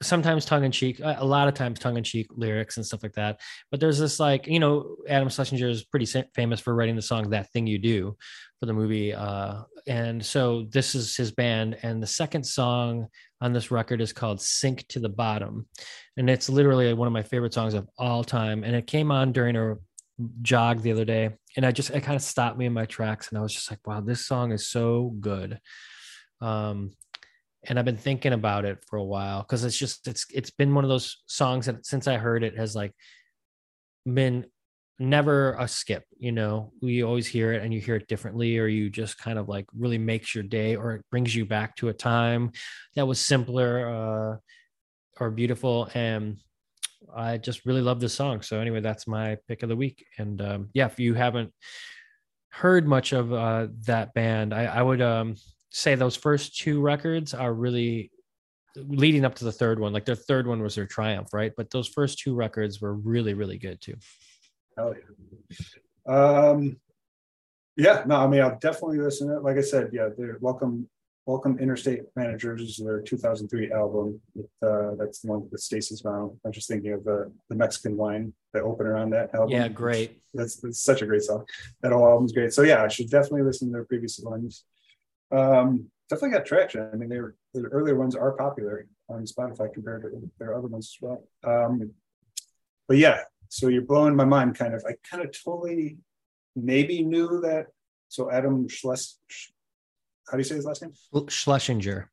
[0.00, 3.12] sometimes tongue in cheek, a lot of times tongue in cheek lyrics and stuff like
[3.14, 3.40] that.
[3.70, 7.28] But there's this like, you know, Adam Schlesinger is pretty famous for writing the song
[7.30, 8.16] "That Thing You Do"
[8.58, 11.76] for the movie, uh, and so this is his band.
[11.82, 13.08] And the second song
[13.40, 15.66] on this record is called "Sink to the Bottom,"
[16.16, 18.64] and it's literally one of my favorite songs of all time.
[18.64, 19.76] And it came on during a
[20.42, 23.28] jog the other day, and I just it kind of stopped me in my tracks,
[23.28, 25.60] and I was just like, "Wow, this song is so good."
[26.40, 26.92] Um,
[27.64, 30.74] and I've been thinking about it for a while because it's just it's it's been
[30.74, 32.92] one of those songs that since I heard it has like
[34.06, 34.46] been
[34.98, 36.04] never a skip.
[36.18, 39.38] You know, you always hear it and you hear it differently, or you just kind
[39.38, 42.52] of like really makes your day, or it brings you back to a time
[42.94, 44.36] that was simpler uh,
[45.20, 45.88] or beautiful.
[45.94, 46.38] And
[47.14, 48.42] I just really love this song.
[48.42, 50.04] So anyway, that's my pick of the week.
[50.18, 51.52] And um, yeah, if you haven't
[52.50, 55.36] heard much of uh, that band, I, I would um,
[55.70, 58.10] say those first two records are really
[58.76, 59.92] leading up to the third one.
[59.92, 61.52] Like their third one was their triumph, right?
[61.56, 63.94] But those first two records were really, really good too.
[64.76, 64.94] Hell
[66.06, 66.14] yeah.
[66.14, 66.78] Um,
[67.76, 69.42] yeah, no, I mean, I'll definitely listen to it.
[69.42, 70.88] Like I said, yeah, they're welcome,
[71.28, 74.18] welcome Interstate Managers is their 2003 album.
[74.34, 76.40] With, uh, that's the one with Stacy's mom.
[76.42, 79.50] I'm just thinking of the, the Mexican wine, the opener on that album.
[79.50, 80.22] Yeah, great.
[80.32, 81.44] That's, that's such a great song.
[81.82, 82.54] That whole album's great.
[82.54, 84.64] So yeah, I should definitely listen to their previous ones.
[85.30, 86.88] Um, definitely got traction.
[86.90, 90.68] I mean, they were the earlier ones are popular on Spotify compared to their other
[90.68, 91.24] ones as well.
[91.44, 91.90] Um,
[92.86, 94.82] but yeah, so you're blowing my mind kind of.
[94.88, 95.98] I kind of totally
[96.56, 97.66] maybe knew that.
[98.08, 99.16] So Adam Schles,
[100.30, 100.92] how do you say his last name?
[101.28, 102.10] Schlesinger.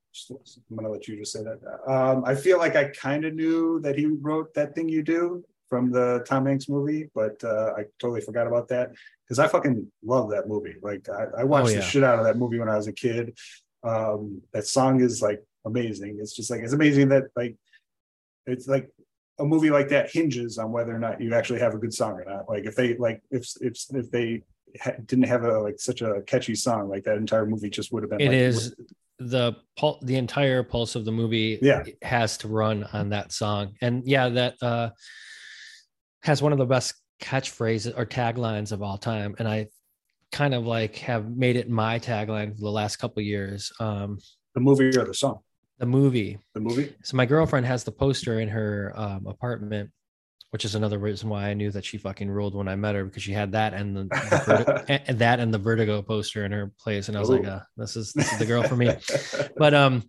[0.70, 1.60] I'm gonna let you just say that.
[1.92, 5.44] Um, I feel like I kind of knew that he wrote that thing you do
[5.70, 8.92] from the Tom Hanks movie, but uh, I totally forgot about that
[9.28, 10.76] because I fucking love that movie.
[10.82, 11.76] Like I, I watched Oh, yeah.
[11.78, 13.38] the shit out of that movie when I was a kid.
[13.84, 16.18] Um, that song is like amazing.
[16.22, 17.56] It's just like it's amazing that like
[18.46, 18.90] it's like
[19.40, 22.14] a movie like that hinges on whether or not you actually have a good song
[22.14, 22.48] or not.
[22.48, 24.44] Like if they like if if if they
[25.06, 28.10] didn't have a like such a catchy song, like that entire movie just would have
[28.10, 28.22] been.
[28.22, 28.76] It like, is
[29.20, 31.84] the pul- the entire pulse of the movie Yeah.
[32.02, 33.76] has to run on that song.
[33.82, 34.90] And yeah, that uh
[36.24, 39.36] has one of the best catchphrases or taglines of all time.
[39.40, 39.68] And I
[40.32, 43.72] kind of like have made it my tagline for the last couple of years.
[43.80, 44.20] Um
[44.54, 45.40] the movie or the song.
[45.80, 46.38] the movie.
[46.54, 46.94] The movie.
[47.04, 49.92] So my girlfriend has the poster in her um, apartment,
[50.52, 53.04] which is another reason why I knew that she fucking ruled when I met her
[53.04, 54.04] because she had that and the,
[54.86, 57.60] the and that and the Vertigo poster in her place, and I was like, uh,
[57.78, 58.94] "This is this is the girl for me."
[59.58, 60.04] But um,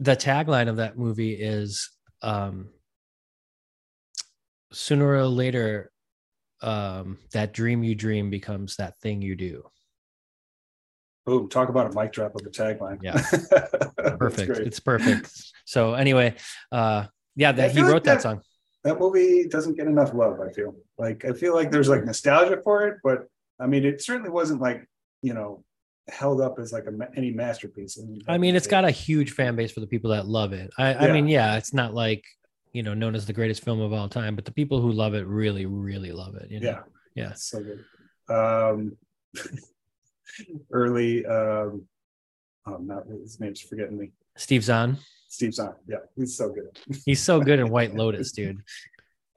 [0.00, 1.90] the tagline of that movie is
[2.22, 2.68] um,
[4.72, 5.90] sooner or later,
[6.62, 9.64] um, that dream you dream becomes that thing you do.
[11.24, 11.48] Boom!
[11.48, 12.98] Talk about a mic drop of the tagline.
[13.02, 13.20] Yeah.
[14.16, 14.58] Perfect.
[14.58, 15.30] It's perfect.
[15.64, 16.34] So anyway,
[16.70, 18.42] uh, yeah, that he feel like wrote that that- song.
[18.86, 20.38] That movie doesn't get enough love.
[20.40, 23.26] I feel like I feel like there's like nostalgia for it, but
[23.58, 24.88] I mean, it certainly wasn't like
[25.22, 25.64] you know
[26.08, 27.98] held up as like a any masterpiece.
[28.28, 30.70] I mean, it's got a huge fan base for the people that love it.
[30.78, 32.24] I, I mean, yeah, it's not like
[32.72, 35.14] you know known as the greatest film of all time, but the people who love
[35.14, 36.48] it really, really love it.
[36.48, 36.68] You know?
[36.68, 36.80] yeah,
[37.16, 37.30] yeah.
[37.30, 37.84] it's so good.
[38.28, 38.96] Um,
[40.70, 41.82] early, um,
[42.66, 44.12] oh, not his name's forgetting me.
[44.36, 44.98] Steve Zahn,
[45.28, 45.74] Steve Zahn.
[45.88, 46.78] Yeah, he's so good.
[47.04, 48.62] he's so good in White Lotus, dude.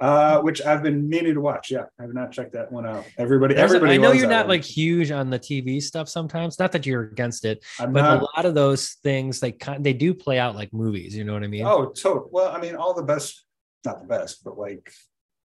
[0.01, 1.71] Uh, which I've been meaning to watch.
[1.71, 3.03] Yeah, I have not checked that one out.
[3.17, 3.95] Everybody, There's everybody.
[3.95, 4.55] I know you're not one.
[4.57, 6.57] like huge on the TV stuff sometimes.
[6.57, 8.21] Not that you're against it, I'm but not.
[8.21, 11.13] a lot of those things they kind they do play out like movies.
[11.17, 11.65] You know what I mean?
[11.65, 13.43] Oh, so well, I mean, all the best,
[13.85, 14.89] not the best, but like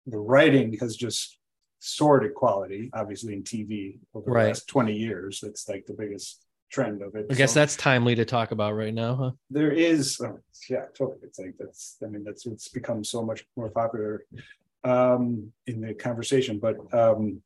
[0.06, 1.36] the writing has just
[1.80, 4.44] soared in quality, obviously in TV over Right.
[4.44, 5.40] the last 20 years.
[5.42, 7.26] That's like the biggest trend of it.
[7.30, 9.30] I guess So that's timely to talk about right now, huh?
[9.50, 10.38] there is, oh,
[10.68, 11.18] yeah, totally.
[11.22, 14.24] It's like that's, I mean, that's it's become so much more popular
[14.84, 16.58] um in the conversation.
[16.60, 17.42] But um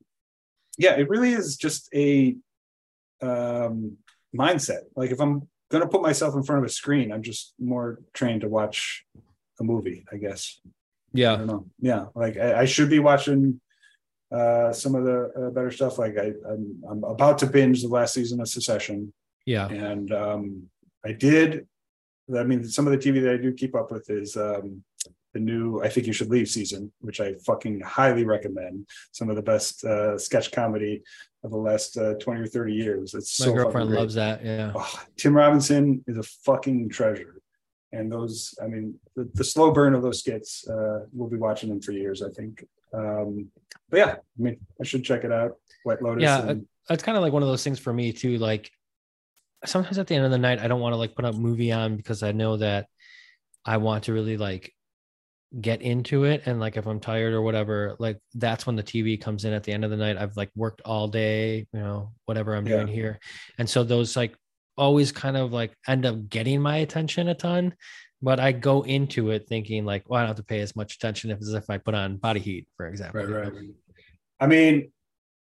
[0.79, 2.37] yeah, it really is just a
[3.21, 3.97] um
[4.37, 4.83] mindset.
[4.97, 8.43] Like if I'm gonna put myself in front of a screen, I'm just more trained
[8.43, 9.05] to watch
[9.61, 10.61] a movie, I guess.
[10.65, 10.69] I
[11.15, 11.67] Yeah, don't know.
[11.81, 13.61] Yeah, like I, I should be watching
[14.33, 15.99] uh some of the uh, better stuff.
[15.99, 19.13] Like I, I'm I'm about to binge the last season of Succession,
[19.47, 20.63] yeah, and um
[21.05, 21.67] I did.
[22.35, 24.83] I mean, some of the TV that I do keep up with is um
[25.35, 28.89] the new I think you should leave season, which I fucking highly recommend.
[29.13, 31.03] Some of the best uh sketch comedy
[31.45, 33.15] of the last uh, 20 or 30 years.
[33.15, 34.45] It's my so girlfriend loves that.
[34.45, 37.41] Yeah, Oh, Tim Robinson is a fucking treasure.
[37.93, 41.69] And those, I mean, the, the slow burn of those skits, uh, we'll be watching
[41.69, 42.65] them for years, I think.
[42.95, 43.49] Um,
[43.89, 45.57] but yeah, I mean, I should check it out.
[45.85, 46.23] White Lotus.
[46.23, 48.39] Yeah, and- it's kind of like one of those things for me too.
[48.39, 48.71] Like
[49.65, 51.71] sometimes at the end of the night, I don't want to like put a movie
[51.73, 52.87] on because I know that
[53.65, 54.73] I want to really like
[55.61, 56.43] get into it.
[56.47, 59.63] And like if I'm tired or whatever, like that's when the TV comes in at
[59.63, 60.17] the end of the night.
[60.17, 63.21] I've like worked all day, you know, whatever I'm doing here.
[63.59, 64.35] And so those like
[64.77, 67.75] always kind of like end up getting my attention a ton.
[68.23, 70.95] But I go into it thinking like, well, I don't have to pay as much
[70.95, 73.25] attention if, as if I put on body heat, for example.
[73.25, 73.53] right, right.
[74.39, 74.93] I mean,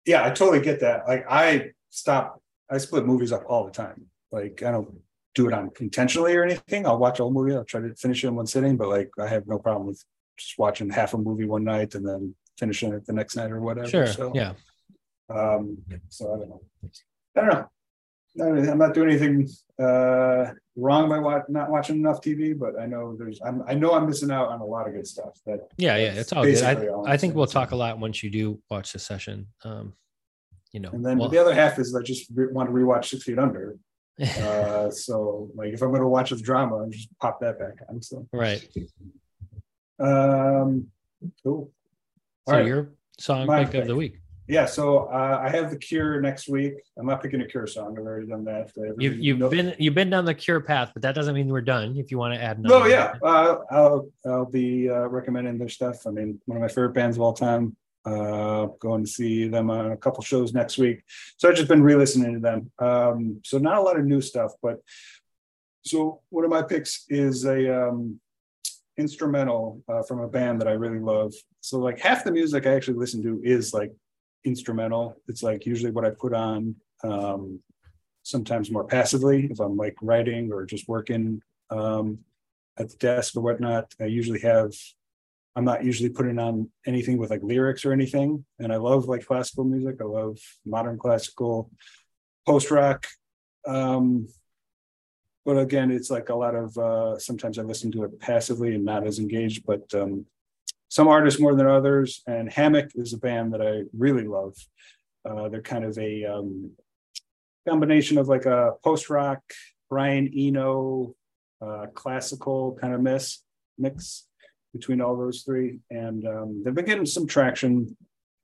[0.06, 1.06] yeah, I totally get that.
[1.06, 2.40] Like, I stop,
[2.70, 4.06] I split movies up all the time.
[4.30, 4.88] Like, I don't
[5.34, 6.86] do it on intentionally or anything.
[6.86, 7.54] I'll watch a whole movie.
[7.54, 10.02] I'll try to finish it in one sitting, but like, I have no problem with
[10.36, 13.60] just watching half a movie one night and then finishing it the next night or
[13.60, 13.88] whatever.
[13.88, 14.06] Sure.
[14.06, 14.52] So, Yeah.
[15.28, 15.78] Um,
[16.08, 16.60] so I don't know.
[17.36, 17.68] I don't know.
[18.40, 19.48] I'm not doing anything
[19.82, 23.92] uh wrong by wa- not watching enough TV, but I know there's I'm I know
[23.92, 26.52] I'm missing out on a lot of good stuff that Yeah, yeah, it's all good.
[26.54, 29.46] basically all I, I think we'll talk a lot once you do watch the session.
[29.64, 29.94] Um,
[30.72, 33.06] you know, and then well- the other half is I just re- want to rewatch
[33.06, 33.76] Six Feet Under.
[34.20, 38.00] Uh so like if I'm gonna watch this drama, I'm just pop that back on.
[38.02, 38.62] So right.
[39.98, 40.86] um
[41.42, 41.70] cool.
[42.46, 42.66] So All right.
[42.66, 44.20] your song My pick of the week.
[44.50, 46.74] Yeah, so uh, I have the Cure next week.
[46.98, 47.96] I'm not picking a Cure song.
[47.96, 48.72] I've already done that.
[48.98, 51.60] You've you've No- been you've been down the cure path, but that doesn't mean we're
[51.60, 51.96] done.
[51.96, 52.80] If you want to add another.
[52.80, 56.04] No, yeah, uh, I'll I'll be uh, recommending their stuff.
[56.04, 57.76] I mean, one of my favorite bands of all time.
[58.04, 61.02] Uh, going to see them on a couple shows next week.
[61.36, 62.70] So I've just been re-listening to them.
[62.78, 64.78] Um, so not a lot of new stuff, but
[65.84, 68.18] so one of my picks is a um,
[68.96, 71.34] instrumental uh, from a band that I really love.
[71.60, 73.92] So like half the music I actually listen to is like
[74.44, 75.16] instrumental.
[75.28, 77.60] It's like usually what I put on um,
[78.22, 82.18] sometimes more passively if I'm like writing or just working um,
[82.78, 83.94] at the desk or whatnot.
[84.00, 84.72] I usually have
[85.56, 88.44] I'm not usually putting on anything with like lyrics or anything.
[88.58, 89.96] And I love like classical music.
[90.00, 91.70] I love modern classical,
[92.46, 93.06] post rock.
[93.66, 94.28] Um,
[95.44, 98.84] but again, it's like a lot of uh, sometimes I listen to it passively and
[98.84, 99.66] not as engaged.
[99.66, 100.26] But um,
[100.90, 102.22] some artists more than others.
[102.26, 104.54] And Hammock is a band that I really love.
[105.24, 106.72] Uh, they're kind of a um,
[107.66, 109.40] combination of like a post rock,
[109.88, 111.14] Brian Eno,
[111.62, 113.42] uh, classical kind of mix
[113.78, 114.26] mix
[114.72, 117.96] between all those three, and um, they've been getting some traction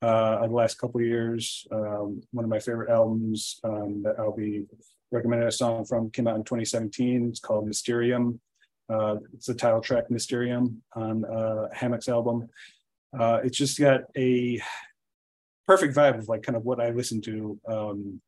[0.02, 1.66] uh, the last couple of years.
[1.70, 4.64] Um, one of my favorite albums um, that I'll be
[5.12, 7.28] recommending a song from came out in 2017.
[7.28, 8.40] It's called Mysterium.
[8.88, 12.48] Uh, it's the title track Mysterium on uh, Hammock's album.
[13.18, 14.60] Uh, it's just got a
[15.66, 18.20] perfect vibe of like kind of what I listen to um,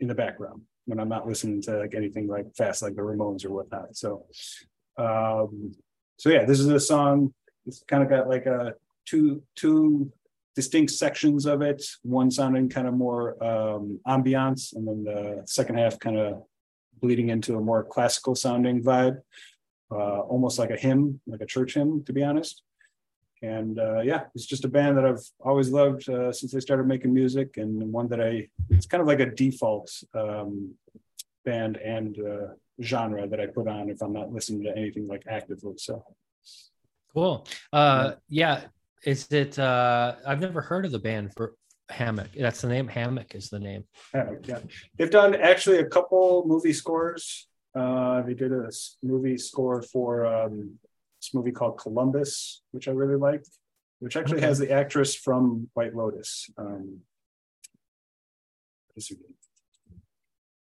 [0.00, 3.44] in the background when I'm not listening to like anything like fast like the Ramones
[3.44, 3.96] or whatnot.
[3.96, 4.26] So,
[4.96, 5.72] um,
[6.16, 7.32] so yeah, this is a song
[7.66, 8.74] it's kind of got like a
[9.06, 10.12] two two
[10.54, 11.82] distinct sections of it.
[12.02, 16.42] One sounding kind of more um, ambiance, and then the second half kind of
[17.00, 19.18] bleeding into a more classical sounding vibe,
[19.90, 22.62] uh, almost like a hymn, like a church hymn, to be honest.
[23.42, 26.86] And uh, yeah, it's just a band that I've always loved uh, since they started
[26.86, 30.74] making music, and one that I it's kind of like a default um,
[31.44, 32.48] band and uh,
[32.82, 35.74] genre that I put on if I'm not listening to anything like actively.
[35.78, 36.04] So
[37.14, 37.46] Cool.
[37.72, 38.62] Uh, yeah.
[39.04, 39.58] Is it?
[39.58, 41.54] Uh, I've never heard of the band for
[41.88, 42.28] Hammock.
[42.38, 42.86] That's the name.
[42.86, 43.84] Hammock is the name.
[44.12, 44.46] Hammock.
[44.46, 44.58] Yeah,
[44.96, 47.48] they've done actually a couple movie scores.
[47.74, 48.68] Uh, they did a
[49.02, 50.78] movie score for um,
[51.20, 53.48] this movie called Columbus, which I really liked,
[54.00, 54.46] which actually okay.
[54.46, 56.50] has the actress from White Lotus.
[56.58, 57.00] Um,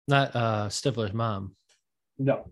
[0.07, 1.55] Not uh, Stifler's mom.
[2.19, 2.45] No,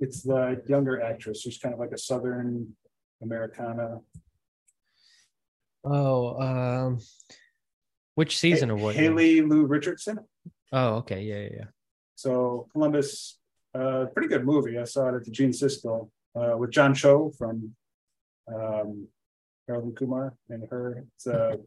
[0.00, 2.74] it's the younger actress who's kind of like a Southern
[3.22, 4.00] Americana.
[5.84, 6.98] Oh, um,
[8.14, 8.96] which season of what?
[8.96, 10.18] Haley Lu Richardson.
[10.72, 11.48] Oh, okay, yeah, yeah.
[11.52, 11.64] yeah.
[12.16, 13.38] So Columbus,
[13.74, 14.78] uh, pretty good movie.
[14.78, 17.74] I saw it at the Gene Siskel uh, with John Cho from
[18.52, 19.06] um,
[19.68, 21.04] Harold and Kumar and her.
[21.14, 21.58] It's a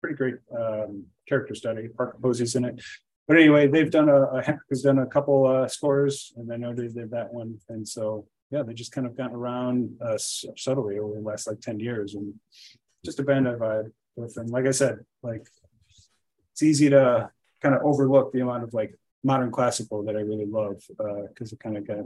[0.00, 1.88] pretty great um, character study.
[1.88, 2.80] Parker Posey's in it
[3.26, 6.72] but anyway, they've done a, a has done a couple uh, scores, and I know
[6.72, 10.98] they did that one, and so yeah, they just kind of gotten around uh, subtly
[10.98, 12.34] over the last like ten years, and
[13.04, 14.36] just a band I vibe with.
[14.36, 15.48] And like I said, like
[16.52, 17.30] it's easy to
[17.60, 18.96] kind of overlook the amount of like
[19.26, 22.04] modern classical that I really love because uh, it kind of get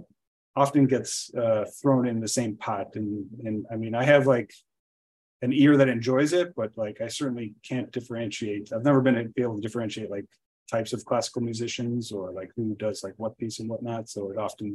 [0.57, 4.51] often gets uh, thrown in the same pot, and and I mean I have like
[5.43, 8.73] an ear that enjoys it, but like I certainly can't differentiate.
[8.73, 10.27] I've never been able to differentiate like
[10.71, 14.09] types of classical musicians or like who does like what piece and whatnot.
[14.09, 14.69] So it often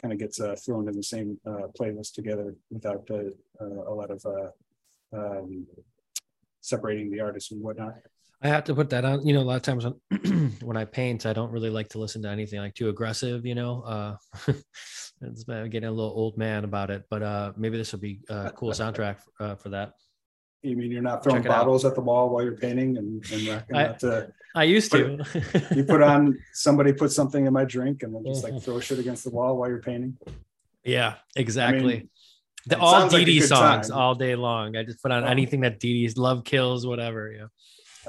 [0.00, 4.10] kind of gets uh, thrown in the same uh, playlist together without uh a lot
[4.10, 4.50] of uh,
[5.18, 5.66] um,
[6.60, 7.94] separating the artists and whatnot.
[8.42, 9.26] I have to put that on.
[9.26, 11.98] You know, a lot of times when when I paint, I don't really like to
[11.98, 13.46] listen to anything like too aggressive.
[13.46, 14.16] You know, uh,
[15.22, 17.04] it's getting a little old man about it.
[17.08, 19.92] But uh, maybe this will be a cool soundtrack uh, for that.
[20.62, 21.90] You mean you're not throwing bottles out.
[21.90, 25.24] at the wall while you're painting and, and racking I, to, I used to.
[25.74, 28.98] you put on somebody put something in my drink and then just like throw shit
[28.98, 30.18] against the wall while you're painting.
[30.82, 31.94] Yeah, exactly.
[31.94, 32.10] I mean,
[32.66, 33.98] the all Dee like songs time.
[33.98, 34.76] all day long.
[34.76, 35.28] I just put on oh.
[35.28, 37.30] anything that Dee Dee's love kills, whatever.
[37.30, 37.46] Yeah.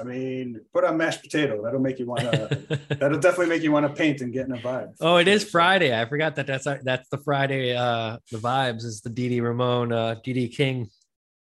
[0.00, 1.62] I mean, put on mashed potato.
[1.62, 2.78] That'll make you want to.
[2.88, 4.94] that'll definitely make you want to paint and get in a vibe.
[5.00, 5.98] Oh, it is Friday.
[5.98, 6.46] I forgot that.
[6.46, 7.76] That's that's the Friday.
[7.76, 10.90] Uh, the vibes is the DD Dee Ramone, uh, Dee King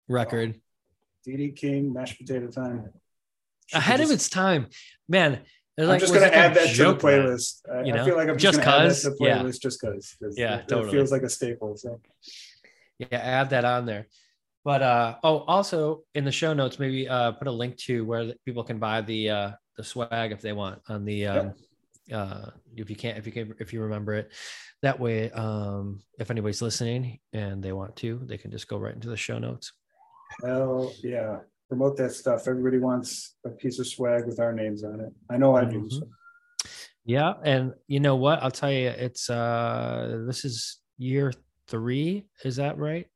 [0.07, 0.59] record.
[1.23, 2.89] Dee Dee King, mashed potato time.
[3.67, 4.67] Should Ahead just, of its time,
[5.09, 5.41] man.
[5.77, 7.61] I'm like, just gonna add that to the playlist.
[7.85, 8.01] you know?
[8.01, 9.59] I feel like I'm just, just cause, the playlist yeah.
[9.61, 10.15] just because.
[10.37, 10.89] Yeah, it, totally.
[10.89, 11.75] It feels like a staple.
[11.75, 11.99] So
[12.99, 14.07] yeah, add that on there.
[14.65, 18.33] But uh oh, also in the show notes, maybe uh put a link to where
[18.45, 21.53] people can buy the uh the swag if they want on the um
[22.07, 22.19] yep.
[22.19, 24.31] uh if you can't if you can if you remember it
[24.81, 28.95] that way um if anybody's listening and they want to they can just go right
[28.95, 29.73] into the show notes
[30.43, 31.39] Hell yeah.
[31.69, 32.47] Promote that stuff.
[32.47, 35.13] Everybody wants a piece of swag with our names on it.
[35.29, 35.81] I know I do.
[35.81, 35.89] Mm-hmm.
[35.89, 36.07] So.
[37.05, 37.33] Yeah.
[37.43, 38.41] And you know what?
[38.43, 41.33] I'll tell you, it's uh this is year
[41.67, 42.25] three.
[42.43, 43.07] Is that right?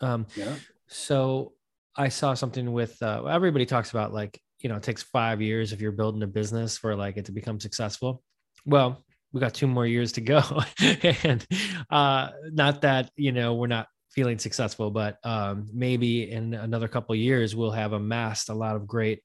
[0.00, 0.54] Um yeah.
[0.90, 1.52] So
[1.96, 5.72] I saw something with uh everybody talks about like, you know, it takes five years
[5.72, 8.22] if you're building a business for like it to become successful.
[8.66, 9.02] Well,
[9.32, 10.42] we got two more years to go.
[11.24, 11.46] and
[11.90, 17.14] uh not that, you know, we're not feeling successful, but um, maybe in another couple
[17.14, 19.22] years we'll have amassed a lot of great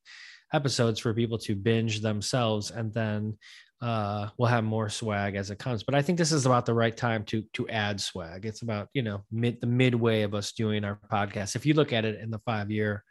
[0.54, 3.38] episodes for people to binge themselves and then
[3.82, 5.84] uh, we'll have more swag as it comes.
[5.84, 8.46] But I think this is about the right time to to add swag.
[8.46, 11.56] It's about you know mid the midway of us doing our podcast.
[11.56, 13.04] If you look at it in the five year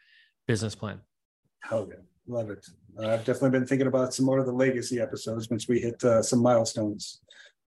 [0.47, 1.01] business plan.
[1.70, 2.66] Oh yeah, love it.
[2.99, 6.03] Uh, I've definitely been thinking about some more of the legacy episodes once we hit
[6.05, 7.20] uh, some milestones.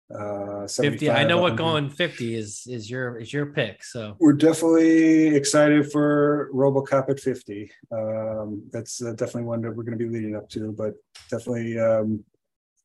[0.08, 4.34] Uh, 50 i know what going 50 is is your is your pick so We're
[4.34, 7.68] definitely excited for RoboCop at 50.
[7.90, 10.94] Um, that's uh, definitely one that we're going to be leading up to, but
[11.28, 12.24] definitely um,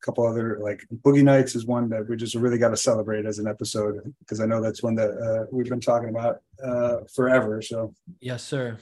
[0.01, 3.39] couple other like Boogie Nights is one that we just really got to celebrate as
[3.39, 7.61] an episode because I know that's one that uh, we've been talking about uh, forever.
[7.61, 8.77] So, yes sir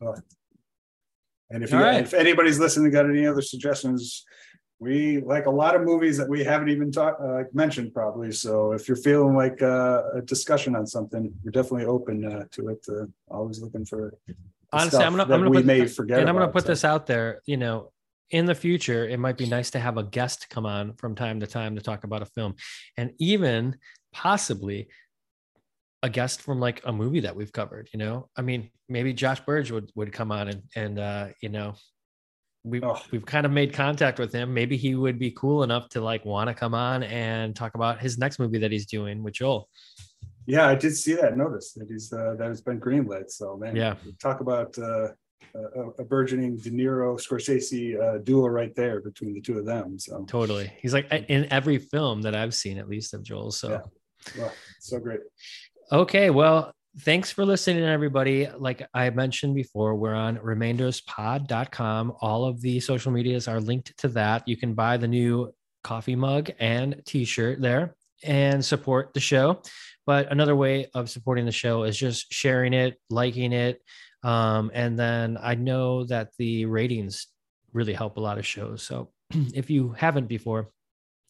[0.00, 2.02] and if you, right.
[2.02, 4.24] if anybody's listening, got any other suggestions,
[4.78, 8.32] we like a lot of movies that we haven't even talked uh, mentioned probably.
[8.32, 12.68] So if you're feeling like uh, a discussion on something, we're definitely open uh, to
[12.68, 12.84] it.
[12.88, 14.14] Uh, always looking for
[14.72, 16.18] honestly i'm gonna i'm gonna we put, may forget.
[16.18, 16.68] and i'm gonna put so.
[16.68, 17.92] this out there you know
[18.30, 21.40] in the future it might be nice to have a guest come on from time
[21.40, 22.54] to time to talk about a film
[22.96, 23.76] and even
[24.12, 24.88] possibly
[26.02, 29.40] a guest from like a movie that we've covered you know i mean maybe josh
[29.40, 31.74] burge would would come on and and uh you know
[32.64, 33.00] we, Oh.
[33.12, 36.24] we've kind of made contact with him maybe he would be cool enough to like
[36.24, 39.68] want to come on and talk about his next movie that he's doing with joel
[40.48, 41.36] Yeah, I did see that.
[41.36, 43.30] Notice that he's uh, that has been greenlit.
[43.30, 43.94] So man, Yeah.
[44.26, 45.08] talk about uh,
[45.54, 49.98] a, a burgeoning De Niro Scorsese uh, duo right there between the two of them.
[49.98, 53.68] So totally he's like in every film that i've seen at least of joel so
[53.70, 53.80] Yeah.
[54.38, 55.20] well, so great.
[55.92, 58.48] Okay, well, thanks for listening, everybody.
[58.48, 62.14] Like I mentioned before, we're on remainderspod.com.
[62.20, 64.46] All of the social medias are linked to that.
[64.48, 65.52] You can buy the new
[65.84, 67.94] coffee mug and t shirt there
[68.24, 69.62] and support the show.
[70.06, 73.80] But another way of supporting the show is just sharing it, liking it.
[74.22, 77.28] Um, and then I know that the ratings
[77.72, 78.82] really help a lot of shows.
[78.82, 79.10] So
[79.54, 80.70] if you haven't before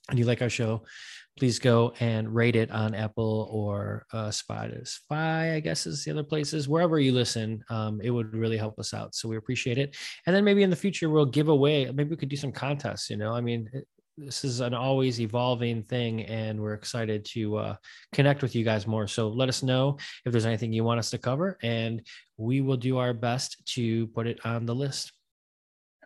[0.09, 0.85] and you like our show,
[1.39, 6.23] please go and rate it on Apple or uh, Spotify, I guess is the other
[6.23, 6.69] places.
[6.69, 9.15] Wherever you listen, um, it would really help us out.
[9.15, 9.97] So we appreciate it.
[10.27, 11.91] And then maybe in the future we'll give away.
[11.93, 13.11] Maybe we could do some contests.
[13.11, 13.69] You know, I mean,
[14.19, 17.77] this is an always evolving thing, and we're excited to uh,
[18.13, 19.07] connect with you guys more.
[19.07, 22.03] So let us know if there's anything you want us to cover, and
[22.37, 25.13] we will do our best to put it on the list.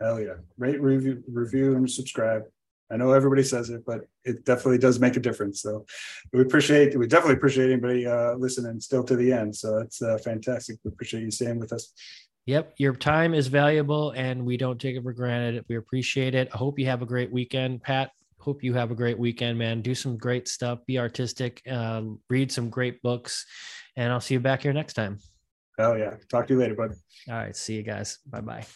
[0.01, 0.35] Hell yeah.
[0.59, 2.43] Rate, review, review, and subscribe.
[2.91, 5.63] I know everybody says it, but it definitely does make a difference.
[5.63, 5.87] So
[6.33, 9.55] we appreciate, we definitely appreciate anybody uh, listening still to the end.
[9.55, 10.79] So it's uh, fantastic.
[10.83, 11.93] We appreciate you staying with us.
[12.47, 15.65] Yep, your time is valuable and we don't take it for granted.
[15.69, 16.49] We appreciate it.
[16.53, 18.11] I hope you have a great weekend, Pat.
[18.39, 19.83] Hope you have a great weekend, man.
[19.83, 23.45] Do some great stuff, be artistic, uh, read some great books,
[23.97, 25.19] and I'll see you back here next time.
[25.79, 26.15] Oh, yeah.
[26.31, 26.93] Talk to you later, bud.
[27.29, 28.19] All right, see you guys.
[28.27, 28.67] Bye bye.